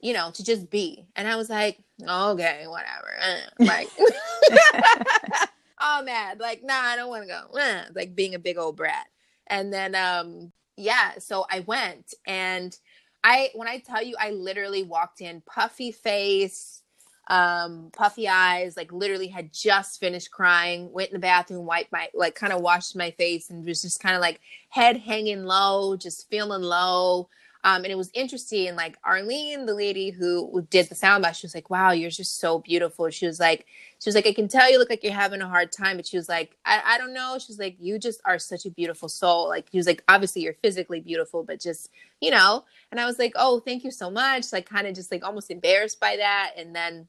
you 0.00 0.12
know, 0.12 0.30
to 0.32 0.44
just 0.44 0.70
be. 0.70 1.06
And 1.16 1.28
I 1.28 1.36
was 1.36 1.50
like, 1.50 1.78
okay, 2.02 2.64
whatever. 2.66 3.10
Eh, 3.20 3.40
Like, 3.58 3.88
all 5.80 6.02
mad 6.02 6.40
like, 6.40 6.62
nah, 6.64 6.74
I 6.80 6.96
don't 6.96 7.08
want 7.10 7.24
to 7.24 7.28
go. 7.28 7.58
Eh, 7.58 7.84
Like 7.94 8.14
being 8.14 8.34
a 8.34 8.38
big 8.38 8.58
old 8.58 8.76
brat. 8.76 9.06
And 9.46 9.72
then, 9.72 9.94
um, 9.94 10.52
yeah, 10.76 11.12
so 11.18 11.46
I 11.50 11.60
went 11.60 12.14
and 12.26 12.76
I, 13.24 13.50
when 13.54 13.68
I 13.68 13.78
tell 13.78 14.02
you, 14.02 14.16
I 14.18 14.30
literally 14.30 14.82
walked 14.84 15.20
in 15.20 15.42
puffy 15.42 15.90
face, 15.92 16.82
um, 17.28 17.90
puffy 17.92 18.26
eyes, 18.28 18.76
like 18.76 18.92
literally 18.92 19.28
had 19.28 19.52
just 19.52 20.00
finished 20.00 20.30
crying, 20.30 20.90
went 20.92 21.10
in 21.10 21.14
the 21.14 21.20
bathroom, 21.20 21.66
wiped 21.66 21.92
my, 21.92 22.08
like 22.14 22.34
kind 22.34 22.52
of 22.52 22.60
washed 22.62 22.96
my 22.96 23.10
face 23.12 23.50
and 23.50 23.64
was 23.66 23.82
just 23.82 24.00
kind 24.00 24.14
of 24.16 24.20
like 24.22 24.40
head 24.70 24.96
hanging 24.96 25.44
low, 25.44 25.96
just 25.96 26.28
feeling 26.30 26.62
low. 26.62 27.28
Um, 27.64 27.82
and 27.82 27.92
it 27.92 27.98
was 27.98 28.10
interesting. 28.14 28.76
Like 28.76 28.96
Arlene, 29.04 29.66
the 29.66 29.74
lady 29.74 30.10
who 30.10 30.66
did 30.70 30.88
the 30.88 30.94
sound 30.94 31.22
bath, 31.24 31.36
she 31.36 31.44
was 31.46 31.54
like, 31.54 31.70
"Wow, 31.70 31.90
you're 31.90 32.08
just 32.08 32.38
so 32.38 32.60
beautiful." 32.60 33.10
She 33.10 33.26
was 33.26 33.40
like, 33.40 33.66
"She 33.98 34.08
was 34.08 34.14
like, 34.14 34.26
I 34.28 34.32
can 34.32 34.46
tell 34.48 34.70
you 34.70 34.78
look 34.78 34.88
like 34.90 35.02
you're 35.02 35.12
having 35.12 35.42
a 35.42 35.48
hard 35.48 35.72
time," 35.72 35.96
but 35.96 36.06
she 36.06 36.16
was 36.16 36.28
like, 36.28 36.56
"I, 36.64 36.80
I 36.86 36.98
don't 36.98 37.12
know." 37.12 37.36
She 37.38 37.50
was 37.52 37.58
like, 37.58 37.76
"You 37.80 37.98
just 37.98 38.20
are 38.24 38.38
such 38.38 38.64
a 38.64 38.70
beautiful 38.70 39.08
soul." 39.08 39.48
Like 39.48 39.66
she 39.72 39.76
was 39.76 39.86
like, 39.88 40.04
"Obviously, 40.08 40.42
you're 40.42 40.54
physically 40.62 41.00
beautiful, 41.00 41.42
but 41.42 41.60
just 41.60 41.90
you 42.20 42.30
know." 42.30 42.64
And 42.92 43.00
I 43.00 43.06
was 43.06 43.18
like, 43.18 43.32
"Oh, 43.36 43.58
thank 43.60 43.82
you 43.84 43.90
so 43.90 44.08
much." 44.10 44.52
Like 44.52 44.68
kind 44.68 44.86
of 44.86 44.94
just 44.94 45.10
like 45.10 45.24
almost 45.24 45.50
embarrassed 45.50 46.00
by 46.00 46.16
that, 46.16 46.52
and 46.56 46.74
then. 46.74 47.08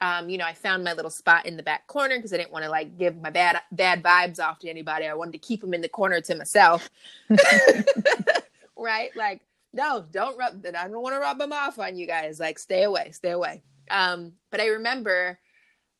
Um, 0.00 0.28
you 0.28 0.38
know, 0.38 0.44
I 0.44 0.54
found 0.54 0.84
my 0.84 0.92
little 0.92 1.10
spot 1.10 1.46
in 1.46 1.56
the 1.56 1.62
back 1.62 1.86
corner 1.88 2.16
because 2.16 2.32
I 2.32 2.36
didn't 2.36 2.52
want 2.52 2.64
to 2.64 2.70
like 2.70 2.96
give 2.98 3.20
my 3.20 3.30
bad 3.30 3.60
bad 3.72 4.02
vibes 4.02 4.38
off 4.38 4.60
to 4.60 4.68
anybody. 4.68 5.06
I 5.06 5.14
wanted 5.14 5.32
to 5.32 5.38
keep 5.38 5.60
them 5.60 5.74
in 5.74 5.80
the 5.80 5.88
corner 5.88 6.20
to 6.20 6.34
myself. 6.36 6.88
right? 8.76 9.10
Like, 9.16 9.40
no, 9.72 10.04
don't 10.10 10.38
rub 10.38 10.64
I 10.66 10.70
don't 10.70 11.02
want 11.02 11.14
to 11.14 11.20
rub 11.20 11.38
them 11.38 11.52
off 11.52 11.78
on 11.78 11.96
you 11.96 12.06
guys. 12.06 12.38
Like, 12.38 12.58
stay 12.58 12.84
away, 12.84 13.10
stay 13.12 13.30
away. 13.30 13.62
Um, 13.90 14.32
but 14.50 14.60
I 14.60 14.68
remember 14.68 15.38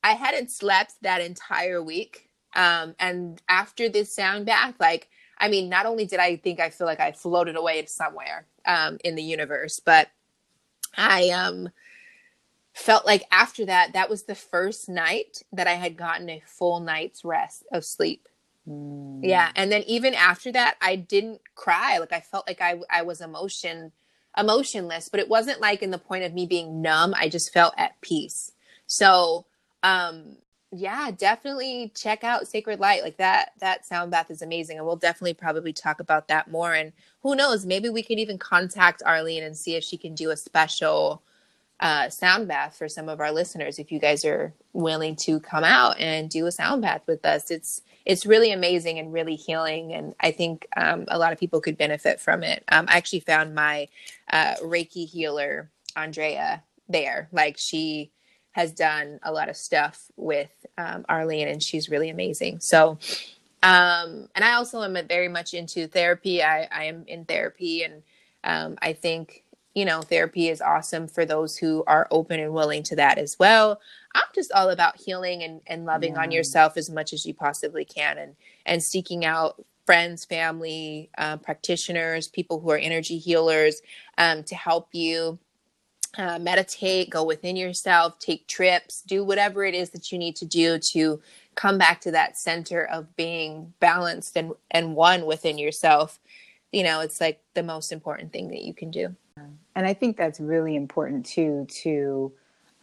I 0.03 0.13
hadn't 0.13 0.51
slept 0.51 0.93
that 1.01 1.21
entire 1.21 1.83
week. 1.83 2.29
Um, 2.55 2.95
and 2.99 3.41
after 3.49 3.89
this 3.89 4.13
sound 4.13 4.45
bath, 4.45 4.75
like, 4.79 5.09
I 5.37 5.49
mean, 5.49 5.69
not 5.69 5.85
only 5.85 6.05
did 6.05 6.19
I 6.19 6.37
think 6.37 6.59
I 6.59 6.69
feel 6.69 6.87
like 6.87 6.99
I 6.99 7.11
floated 7.11 7.55
away 7.55 7.85
somewhere 7.85 8.45
um 8.65 8.97
in 9.03 9.15
the 9.15 9.23
universe, 9.23 9.79
but 9.79 10.09
I 10.97 11.29
um 11.29 11.69
felt 12.79 13.05
like 13.05 13.23
after 13.31 13.65
that, 13.65 13.93
that 13.93 14.09
was 14.09 14.23
the 14.23 14.35
first 14.35 14.89
night 14.89 15.43
that 15.51 15.67
I 15.67 15.73
had 15.73 15.97
gotten 15.97 16.29
a 16.29 16.41
full 16.45 16.79
night's 16.79 17.25
rest 17.25 17.65
of 17.71 17.83
sleep. 17.83 18.27
Mm. 18.67 19.19
Yeah, 19.23 19.51
and 19.55 19.71
then 19.71 19.83
even 19.83 20.13
after 20.13 20.51
that, 20.53 20.75
I 20.81 20.95
didn't 20.95 21.41
cry. 21.55 21.97
Like 21.97 22.13
I 22.13 22.21
felt 22.21 22.47
like 22.47 22.61
I 22.61 22.79
I 22.89 23.01
was 23.01 23.21
emotion 23.21 23.91
emotionless, 24.37 25.09
but 25.09 25.19
it 25.19 25.27
wasn't 25.27 25.59
like 25.59 25.81
in 25.81 25.91
the 25.91 25.97
point 25.97 26.23
of 26.23 26.33
me 26.33 26.45
being 26.45 26.81
numb. 26.81 27.13
I 27.15 27.29
just 27.29 27.51
felt 27.51 27.73
at 27.77 27.99
peace. 28.01 28.51
So, 28.87 29.45
um 29.83 30.37
yeah, 30.71 31.09
definitely 31.09 31.91
check 31.95 32.23
out 32.23 32.47
Sacred 32.47 32.79
Light. 32.79 33.03
Like 33.03 33.17
that 33.17 33.51
that 33.59 33.85
sound 33.85 34.11
bath 34.11 34.31
is 34.31 34.41
amazing 34.41 34.77
and 34.77 34.85
we'll 34.85 34.95
definitely 34.95 35.33
probably 35.33 35.73
talk 35.73 35.99
about 35.99 36.27
that 36.27 36.49
more 36.49 36.73
and 36.73 36.93
who 37.23 37.35
knows, 37.35 37.65
maybe 37.65 37.89
we 37.89 38.03
could 38.03 38.19
even 38.19 38.37
contact 38.37 39.03
Arlene 39.05 39.43
and 39.43 39.57
see 39.57 39.75
if 39.75 39.83
she 39.83 39.97
can 39.97 40.15
do 40.15 40.29
a 40.29 40.37
special 40.37 41.23
uh, 41.79 42.09
sound 42.09 42.47
bath 42.47 42.75
for 42.77 42.89
some 42.89 43.07
of 43.07 43.19
our 43.19 43.31
listeners 43.31 43.79
if 43.79 43.91
you 43.91 43.99
guys 43.99 44.25
are 44.25 44.53
willing 44.73 45.15
to 45.15 45.39
come 45.39 45.63
out 45.63 45.99
and 45.99 46.29
do 46.29 46.45
a 46.45 46.51
sound 46.51 46.81
bath 46.81 47.01
with 47.07 47.25
us. 47.25 47.51
It's 47.51 47.81
it's 48.05 48.25
really 48.25 48.51
amazing 48.51 48.97
and 48.97 49.13
really 49.13 49.35
healing 49.35 49.93
and 49.93 50.15
i 50.19 50.31
think 50.31 50.67
um, 50.75 51.05
a 51.09 51.19
lot 51.19 51.31
of 51.31 51.39
people 51.39 51.61
could 51.61 51.77
benefit 51.77 52.19
from 52.19 52.43
it. 52.43 52.63
Um, 52.69 52.85
i 52.89 52.97
actually 52.97 53.19
found 53.21 53.53
my 53.53 53.87
uh, 54.31 54.55
reiki 54.63 55.07
healer 55.07 55.69
andrea 55.95 56.63
there. 56.87 57.29
Like 57.31 57.57
she 57.57 58.11
has 58.51 58.71
done 58.71 59.19
a 59.21 59.31
lot 59.31 59.47
of 59.47 59.55
stuff 59.55 60.11
with 60.15 60.49
um, 60.77 61.05
arlene 61.07 61.47
and 61.47 61.61
she's 61.61 61.87
really 61.87 62.09
amazing. 62.09 62.59
So 62.61 62.97
um, 63.61 64.29
and 64.35 64.43
i 64.43 64.53
also 64.53 64.81
am 64.81 64.97
very 65.07 65.27
much 65.27 65.53
into 65.53 65.87
therapy. 65.87 66.41
I, 66.41 66.67
I 66.71 66.85
am 66.85 67.05
in 67.07 67.25
therapy 67.25 67.83
and 67.83 68.01
um, 68.43 68.77
i 68.81 68.93
think 68.93 69.43
you 69.75 69.85
know, 69.85 70.01
therapy 70.01 70.49
is 70.49 70.61
awesome 70.61 71.07
for 71.07 71.25
those 71.25 71.57
who 71.57 71.83
are 71.87 72.07
open 72.11 72.39
and 72.39 72.53
willing 72.53 72.83
to 72.83 72.95
that 72.95 73.17
as 73.17 73.37
well. 73.37 73.79
I'm 74.15 74.27
just 74.33 74.51
all 74.51 74.69
about 74.69 74.99
healing 74.99 75.43
and, 75.43 75.61
and 75.67 75.85
loving 75.85 76.17
on 76.17 76.31
yourself 76.31 76.75
as 76.77 76.89
much 76.89 77.13
as 77.13 77.25
you 77.25 77.33
possibly 77.33 77.85
can 77.85 78.17
and 78.17 78.35
and 78.65 78.83
seeking 78.83 79.25
out 79.25 79.63
friends, 79.85 80.23
family, 80.23 81.09
uh, 81.17 81.37
practitioners, 81.37 82.27
people 82.27 82.59
who 82.59 82.69
are 82.69 82.77
energy 82.77 83.17
healers 83.17 83.81
um, 84.19 84.43
to 84.43 84.53
help 84.53 84.89
you 84.91 85.39
uh, 86.17 86.37
meditate, 86.39 87.09
go 87.09 87.23
within 87.23 87.55
yourself, 87.55 88.19
take 88.19 88.47
trips, 88.47 89.01
do 89.01 89.23
whatever 89.23 89.63
it 89.63 89.73
is 89.73 89.89
that 89.91 90.11
you 90.11 90.17
need 90.17 90.35
to 90.35 90.45
do 90.45 90.77
to 90.79 91.21
come 91.55 91.77
back 91.77 92.01
to 92.01 92.11
that 92.11 92.37
center 92.37 92.85
of 92.85 93.15
being 93.15 93.73
balanced 93.79 94.37
and, 94.37 94.53
and 94.71 94.95
one 94.95 95.25
within 95.25 95.57
yourself. 95.57 96.19
You 96.71 96.83
know, 96.83 96.99
it's 97.01 97.19
like 97.19 97.41
the 97.55 97.63
most 97.63 97.91
important 97.91 98.31
thing 98.31 98.49
that 98.49 98.61
you 98.61 98.73
can 98.73 98.91
do. 98.91 99.15
And 99.79 99.87
I 99.87 99.93
think 99.93 100.17
that's 100.17 100.41
really 100.41 100.75
important 100.75 101.25
too, 101.25 101.65
to 101.69 102.33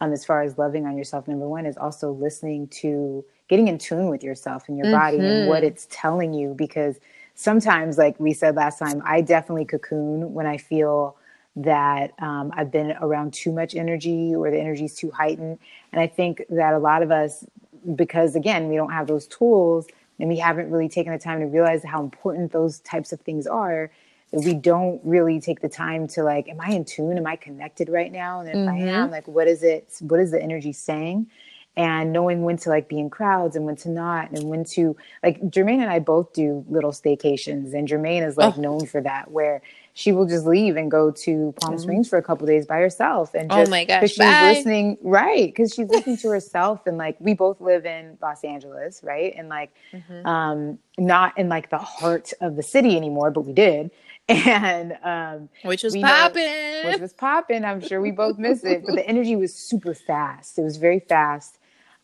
um, 0.01 0.13
as 0.13 0.25
far 0.25 0.41
as 0.41 0.57
loving 0.57 0.87
on 0.87 0.97
yourself. 0.97 1.27
Number 1.27 1.47
one 1.47 1.67
is 1.67 1.77
also 1.77 2.11
listening 2.11 2.67
to 2.69 3.23
getting 3.49 3.67
in 3.67 3.77
tune 3.77 4.09
with 4.09 4.23
yourself 4.23 4.67
and 4.67 4.79
your 4.79 4.91
body 4.91 5.19
and 5.19 5.47
what 5.47 5.63
it's 5.63 5.87
telling 5.91 6.33
you. 6.33 6.55
Because 6.55 6.99
sometimes, 7.35 7.99
like 7.99 8.19
we 8.19 8.33
said 8.33 8.55
last 8.55 8.79
time, 8.79 9.03
I 9.05 9.21
definitely 9.21 9.65
cocoon 9.65 10.33
when 10.33 10.47
I 10.47 10.57
feel 10.57 11.15
that 11.55 12.13
um, 12.19 12.51
I've 12.55 12.71
been 12.71 12.95
around 12.99 13.31
too 13.31 13.51
much 13.51 13.75
energy 13.75 14.33
or 14.33 14.49
the 14.49 14.59
energy 14.59 14.85
is 14.85 14.95
too 14.95 15.11
heightened. 15.11 15.59
And 15.91 16.01
I 16.01 16.07
think 16.07 16.45
that 16.49 16.73
a 16.73 16.79
lot 16.79 17.03
of 17.03 17.11
us, 17.11 17.45
because 17.93 18.35
again, 18.35 18.69
we 18.69 18.75
don't 18.75 18.91
have 18.91 19.05
those 19.05 19.27
tools 19.27 19.85
and 20.19 20.29
we 20.29 20.37
haven't 20.39 20.71
really 20.71 20.89
taken 20.89 21.13
the 21.13 21.19
time 21.19 21.41
to 21.41 21.45
realize 21.45 21.83
how 21.83 22.01
important 22.01 22.53
those 22.53 22.79
types 22.79 23.13
of 23.13 23.21
things 23.21 23.45
are 23.45 23.91
we 24.31 24.53
don't 24.55 25.01
really 25.03 25.39
take 25.41 25.61
the 25.61 25.69
time 25.69 26.07
to 26.09 26.23
like 26.23 26.49
am 26.49 26.61
i 26.61 26.71
in 26.71 26.85
tune? 26.85 27.17
Am 27.17 27.27
i 27.27 27.35
connected 27.37 27.89
right 27.89 28.11
now? 28.11 28.41
And 28.41 28.49
if 28.49 28.61
i 28.67 28.75
am 28.77 29.11
like 29.11 29.27
what 29.27 29.47
is 29.47 29.63
it 29.63 29.89
what 30.01 30.19
is 30.21 30.31
the 30.31 30.41
energy 30.41 30.73
saying? 30.73 31.27
And 31.77 32.13
knowing 32.13 32.43
when 32.43 32.57
to 32.59 32.69
like 32.69 32.89
be 32.89 32.99
in 32.99 33.09
crowds 33.09 33.55
and 33.55 33.65
when 33.65 33.77
to 33.77 33.89
not 33.89 34.31
and 34.31 34.49
when 34.49 34.65
to 34.75 34.97
like 35.23 35.41
Jermaine 35.43 35.81
and 35.81 35.89
I 35.91 35.99
both 35.99 36.33
do 36.33 36.65
little 36.69 36.91
staycations 36.91 37.73
and 37.73 37.87
Jermaine 37.87 38.27
is 38.27 38.37
like 38.37 38.57
Oh. 38.57 38.57
known 38.57 38.85
for 38.85 39.01
that 39.01 39.31
where 39.31 39.61
she 39.93 40.11
will 40.11 40.27
just 40.27 40.45
leave 40.45 40.77
and 40.77 40.91
go 40.91 41.11
to 41.11 41.53
Palm 41.57 41.77
Springs 41.77 42.09
for 42.09 42.17
a 42.17 42.23
couple 42.23 42.47
days 42.47 42.65
by 42.67 42.79
herself 42.79 43.33
and 43.35 43.51
Oh 43.51 43.51
just 43.51 43.67
my 43.67 43.85
gosh, 43.85 43.99
because 43.99 44.13
she's 44.13 44.39
bye. 44.39 44.41
listening 44.41 44.97
right 45.03 45.47
because 45.47 45.73
she's 45.73 45.89
listening 45.89 46.17
to 46.17 46.29
herself 46.29 46.85
and 46.87 46.97
like 46.99 47.17
we 47.19 47.33
both 47.33 47.61
live 47.61 47.85
in 47.85 48.17
Los 48.21 48.43
Angeles 48.43 49.01
right? 49.03 49.33
And 49.37 49.49
like 49.49 49.71
Mm-hmm. 49.95 50.23
um 50.25 50.79
not 50.99 51.37
in 51.39 51.49
like 51.49 51.69
the 51.71 51.79
heart 51.79 52.33
of 52.41 52.55
the 52.57 52.63
city 52.63 52.97
anymore 52.97 53.31
but 53.31 53.41
we 53.43 53.53
did 53.53 53.91
and 54.47 54.97
um 55.03 55.49
which 55.63 55.83
was 55.83 55.95
popping. 55.95 56.85
which 56.85 56.99
was 56.99 57.13
popping. 57.13 57.63
I'm 57.63 57.81
sure 57.81 58.01
we 58.01 58.11
both 58.11 58.37
miss 58.37 58.63
it, 58.63 58.83
but 58.85 58.95
the 58.95 59.07
energy 59.07 59.35
was 59.35 59.55
super 59.55 59.93
fast. 59.93 60.59
It 60.59 60.63
was 60.63 60.77
very 60.77 60.99
fast. 60.99 61.59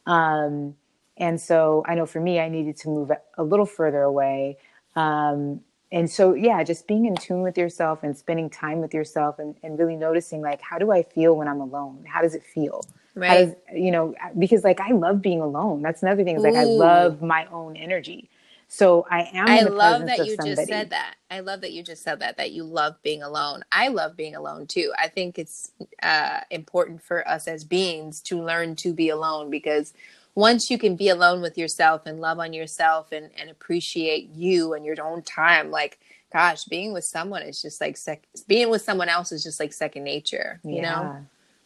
Um, 0.05 0.76
and 1.17 1.39
so 1.39 1.84
I 1.88 1.95
know 1.95 2.05
for 2.05 2.19
me, 2.19 2.39
I 2.39 2.49
needed 2.49 2.78
to 2.78 2.89
move 2.89 3.11
a 3.38 3.43
little 3.43 3.65
further 3.65 4.01
away. 4.01 4.57
Um, 4.95 5.61
and 5.91 6.09
so, 6.09 6.34
yeah, 6.34 6.63
just 6.63 6.88
being 6.88 7.05
in 7.05 7.15
tune 7.15 7.43
with 7.43 7.55
yourself 7.55 7.99
and 8.01 8.17
spending 8.17 8.49
time 8.49 8.80
with 8.80 8.95
yourself 8.95 9.38
and, 9.38 9.55
and 9.61 9.78
really 9.78 9.95
noticing 9.95 10.41
like, 10.41 10.59
how 10.59 10.80
do 10.80 10.91
I 10.91 11.03
feel 11.03 11.36
when 11.36 11.47
I'm 11.47 11.61
alone? 11.61 12.03
How 12.07 12.24
does 12.24 12.34
it 12.34 12.43
feel? 12.43 12.82
Right. 13.13 13.45
does, 13.45 13.55
you 13.76 13.91
know, 13.91 14.15
because 14.39 14.63
like 14.63 14.80
I 14.80 14.91
love 14.91 15.21
being 15.21 15.39
alone. 15.39 15.84
That's 15.84 16.01
another 16.01 16.24
thing 16.24 16.36
is 16.36 16.41
like 16.41 16.55
I 16.55 16.63
love 16.63 17.21
my 17.21 17.45
own 17.51 17.78
energy. 17.78 18.32
So 18.74 19.05
I 19.07 19.30
am. 19.34 19.47
I 19.47 19.61
love 19.61 20.07
that 20.07 20.26
you 20.26 20.36
somebody. 20.36 20.55
just 20.55 20.67
said 20.67 20.89
that. 20.89 21.15
I 21.30 21.41
love 21.41 21.61
that 21.61 21.74
you 21.74 21.84
just 21.84 22.01
said 22.01 22.19
that, 22.21 22.38
that 22.38 22.53
you 22.53 22.63
love 22.63 22.95
being 23.03 23.21
alone. 23.21 23.63
I 23.71 23.89
love 23.89 24.17
being 24.17 24.36
alone 24.36 24.65
too. 24.65 24.91
I 24.97 25.09
think 25.09 25.38
it's 25.38 25.71
uh, 26.01 26.39
important 26.49 27.03
for 27.03 27.28
us 27.28 27.47
as 27.47 27.63
beings 27.63 28.19
to 28.21 28.41
learn 28.41 28.76
to 28.78 28.91
be 28.91 29.09
alone 29.09 29.51
because 29.51 29.93
once 30.34 30.71
you 30.71 30.80
can 30.80 30.95
be 30.95 31.09
alone 31.09 31.39
with 31.39 31.55
yourself 31.55 32.07
and 32.07 32.19
love 32.19 32.39
on 32.39 32.51
yourself 32.51 33.11
and, 33.11 33.30
and 33.38 33.51
appreciate 33.51 34.30
you 34.32 34.74
and 34.74 34.84
your 34.84 34.99
own 35.03 35.21
time, 35.21 35.69
like, 35.69 35.99
gosh, 36.34 36.63
being 36.65 36.91
with 36.91 37.03
someone 37.05 37.43
is 37.43 37.61
just 37.61 37.80
like, 37.80 37.95
sec- 37.95 38.28
being 38.47 38.71
with 38.71 38.82
someone 38.82 39.07
else 39.09 39.32
is 39.32 39.43
just 39.43 39.59
like 39.59 39.71
second 39.71 40.03
nature, 40.03 40.59
you 40.67 40.82
know? 40.82 41.13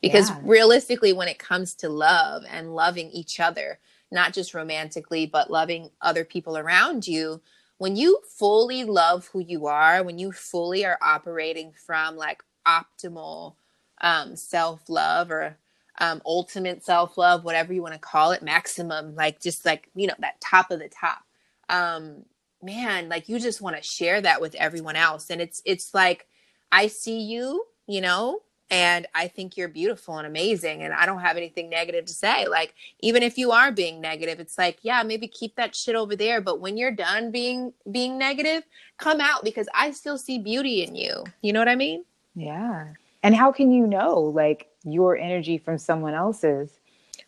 Because 0.01 0.29
Yeah. 0.31 0.39
realistically 0.43 1.13
when 1.13 1.29
it 1.29 1.39
comes 1.39 1.73
to 1.75 1.87
love 1.89 2.43
and 2.49 2.75
loving 2.75 3.09
each 3.11 3.39
other 3.39 3.79
not 4.11 4.33
just 4.33 4.53
romantically 4.53 5.25
but 5.25 5.51
loving 5.51 5.89
other 6.01 6.23
people 6.23 6.57
around 6.57 7.07
you. 7.07 7.41
When 7.77 7.95
you 7.95 8.19
fully 8.37 8.83
love 8.83 9.27
who 9.27 9.39
you 9.39 9.67
are 9.67 10.03
when 10.03 10.17
you 10.17 10.31
fully 10.31 10.85
are 10.85 10.97
operating 11.01 11.73
from 11.73 12.17
like 12.17 12.43
optimal 12.67 13.55
um, 14.01 14.35
self-love 14.35 15.31
or 15.31 15.57
um, 15.99 16.21
ultimate 16.25 16.83
self-love 16.83 17.43
whatever 17.43 17.73
you 17.73 17.81
want 17.81 17.93
to 17.93 17.99
call 17.99 18.31
it 18.31 18.43
maximum 18.43 19.15
like 19.15 19.39
just 19.41 19.65
like 19.65 19.89
you 19.95 20.07
know 20.07 20.13
that 20.19 20.39
top 20.41 20.69
of 20.71 20.79
the 20.79 20.89
top 20.89 21.19
um, 21.69 22.23
man 22.61 23.09
like 23.09 23.29
you 23.29 23.39
just 23.39 23.61
want 23.61 23.75
to 23.75 23.81
share 23.81 24.21
that 24.21 24.41
with 24.41 24.55
everyone 24.55 24.95
else. 24.95 25.29
And 25.29 25.41
it's 25.41 25.61
it's 25.65 25.93
like 25.93 26.27
i 26.71 26.87
see 26.87 27.21
you 27.21 27.63
you 27.87 28.01
know 28.01 28.41
and 28.69 29.07
I 29.15 29.27
think 29.27 29.55
you're 29.55 29.69
beautiful 29.69 30.17
and 30.17 30.27
amazing 30.27 30.83
and 30.83 30.93
I 30.93 31.05
don't 31.05 31.21
have 31.21 31.37
anything 31.37 31.69
negative 31.69 32.05
to 32.05 32.13
say. 32.13 32.47
Like 32.47 32.73
even 32.99 33.23
if 33.23 33.37
you 33.37 33.51
are 33.51 33.71
being 33.71 34.01
negative, 34.01 34.39
it's 34.39 34.57
like, 34.57 34.79
yeah, 34.81 35.03
maybe 35.03 35.27
keep 35.27 35.55
that 35.55 35.75
shit 35.75 35.95
over 35.95 36.15
there, 36.15 36.41
but 36.41 36.59
when 36.59 36.77
you're 36.77 36.91
done 36.91 37.31
being 37.31 37.73
being 37.89 38.17
negative, 38.17 38.63
come 38.97 39.21
out 39.21 39.43
because 39.43 39.67
I 39.73 39.91
still 39.91 40.17
see 40.17 40.37
beauty 40.37 40.83
in 40.83 40.95
you. 40.95 41.23
You 41.41 41.53
know 41.53 41.59
what 41.59 41.69
I 41.69 41.75
mean? 41.75 42.03
Yeah. 42.35 42.93
And 43.23 43.35
how 43.35 43.51
can 43.51 43.71
you 43.71 43.87
know 43.87 44.19
like 44.19 44.67
your 44.83 45.17
energy 45.17 45.57
from 45.57 45.77
someone 45.77 46.13
else's 46.13 46.71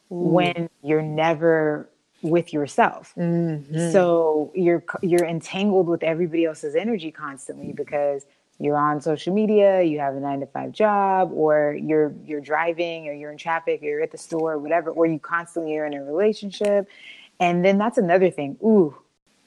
when 0.10 0.70
you're 0.84 1.02
never 1.02 1.90
with 2.22 2.52
yourself? 2.52 3.14
Mm-hmm. 3.18 3.92
So 3.92 4.52
you're 4.56 4.84
you're 5.02 5.26
entangled 5.26 5.88
with 5.88 6.04
everybody 6.04 6.46
else's 6.46 6.76
energy 6.76 7.12
constantly 7.12 7.72
because 7.72 8.26
you're 8.60 8.78
on 8.78 9.02
social 9.02 9.34
media, 9.34 9.82
you 9.82 10.00
have 10.00 10.16
a 10.16 10.20
9 10.20 10.42
to 10.42 10.46
5 10.48 10.72
job 10.74 11.32
or 11.34 11.74
you're 11.82 12.14
you're 12.26 12.42
driving 12.42 13.08
or 13.08 13.14
you're 13.14 13.32
in 13.32 13.38
traffic 13.38 13.82
or 13.82 13.86
you're 13.86 14.02
at 14.02 14.12
the 14.12 14.18
store 14.18 14.54
or 14.54 14.60
whatever 14.60 14.92
or 14.92 15.06
you 15.06 15.18
constantly 15.20 15.78
are 15.78 15.86
in 15.86 15.94
a 15.94 16.04
relationship. 16.04 16.88
And 17.40 17.64
then 17.64 17.78
that's 17.78 17.98
another 17.98 18.30
thing. 18.30 18.58
Ooh, 18.64 18.96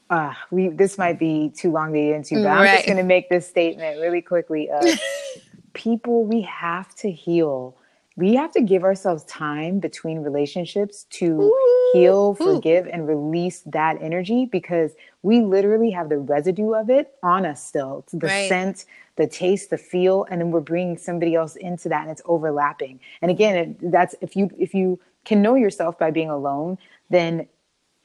uh, 0.08 0.32
we 0.50 0.68
this 0.68 0.96
might 0.98 1.18
be 1.18 1.52
too 1.54 1.70
long 1.70 1.92
to 1.92 1.98
get 1.98 2.14
into, 2.16 2.36
but 2.36 2.48
I'm 2.48 2.62
Right. 2.64 2.72
just 2.76 2.86
going 2.86 2.96
to 2.98 3.02
make 3.04 3.28
this 3.28 3.46
statement 3.46 4.00
really 4.00 4.22
quickly. 4.22 4.70
Of 4.70 4.98
people, 5.74 6.24
we 6.24 6.42
have 6.42 6.94
to 6.96 7.10
heal. 7.10 7.76
We 8.16 8.34
have 8.34 8.52
to 8.52 8.60
give 8.62 8.84
ourselves 8.84 9.24
time 9.24 9.78
between 9.78 10.18
relationships 10.18 11.06
to 11.10 11.40
Ooh. 11.40 11.90
heal, 11.92 12.36
Ooh. 12.40 12.54
forgive, 12.54 12.86
and 12.86 13.08
release 13.08 13.60
that 13.66 14.00
energy 14.02 14.46
because 14.46 14.92
we 15.22 15.40
literally 15.40 15.90
have 15.90 16.08
the 16.08 16.18
residue 16.18 16.74
of 16.74 16.90
it 16.90 17.14
on 17.22 17.46
us 17.46 17.64
still. 17.64 18.04
The 18.12 18.26
Right. 18.26 18.48
scent, 18.48 18.84
the 19.16 19.26
taste, 19.26 19.70
the 19.70 19.78
feel, 19.78 20.26
and 20.30 20.40
then 20.40 20.50
we're 20.50 20.60
bringing 20.60 20.98
somebody 20.98 21.34
else 21.34 21.56
into 21.56 21.88
that, 21.88 22.02
and 22.02 22.10
it's 22.10 22.22
overlapping. 22.26 23.00
And 23.22 23.30
again, 23.30 23.56
it, 23.56 23.90
that's 23.90 24.14
if 24.20 24.36
you 24.36 24.50
if 24.58 24.74
you 24.74 24.98
can 25.24 25.42
know 25.42 25.54
yourself 25.54 25.98
by 25.98 26.10
being 26.10 26.30
alone, 26.30 26.78
then 27.10 27.46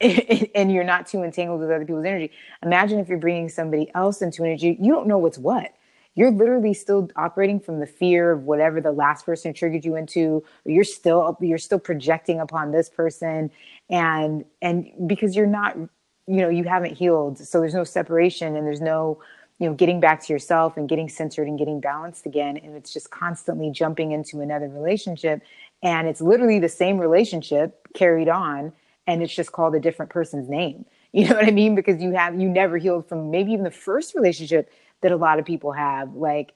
and 0.00 0.72
you're 0.72 0.84
not 0.84 1.06
too 1.06 1.22
entangled 1.24 1.60
with 1.60 1.70
other 1.70 1.84
people's 1.84 2.04
energy. 2.04 2.30
Imagine 2.62 3.00
if 3.00 3.08
you're 3.08 3.18
bringing 3.18 3.48
somebody 3.48 3.90
else 3.94 4.22
into 4.22 4.44
energy, 4.44 4.76
you 4.80 4.92
don't 4.92 5.08
know 5.08 5.18
what's 5.18 5.38
what. 5.38 5.72
You're 6.18 6.32
literally 6.32 6.74
still 6.74 7.08
operating 7.14 7.60
from 7.60 7.78
the 7.78 7.86
fear 7.86 8.32
of 8.32 8.42
whatever 8.42 8.80
the 8.80 8.90
last 8.90 9.24
person 9.24 9.54
triggered 9.54 9.84
you 9.84 9.94
into, 9.94 10.42
you're 10.64 10.82
still 10.82 11.36
you're 11.40 11.58
still 11.58 11.78
projecting 11.78 12.40
upon 12.40 12.72
this 12.72 12.88
person, 12.88 13.52
and 13.88 14.44
and 14.60 14.90
because 15.06 15.36
you're 15.36 15.46
not, 15.46 15.76
you 15.76 15.88
know, 16.26 16.48
you 16.48 16.64
haven't 16.64 16.96
healed, 16.96 17.38
so 17.38 17.60
there's 17.60 17.72
no 17.72 17.84
separation 17.84 18.56
and 18.56 18.66
there's 18.66 18.80
no, 18.80 19.22
you 19.60 19.68
know, 19.68 19.74
getting 19.74 20.00
back 20.00 20.20
to 20.24 20.32
yourself 20.32 20.76
and 20.76 20.88
getting 20.88 21.08
centered 21.08 21.46
and 21.46 21.56
getting 21.56 21.78
balanced 21.78 22.26
again, 22.26 22.56
and 22.56 22.74
it's 22.74 22.92
just 22.92 23.12
constantly 23.12 23.70
jumping 23.70 24.10
into 24.10 24.40
another 24.40 24.66
relationship, 24.68 25.40
and 25.84 26.08
it's 26.08 26.20
literally 26.20 26.58
the 26.58 26.68
same 26.68 26.98
relationship 26.98 27.86
carried 27.94 28.28
on 28.28 28.72
and 29.06 29.22
it's 29.22 29.34
just 29.34 29.52
called 29.52 29.74
a 29.74 29.80
different 29.80 30.10
person's 30.10 30.48
name. 30.48 30.84
You 31.10 31.26
know 31.26 31.36
what 31.36 31.46
I 31.46 31.50
mean? 31.52 31.74
Because 31.74 32.02
you 32.02 32.12
have 32.12 32.38
you 32.38 32.50
never 32.50 32.76
healed 32.76 33.08
from 33.08 33.30
maybe 33.30 33.52
even 33.52 33.64
the 33.64 33.70
first 33.70 34.14
relationship 34.14 34.70
that 35.02 35.12
a 35.12 35.16
lot 35.16 35.38
of 35.38 35.44
people 35.44 35.72
have, 35.72 36.14
like 36.14 36.52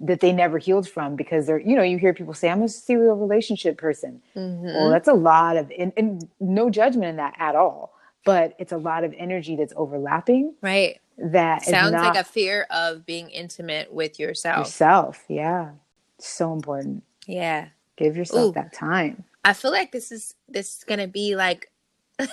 that 0.00 0.20
they 0.20 0.32
never 0.32 0.58
healed 0.58 0.88
from 0.88 1.14
because 1.14 1.46
they're, 1.46 1.60
you 1.60 1.76
know, 1.76 1.82
you 1.82 1.96
hear 1.96 2.12
people 2.12 2.34
say, 2.34 2.50
I'm 2.50 2.62
a 2.62 2.68
serial 2.68 3.16
relationship 3.16 3.78
person. 3.78 4.20
Mm-hmm. 4.36 4.64
Well, 4.64 4.90
that's 4.90 5.08
a 5.08 5.14
lot 5.14 5.56
of 5.56 5.72
and, 5.78 5.92
and 5.96 6.28
no 6.40 6.70
judgment 6.70 7.06
in 7.06 7.16
that 7.16 7.34
at 7.38 7.54
all. 7.54 7.94
But 8.24 8.54
it's 8.58 8.72
a 8.72 8.76
lot 8.76 9.02
of 9.02 9.12
energy 9.16 9.56
that's 9.56 9.72
overlapping 9.76 10.54
Right. 10.60 11.00
That 11.18 11.64
Sounds 11.64 11.92
not 11.92 12.14
like 12.14 12.20
a 12.20 12.24
fear 12.24 12.66
of 12.70 13.04
being 13.04 13.28
intimate 13.30 13.92
with 13.92 14.18
yourself. 14.18 14.66
yourself. 14.66 15.24
Yeah. 15.28 15.72
So 16.18 16.52
important. 16.52 17.04
Yeah. 17.26 17.68
Give 17.96 18.16
yourself 18.16 18.50
Ooh. 18.50 18.52
that 18.52 18.72
time. 18.72 19.24
I 19.44 19.52
feel 19.52 19.70
like 19.72 19.92
this 19.92 20.10
is 20.10 20.34
this 20.48 20.78
is 20.78 20.84
gonna 20.84 21.08
be 21.08 21.36
like 21.36 21.70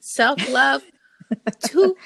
self 0.00 0.48
love 0.48 0.82
two. 1.64 1.96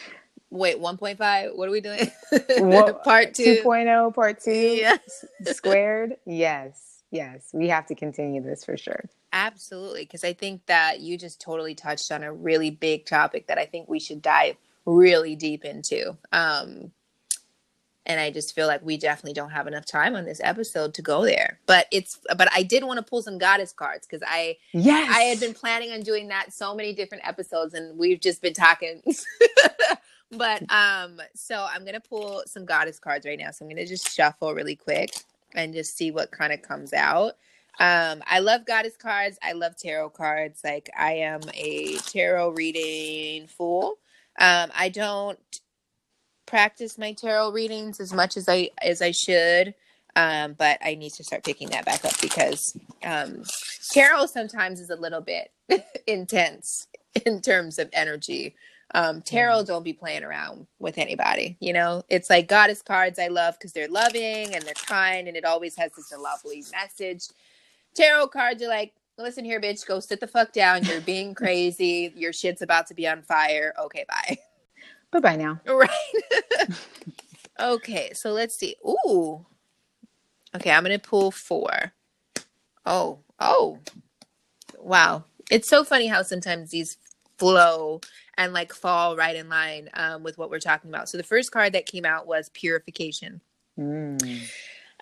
Wait, 0.50 0.78
one 0.80 0.96
point 0.96 1.18
five. 1.18 1.50
What 1.54 1.68
are 1.68 1.72
we 1.72 1.80
doing? 1.80 2.10
What- 2.58 3.04
Part 3.04 3.34
two. 3.34 3.62
2.0 3.64 4.14
part 4.14 4.40
two 4.42 4.50
Yeah. 4.52 4.96
squared. 5.44 6.16
Yes. 6.26 7.02
Yes. 7.10 7.50
We 7.52 7.68
have 7.68 7.86
to 7.86 7.94
continue 7.94 8.42
this 8.42 8.64
for 8.64 8.76
sure. 8.76 9.04
Absolutely, 9.32 10.02
because 10.04 10.24
I 10.24 10.32
think 10.32 10.64
that 10.66 11.00
you 11.00 11.18
just 11.18 11.40
totally 11.40 11.74
touched 11.74 12.10
on 12.10 12.22
a 12.22 12.32
really 12.32 12.70
big 12.70 13.04
topic 13.04 13.46
that 13.48 13.58
I 13.58 13.66
think 13.66 13.88
we 13.88 14.00
should 14.00 14.22
dive 14.22 14.56
really 14.86 15.36
deep 15.36 15.64
into. 15.66 16.16
Um, 16.32 16.92
and 18.06 18.18
I 18.18 18.30
just 18.30 18.54
feel 18.54 18.66
like 18.66 18.82
we 18.82 18.96
definitely 18.96 19.34
don't 19.34 19.50
have 19.50 19.66
enough 19.66 19.84
time 19.84 20.16
on 20.16 20.24
this 20.24 20.40
episode 20.42 20.94
to 20.94 21.02
go 21.02 21.24
there. 21.26 21.58
But 21.66 21.88
it's 21.92 22.18
but 22.38 22.48
I 22.54 22.62
did 22.62 22.84
want 22.84 22.96
to 22.96 23.02
pull 23.02 23.20
some 23.20 23.36
goddess 23.36 23.70
cards 23.72 24.06
because 24.06 24.22
I 24.26 24.56
Yes. 24.72 25.14
I 25.14 25.24
had 25.24 25.40
been 25.40 25.52
planning 25.52 25.92
on 25.92 26.00
doing 26.00 26.28
that 26.28 26.54
so 26.54 26.74
many 26.74 26.94
different 26.94 27.26
episodes 27.28 27.74
and 27.74 27.98
we've 27.98 28.20
just 28.20 28.40
been 28.40 28.54
talking. 28.54 29.02
but 30.30 30.62
um 30.70 31.20
so 31.34 31.66
I'm 31.68 31.82
to 31.94 32.00
pull 32.00 32.42
some 32.46 32.64
goddess 32.64 32.98
cards 32.98 33.26
right 33.26 33.38
now. 33.38 33.50
So 33.50 33.64
I'm 33.64 33.70
to 33.76 33.86
just 33.86 34.14
shuffle 34.14 34.54
really 34.54 34.76
quick 34.76 35.10
and 35.54 35.72
just 35.72 35.96
see 35.96 36.10
what 36.10 36.30
kind 36.30 36.52
of 36.52 36.62
comes 36.62 36.92
out. 36.92 37.36
Um 37.80 38.22
I 38.26 38.40
love 38.40 38.66
goddess 38.66 38.96
cards. 38.96 39.38
I 39.42 39.52
love 39.52 39.76
tarot 39.76 40.10
cards. 40.10 40.60
Like 40.64 40.90
I 40.96 41.14
am 41.14 41.40
a 41.54 41.96
tarot 41.98 42.50
reading 42.50 43.46
fool. 43.46 43.98
Um 44.38 44.70
I 44.74 44.90
don't 44.90 45.38
practice 46.48 46.98
my 46.98 47.12
tarot 47.12 47.52
readings 47.52 48.00
as 48.00 48.12
much 48.12 48.36
as 48.36 48.48
I 48.48 48.70
as 48.82 49.02
I 49.02 49.12
should. 49.12 49.74
Um, 50.16 50.54
but 50.54 50.78
I 50.82 50.96
need 50.96 51.12
to 51.12 51.22
start 51.22 51.44
picking 51.44 51.68
that 51.68 51.84
back 51.84 52.04
up 52.04 52.20
because 52.20 52.76
um, 53.04 53.44
tarot 53.92 54.26
sometimes 54.26 54.80
is 54.80 54.90
a 54.90 54.96
little 54.96 55.20
bit 55.20 55.52
intense 56.08 56.88
in 57.24 57.40
terms 57.40 57.78
of 57.78 57.88
energy. 57.92 58.56
Um, 58.94 59.20
tarot 59.20 59.64
don't 59.64 59.82
be 59.82 59.92
playing 59.92 60.24
around 60.24 60.66
with 60.78 60.96
anybody. 60.96 61.56
You 61.60 61.74
know, 61.74 62.02
it's 62.08 62.30
like 62.30 62.48
goddess 62.48 62.80
cards 62.80 63.18
I 63.18 63.28
love 63.28 63.58
because 63.58 63.72
they're 63.72 63.88
loving 63.88 64.54
and 64.54 64.62
they're 64.62 64.72
kind 64.74 65.28
and 65.28 65.36
it 65.36 65.44
always 65.44 65.76
has 65.76 65.92
such 65.94 66.16
a 66.16 66.20
lovely 66.20 66.64
message. 66.72 67.24
Tarot 67.94 68.28
cards 68.28 68.62
are 68.62 68.68
like, 68.68 68.94
listen 69.18 69.44
here, 69.44 69.60
bitch, 69.60 69.86
go 69.86 70.00
sit 70.00 70.20
the 70.20 70.26
fuck 70.26 70.52
down. 70.52 70.84
You're 70.84 71.02
being 71.02 71.34
crazy. 71.34 72.12
Your 72.16 72.32
shit's 72.32 72.62
about 72.62 72.86
to 72.86 72.94
be 72.94 73.06
on 73.06 73.22
fire. 73.22 73.74
Okay, 73.78 74.04
bye. 74.08 74.38
Bye 75.10 75.20
bye 75.20 75.36
now. 75.36 75.58
Right. 75.66 75.88
okay, 77.60 78.12
so 78.12 78.32
let's 78.32 78.54
see. 78.54 78.76
Ooh. 78.86 79.46
Okay, 80.54 80.70
I'm 80.70 80.82
gonna 80.82 80.98
pull 80.98 81.30
four. 81.30 81.94
Oh, 82.84 83.20
oh. 83.40 83.78
Wow. 84.78 85.24
It's 85.50 85.66
so 85.66 85.82
funny 85.82 86.08
how 86.08 86.20
sometimes 86.20 86.70
these 86.70 86.98
flow 87.38 88.02
and 88.38 88.54
like 88.54 88.72
fall 88.72 89.16
right 89.16 89.36
in 89.36 89.50
line 89.50 89.90
um, 89.94 90.22
with 90.22 90.38
what 90.38 90.48
we're 90.48 90.60
talking 90.60 90.88
about. 90.88 91.10
So 91.10 91.18
the 91.18 91.24
first 91.24 91.50
card 91.52 91.74
that 91.74 91.84
came 91.84 92.06
out 92.06 92.26
was 92.26 92.48
purification. 92.50 93.42
Mm. 93.78 94.48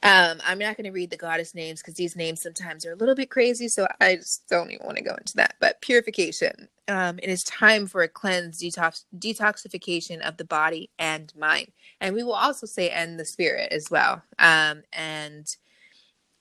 Um, 0.03 0.41
I'm 0.45 0.59
not 0.59 0.77
going 0.77 0.85
to 0.85 0.91
read 0.91 1.11
the 1.11 1.17
goddess 1.17 1.55
names 1.55 1.81
because 1.81 1.95
these 1.95 2.17
names 2.17 2.43
sometimes 2.43 2.85
are 2.85 2.93
a 2.93 2.97
little 2.97 3.15
bit 3.15 3.31
crazy, 3.31 3.69
so 3.69 3.87
I 4.01 4.17
just 4.17 4.49
don't 4.49 4.71
even 4.71 4.85
want 4.85 4.99
to 4.99 5.05
go 5.05 5.15
into 5.15 5.37
that. 5.37 5.55
But 5.61 5.81
purification. 5.81 6.69
Um, 6.89 7.19
it 7.23 7.29
is 7.29 7.43
time 7.45 7.87
for 7.87 8.03
a 8.03 8.09
cleanse, 8.09 8.61
detox, 8.61 9.05
detoxification 9.19 10.21
of 10.21 10.37
the 10.37 10.45
body 10.45 10.91
and 10.99 11.33
mind, 11.37 11.73
and 12.01 12.15
we 12.15 12.23
will 12.23 12.35
also 12.35 12.67
say 12.67 12.91
and 12.91 13.19
the 13.19 13.25
spirit 13.25 13.73
as 13.73 13.91
well. 13.91 14.23
Um, 14.39 14.83
and 14.93 15.57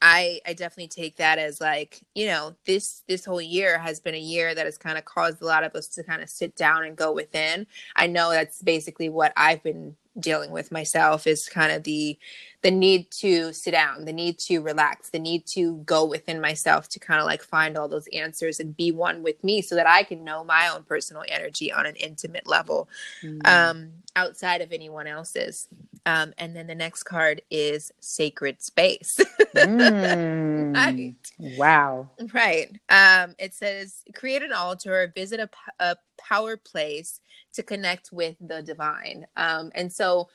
I 0.07 0.39
I 0.45 0.53
definitely 0.53 0.89
take 0.89 1.15
that 1.15 1.39
as 1.39 1.59
like 1.59 1.99
you 2.13 2.27
know 2.27 2.55
this 2.65 3.01
this 3.07 3.25
whole 3.25 3.41
year 3.41 3.79
has 3.79 3.99
been 3.99 4.13
a 4.13 4.19
year 4.19 4.53
that 4.53 4.67
has 4.67 4.77
kind 4.77 4.99
of 4.99 5.05
caused 5.05 5.41
a 5.41 5.45
lot 5.45 5.63
of 5.63 5.73
us 5.73 5.87
to 5.89 6.03
kind 6.03 6.21
of 6.21 6.29
sit 6.29 6.55
down 6.55 6.83
and 6.85 6.95
go 6.95 7.11
within. 7.11 7.65
I 7.95 8.05
know 8.05 8.29
that's 8.29 8.61
basically 8.61 9.09
what 9.09 9.33
I've 9.35 9.63
been 9.63 9.95
dealing 10.19 10.51
with 10.51 10.71
myself 10.71 11.25
is 11.25 11.49
kind 11.49 11.71
of 11.71 11.83
the 11.83 12.19
the 12.65 12.71
need 12.71 13.11
to 13.11 13.53
sit 13.53 13.71
down 13.71 14.05
the 14.05 14.13
need 14.13 14.39
to 14.39 14.59
relax 14.59 15.11
the 15.11 15.19
need 15.19 15.45
to 15.47 15.77
go 15.85 16.03
within 16.05 16.41
myself 16.41 16.89
to 16.89 16.99
kind 16.99 17.21
of 17.21 17.27
like 17.27 17.43
find 17.43 17.77
all 17.77 17.87
those 17.87 18.09
answers 18.13 18.59
and 18.59 18.75
be 18.75 18.91
one 18.91 19.23
with 19.23 19.43
me 19.45 19.61
so 19.61 19.75
that 19.75 19.87
i 19.87 20.03
can 20.03 20.25
know 20.25 20.43
my 20.43 20.69
own 20.69 20.83
personal 20.83 21.23
energy 21.29 21.71
on 21.71 21.85
an 21.85 21.95
intimate 21.97 22.47
level 22.47 22.89
Mm. 23.23 23.47
um 23.47 23.91
outside 24.17 24.61
of 24.61 24.73
anyone 24.73 25.07
else's 25.07 25.69
um 26.07 26.33
and 26.39 26.55
then 26.55 26.67
the 26.67 26.75
next 26.75 27.03
card 27.03 27.43
is 27.51 27.93
sacred 28.01 28.61
space 28.63 29.19
Mm. 29.55 30.75
Right. 30.75 31.15
Wow. 31.39 32.09
Right. 32.33 32.69
Um, 32.89 33.35
it 33.39 33.53
says 33.53 34.03
create 34.15 34.43
an 34.43 34.53
altar 34.53 35.11
visit 35.15 35.39
a 35.79 35.95
power 36.17 36.57
place 36.57 37.21
to 37.53 37.63
connect 37.63 38.11
with 38.11 38.35
the 38.41 38.61
divine. 38.61 39.27
Um, 39.37 39.71
and 39.75 39.93
so 39.93 40.29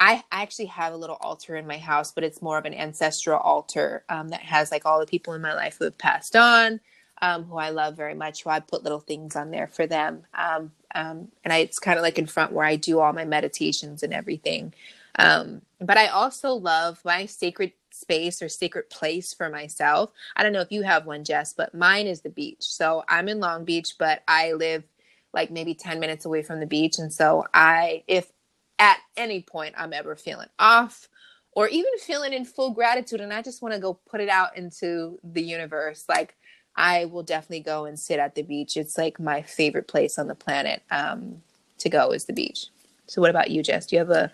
I, 0.00 0.24
actually 0.32 0.66
have 0.66 0.94
a 0.94 0.98
little 0.98 1.18
altar 1.20 1.56
in 1.56 1.66
my 1.66 1.78
house, 1.78 2.12
but 2.12 2.24
it's 2.24 2.42
more 2.42 2.58
of 2.58 2.66
an 2.66 2.74
ancestral 2.74 3.40
altar 3.40 4.04
um, 4.10 4.30
that 4.30 4.42
has 4.42 4.72
like 4.72 4.86
all 4.86 5.00
the 5.00 5.06
people 5.06 5.34
in 5.34 5.42
my 5.42 5.54
life 5.54 5.78
who 5.78 5.86
have 5.86 5.98
passed 5.98 6.36
on, 6.36 6.80
um, 7.22 7.44
who 7.44 7.58
I 7.58 7.70
love 7.70 7.96
very 7.96 8.14
much, 8.14 8.44
who 8.44 8.50
I 8.50 8.60
put 8.60 8.84
little 8.84 9.00
things 9.00 9.36
on 9.36 9.52
there 9.52 9.68
for 9.68 9.86
them. 9.86 10.24
Um, 10.34 10.72
um, 10.94 11.28
and 11.44 11.52
I, 11.52 11.58
it's 11.58 11.80
kind 11.80 11.98
of 11.98 12.04
like 12.04 12.18
in 12.18 12.26
front 12.26 12.52
where 12.52 12.66
I 12.66 12.76
do 12.76 13.00
all 13.00 13.12
my 13.14 13.26
meditations 13.26 14.02
and 14.04 14.14
everything. 14.14 14.74
Um, 15.18 15.62
but 15.80 15.98
I 15.98 16.08
also 16.08 16.54
love 16.54 17.00
my 17.04 17.26
sacred 17.26 17.72
space 17.92 18.42
or 18.42 18.48
sacred 18.50 18.90
place 18.90 19.34
for 19.34 19.50
myself. 19.50 20.10
I 20.36 20.42
don't 20.44 20.52
know 20.52 20.62
if 20.62 20.72
you 20.72 20.82
have 20.82 21.06
one, 21.06 21.24
Jess, 21.24 21.54
but 21.54 21.74
mine 21.74 22.06
is 22.08 22.22
the 22.22 22.30
beach. 22.30 22.62
So 22.62 23.04
I'm 23.08 23.28
in 23.28 23.40
Long 23.40 23.64
Beach, 23.64 23.96
but 23.98 24.22
I 24.28 24.52
live 24.52 24.84
like 25.34 25.50
maybe 25.50 25.74
10 25.74 26.00
minutes 26.00 26.26
away 26.26 26.42
from 26.42 26.60
the 26.60 26.66
beach. 26.66 26.98
And 26.98 27.12
so 27.12 27.46
I, 27.54 28.04
if 28.08 28.30
at 28.80 28.98
any 29.16 29.42
point 29.42 29.74
I'm 29.78 29.92
ever 29.92 30.16
feeling 30.16 30.48
off 30.58 31.08
or 31.52 31.68
even 31.68 31.92
feeling 32.00 32.32
in 32.32 32.44
full 32.44 32.70
gratitude 32.70 33.20
and 33.20 33.32
I 33.32 33.42
just 33.42 33.62
want 33.62 33.74
to 33.74 33.80
go 33.80 33.94
put 34.08 34.20
it 34.20 34.28
out 34.30 34.56
into 34.56 35.20
the 35.22 35.42
universe, 35.42 36.04
like 36.08 36.34
I 36.76 37.04
will 37.04 37.22
definitely 37.22 37.60
go 37.60 37.84
and 37.84 37.98
sit 37.98 38.18
at 38.18 38.34
the 38.34 38.42
beach. 38.42 38.76
It's 38.76 38.96
like 38.96 39.20
my 39.20 39.42
favorite 39.42 39.86
place 39.86 40.18
on 40.18 40.28
the 40.28 40.34
planet 40.34 40.82
um, 40.90 41.42
to 41.78 41.90
go 41.90 42.12
is 42.12 42.24
the 42.24 42.32
beach. 42.32 42.66
So 43.06 43.20
what 43.20 43.30
about 43.30 43.50
you, 43.50 43.62
Jess? 43.62 43.86
Do 43.86 43.96
you 43.96 44.00
have 44.00 44.10
a 44.10 44.32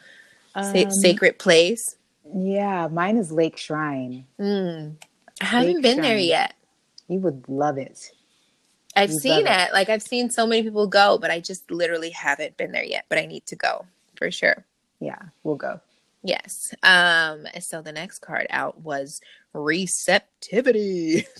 sa- 0.62 0.84
Um, 0.84 0.90
sacred 0.92 1.38
place? 1.38 1.96
Yeah, 2.34 2.88
mine 2.88 3.16
is 3.16 3.32
Lake 3.32 3.56
Shrine. 3.56 4.26
Mm. 4.40 4.96
I 5.40 5.44
haven't 5.44 5.74
Lake 5.74 5.82
been 5.82 6.00
there 6.02 6.18
yet. 6.18 6.54
You 7.08 7.18
would 7.20 7.48
love 7.48 7.78
it. 7.78 8.12
I've 8.94 9.10
You 9.10 9.18
seen 9.18 9.44
love 9.46 9.68
it. 9.68 9.72
Like 9.72 9.88
I've 9.88 10.02
seen 10.02 10.30
so 10.30 10.46
many 10.46 10.62
people 10.62 10.86
go, 10.86 11.18
but 11.18 11.30
I 11.30 11.40
just 11.40 11.70
literally 11.70 12.10
haven't 12.10 12.56
been 12.56 12.72
there 12.72 12.84
yet. 12.84 13.06
But 13.08 13.18
I 13.18 13.26
need 13.26 13.46
to 13.46 13.56
go 13.56 13.86
for 14.16 14.30
sure. 14.30 14.64
Yeah, 15.00 15.20
we'll 15.44 15.56
go. 15.56 15.80
Yes. 16.22 16.74
Um. 16.82 17.46
So 17.60 17.82
the 17.82 17.92
next 17.92 18.20
card 18.20 18.46
out 18.50 18.80
was 18.80 19.20
receptivity. 19.52 21.26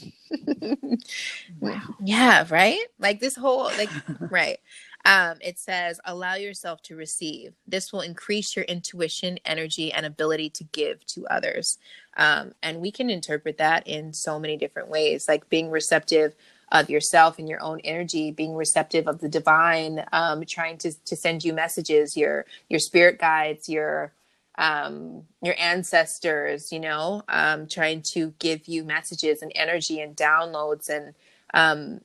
Wow. 1.61 1.81
Yeah. 2.03 2.47
Right. 2.49 2.81
Like 2.99 3.21
this 3.21 3.37
whole 3.37 3.65
like 3.65 3.91
right. 4.21 4.59
Um, 5.05 5.39
it 5.41 5.57
says, 5.57 6.01
allow 6.05 6.35
yourself 6.35 6.83
to 6.83 6.97
receive. 6.97 7.53
This 7.69 7.93
will 7.93 8.01
increase 8.01 8.57
your 8.57 8.65
intuition, 8.65 9.39
energy, 9.45 9.93
and 9.93 10.05
ability 10.05 10.51
to 10.51 10.65
give 10.65 11.07
to 11.07 11.27
others. 11.29 11.79
Um, 12.17 12.55
and 12.61 12.81
we 12.81 12.91
can 12.91 13.09
interpret 13.09 13.59
that 13.59 13.87
in 13.87 14.13
so 14.13 14.41
many 14.41 14.57
different 14.57 14.89
ways, 14.89 15.29
like 15.29 15.49
being 15.49 15.71
receptive 15.71 16.35
of 16.73 16.91
yourself 16.91 17.39
and 17.39 17.49
your 17.49 17.63
own 17.63 17.81
energy, 17.81 18.31
being 18.31 18.55
receptive 18.55 19.07
of 19.07 19.21
the 19.21 19.29
divine, 19.29 20.05
um, 20.13 20.45
trying 20.45 20.79
to, 20.79 20.93
to 21.05 21.17
send 21.17 21.45
you 21.45 21.53
messages, 21.53 22.17
your 22.17 22.47
your 22.69 22.81
spirit 22.81 23.19
guides, 23.19 23.69
your 23.69 24.13
um, 24.59 25.23
your 25.43 25.55
ancestors, 25.59 26.73
you 26.73 26.81
know, 26.81 27.23
um, 27.29 27.67
trying 27.69 28.03
to 28.03 28.33
give 28.39 28.67
you 28.67 28.85
messages 28.85 29.43
and 29.43 29.53
energy 29.55 30.01
and 30.01 30.17
downloads 30.17 30.89
and 30.89 31.15
um, 31.55 32.01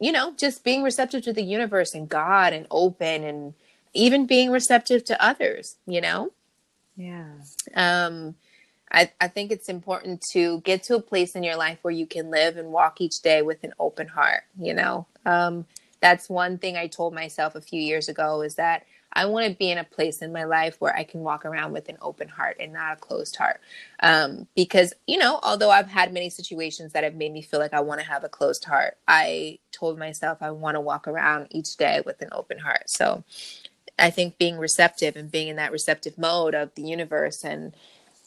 you 0.00 0.12
know, 0.12 0.34
just 0.36 0.64
being 0.64 0.82
receptive 0.82 1.22
to 1.22 1.32
the 1.32 1.42
universe 1.42 1.94
and 1.94 2.08
God 2.08 2.52
and 2.52 2.66
open 2.70 3.24
and 3.24 3.54
even 3.94 4.26
being 4.26 4.50
receptive 4.50 5.04
to 5.04 5.24
others, 5.24 5.76
you 5.86 6.00
know? 6.00 6.32
Yeah. 6.96 7.30
Um, 7.74 8.34
I, 8.90 9.10
I 9.20 9.28
think 9.28 9.50
it's 9.50 9.68
important 9.68 10.22
to 10.32 10.60
get 10.60 10.84
to 10.84 10.96
a 10.96 11.00
place 11.00 11.34
in 11.34 11.42
your 11.42 11.56
life 11.56 11.78
where 11.82 11.92
you 11.92 12.06
can 12.06 12.30
live 12.30 12.56
and 12.56 12.68
walk 12.68 13.00
each 13.00 13.22
day 13.22 13.42
with 13.42 13.64
an 13.64 13.72
open 13.78 14.08
heart, 14.08 14.42
you 14.58 14.74
know? 14.74 15.06
Um, 15.26 15.66
that's 16.00 16.28
one 16.28 16.58
thing 16.58 16.76
I 16.76 16.86
told 16.86 17.14
myself 17.14 17.54
a 17.54 17.60
few 17.60 17.80
years 17.80 18.08
ago 18.08 18.42
is 18.42 18.56
that 18.56 18.84
I 19.14 19.26
want 19.26 19.46
to 19.46 19.54
be 19.54 19.70
in 19.70 19.78
a 19.78 19.84
place 19.84 20.22
in 20.22 20.32
my 20.32 20.44
life 20.44 20.76
where 20.80 20.94
I 20.94 21.04
can 21.04 21.20
walk 21.20 21.44
around 21.44 21.72
with 21.72 21.88
an 21.88 21.96
open 22.02 22.28
heart 22.28 22.56
and 22.58 22.72
not 22.72 22.94
a 22.94 23.00
closed 23.00 23.36
heart. 23.36 23.60
Um, 24.00 24.48
because, 24.56 24.92
you 25.06 25.18
know, 25.18 25.38
although 25.42 25.70
I've 25.70 25.88
had 25.88 26.12
many 26.12 26.30
situations 26.30 26.92
that 26.92 27.04
have 27.04 27.14
made 27.14 27.32
me 27.32 27.40
feel 27.40 27.60
like 27.60 27.72
I 27.72 27.80
want 27.80 28.00
to 28.00 28.06
have 28.06 28.24
a 28.24 28.28
closed 28.28 28.64
heart, 28.64 28.98
I 29.06 29.60
told 29.72 29.98
myself 29.98 30.38
I 30.40 30.50
want 30.50 30.74
to 30.74 30.80
walk 30.80 31.06
around 31.06 31.46
each 31.50 31.76
day 31.76 32.02
with 32.04 32.20
an 32.22 32.28
open 32.32 32.58
heart. 32.58 32.90
So 32.90 33.22
I 33.98 34.10
think 34.10 34.36
being 34.36 34.58
receptive 34.58 35.14
and 35.14 35.30
being 35.30 35.48
in 35.48 35.56
that 35.56 35.72
receptive 35.72 36.18
mode 36.18 36.54
of 36.54 36.74
the 36.74 36.82
universe 36.82 37.44
and 37.44 37.74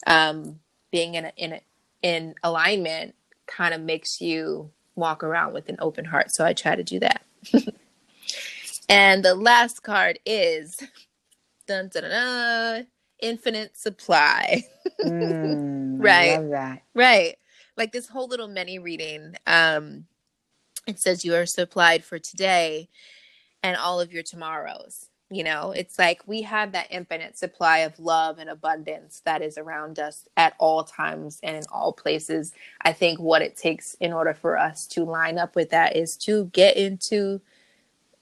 um, 0.08 0.60
being 0.92 1.16
in 1.16 1.26
a, 1.26 1.32
in 1.38 1.54
a, 1.54 1.62
in 2.02 2.36
alignment 2.44 3.16
kind 3.48 3.74
of 3.74 3.82
makes 3.82 4.22
you 4.22 4.72
walk 4.96 5.24
around 5.24 5.54
with 5.54 5.70
an 5.70 5.78
open 5.80 6.06
heart. 6.06 6.32
So 6.32 6.46
I 6.46 6.54
try 6.54 6.76
to 6.76 6.84
do 6.84 7.00
that. 7.00 7.24
and 8.90 9.24
the 9.24 9.34
last 9.36 9.82
card 9.82 10.18
is 10.26 10.76
dun, 11.68 11.90
dun, 11.92 12.04
dun, 12.04 12.10
dun, 12.12 12.88
infinite 13.20 13.76
supply. 13.78 14.64
Mm, 15.04 16.00
Right. 16.00 16.40
Love 16.40 16.50
that. 16.50 16.82
right. 16.94 17.36
Like 17.76 17.92
this 17.92 18.08
whole 18.08 18.28
little 18.28 18.48
mini 18.48 18.78
reading. 18.78 19.36
Um, 19.46 20.06
it 20.86 21.00
says 21.00 21.24
you 21.24 21.34
are 21.36 21.46
supplied 21.46 22.04
for 22.04 22.18
today 22.18 22.88
and 23.62 23.76
all 23.76 24.00
of 24.00 24.12
your 24.12 24.22
tomorrows. 24.24 25.07
You 25.30 25.44
know, 25.44 25.72
it's 25.72 25.98
like 25.98 26.22
we 26.26 26.40
have 26.42 26.72
that 26.72 26.86
infinite 26.90 27.36
supply 27.36 27.78
of 27.80 27.98
love 27.98 28.38
and 28.38 28.48
abundance 28.48 29.20
that 29.26 29.42
is 29.42 29.58
around 29.58 29.98
us 29.98 30.26
at 30.38 30.54
all 30.58 30.84
times 30.84 31.38
and 31.42 31.54
in 31.54 31.64
all 31.70 31.92
places. 31.92 32.54
I 32.80 32.94
think 32.94 33.20
what 33.20 33.42
it 33.42 33.54
takes 33.54 33.92
in 34.00 34.14
order 34.14 34.32
for 34.32 34.56
us 34.56 34.86
to 34.88 35.04
line 35.04 35.36
up 35.36 35.54
with 35.54 35.68
that 35.70 35.96
is 35.96 36.16
to 36.18 36.46
get 36.46 36.78
into, 36.78 37.42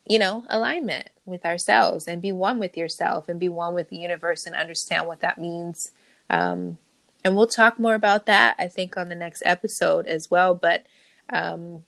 you 0.05 0.19
know, 0.19 0.45
alignment 0.49 1.09
with 1.27 1.47
ourselves 1.47 2.09
and 2.09 2.21
be 2.21 2.33
one 2.33 2.59
with 2.59 2.77
yourself 2.77 3.29
and 3.29 3.39
be 3.39 3.49
one 3.49 3.75
with 3.75 3.89
the 3.89 3.99
universe 3.99 4.47
and 4.47 4.57
understand 4.57 5.07
what 5.07 5.21
that 5.21 5.39
means. 5.39 5.93
Um, 6.29 6.77
and 7.25 7.37
we'll 7.37 7.47
talk 7.47 7.79
more 7.79 7.95
about 7.95 8.27
that, 8.27 8.57
I 8.59 8.67
think, 8.67 8.97
on 8.97 9.09
the 9.09 9.15
next 9.15 9.45
episode 9.45 10.07
as 10.07 10.29
well. 10.29 10.57
But 10.57 10.87
um, 11.31 11.85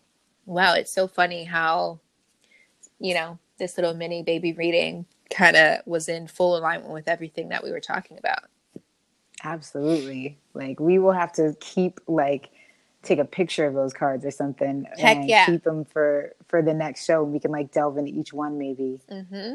wow, 0.46 0.74
it's 0.74 0.92
so 0.92 1.08
funny 1.08 1.42
how, 1.42 1.98
you 3.00 3.14
know, 3.14 3.38
this 3.58 3.76
little 3.76 3.94
mini 3.94 4.22
baby 4.22 4.52
reading 4.52 5.06
kind 5.30 5.56
of 5.56 5.80
was 5.86 6.08
in 6.08 6.26
full 6.26 6.56
alignment 6.56 6.92
with 6.92 7.08
everything 7.08 7.50
that 7.50 7.62
we 7.62 7.70
were 7.70 7.80
talking 7.80 8.18
about. 8.18 8.44
Absolutely. 9.44 10.38
Like 10.54 10.80
we 10.80 10.98
will 10.98 11.12
have 11.12 11.32
to 11.32 11.54
keep 11.60 12.00
like 12.06 12.50
take 13.02 13.18
a 13.18 13.24
picture 13.24 13.66
of 13.66 13.74
those 13.74 13.92
cards 13.92 14.24
or 14.24 14.30
something 14.30 14.84
Heck 14.96 15.18
and 15.18 15.28
yeah. 15.28 15.46
keep 15.46 15.62
them 15.62 15.84
for 15.84 16.34
for 16.48 16.62
the 16.62 16.74
next 16.74 17.04
show. 17.04 17.22
We 17.22 17.38
can 17.38 17.50
like 17.50 17.70
delve 17.72 17.98
into 17.98 18.10
each 18.12 18.32
one 18.32 18.58
maybe. 18.58 19.00
hmm 19.08 19.54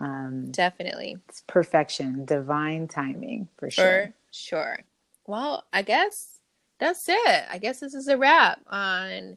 Um 0.00 0.50
Definitely. 0.50 1.18
it's 1.28 1.42
perfection, 1.46 2.24
divine 2.24 2.88
timing 2.88 3.48
for 3.58 3.70
sure. 3.70 4.06
For 4.06 4.14
sure. 4.32 4.78
Well, 5.26 5.64
I 5.72 5.82
guess 5.82 6.38
that's 6.78 7.08
it. 7.08 7.44
I 7.50 7.58
guess 7.58 7.80
this 7.80 7.94
is 7.94 8.08
a 8.08 8.16
wrap 8.16 8.60
on 8.68 9.36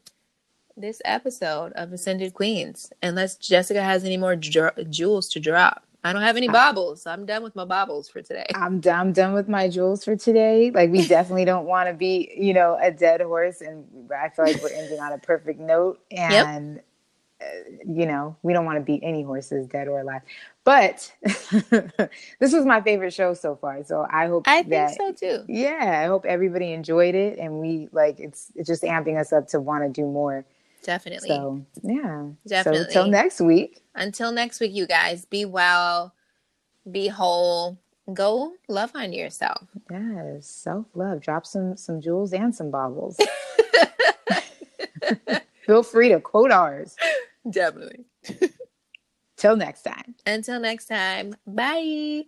this 0.78 1.02
episode 1.04 1.74
of 1.74 1.92
Ascended 1.92 2.34
Queens, 2.34 2.92
unless 3.02 3.36
Jessica 3.36 3.82
has 3.82 4.04
any 4.04 4.18
more 4.18 4.36
dr- 4.36 4.90
jewels 4.90 5.28
to 5.30 5.40
drop. 5.40 5.84
I 6.04 6.14
don't 6.14 6.22
have 6.22 6.38
any 6.38 6.48
baubles. 6.48 7.06
I'm 7.06 7.26
done 7.26 7.44
with 7.44 7.56
my 7.56 7.66
baubles 7.66 8.08
for 8.08 8.22
today. 8.22 8.46
I'm 8.56 8.80
done, 8.80 9.00
I'm 9.08 9.14
done 9.14 9.34
with 9.34 9.50
my 9.50 9.68
jewels 9.68 10.06
for 10.06 10.16
today. 10.16 10.72
Like 10.72 10.92
we 10.92 11.06
definitely 11.08 11.46
don't 11.46 11.66
want 11.66 11.90
to 11.90 11.94
be, 11.94 12.32
you 12.38 12.54
know, 12.54 12.78
a 12.82 12.92
dead 12.92 13.20
horse, 13.22 13.62
and 13.62 13.86
I 14.12 14.30
feel 14.30 14.46
like 14.46 14.62
we're 14.62 14.70
ending 14.70 15.00
on 15.00 15.12
a 15.12 15.18
perfect 15.18 15.60
note. 15.60 16.00
And 16.12 16.82
uh, 17.42 17.46
you 17.86 18.06
know, 18.06 18.36
we 18.42 18.54
don't 18.54 18.66
want 18.66 18.78
to 18.78 18.84
beat 18.84 19.02
any 19.04 19.22
horses, 19.22 19.68
dead 19.68 19.88
or 19.88 20.00
alive. 20.00 20.22
But 20.64 21.14
this 21.22 22.54
was 22.54 22.66
my 22.66 22.82
favorite 22.82 23.14
show 23.14 23.34
so 23.34 23.56
far. 23.56 23.84
So 23.84 24.08
I 24.10 24.28
hope 24.28 24.48
I 24.48 24.64
think 24.64 24.90
so 24.98 25.12
too. 25.12 25.44
Yeah, 25.48 26.02
I 26.04 26.08
hope 26.08 26.26
everybody 26.26 26.74
enjoyed 26.74 27.16
it, 27.16 27.38
and 27.38 27.60
we 27.60 27.90
like 27.92 28.20
it's 28.20 28.52
it's 28.56 28.68
just 28.68 28.84
amping 28.84 29.20
us 29.20 29.34
up 29.34 29.48
to 29.50 29.60
want 29.60 29.84
to 29.84 29.90
do 29.90 30.06
more. 30.08 30.46
Definitely. 30.84 31.30
So 31.30 31.66
yeah, 31.84 32.30
Definitely. 32.46 32.94
So 32.94 33.04
till 33.04 33.08
next 33.08 33.42
week. 33.42 33.84
Until 33.96 34.32
next 34.32 34.60
week, 34.60 34.74
you 34.74 34.86
guys, 34.88 35.26
be 35.26 35.46
well, 35.46 36.14
be 36.90 37.08
whole, 37.08 37.78
go 38.14 38.54
love 38.68 38.92
on 38.96 39.12
yourself. 39.14 39.68
Yes, 39.90 40.48
self 40.48 40.86
love. 40.96 41.22
Drop 41.22 41.46
some 41.46 41.76
some 41.78 42.02
jewels 42.02 42.34
and 42.34 42.54
some 42.54 42.72
baubles. 42.72 43.18
Feel 45.66 45.84
free 45.84 46.10
to 46.10 46.20
quote 46.20 46.52
ours. 46.52 46.96
Definitely. 47.50 48.06
Till 49.38 49.56
next 49.56 49.84
time. 49.84 50.16
Until 50.26 50.60
next 50.60 50.86
time, 50.88 51.36
bye. 51.46 52.24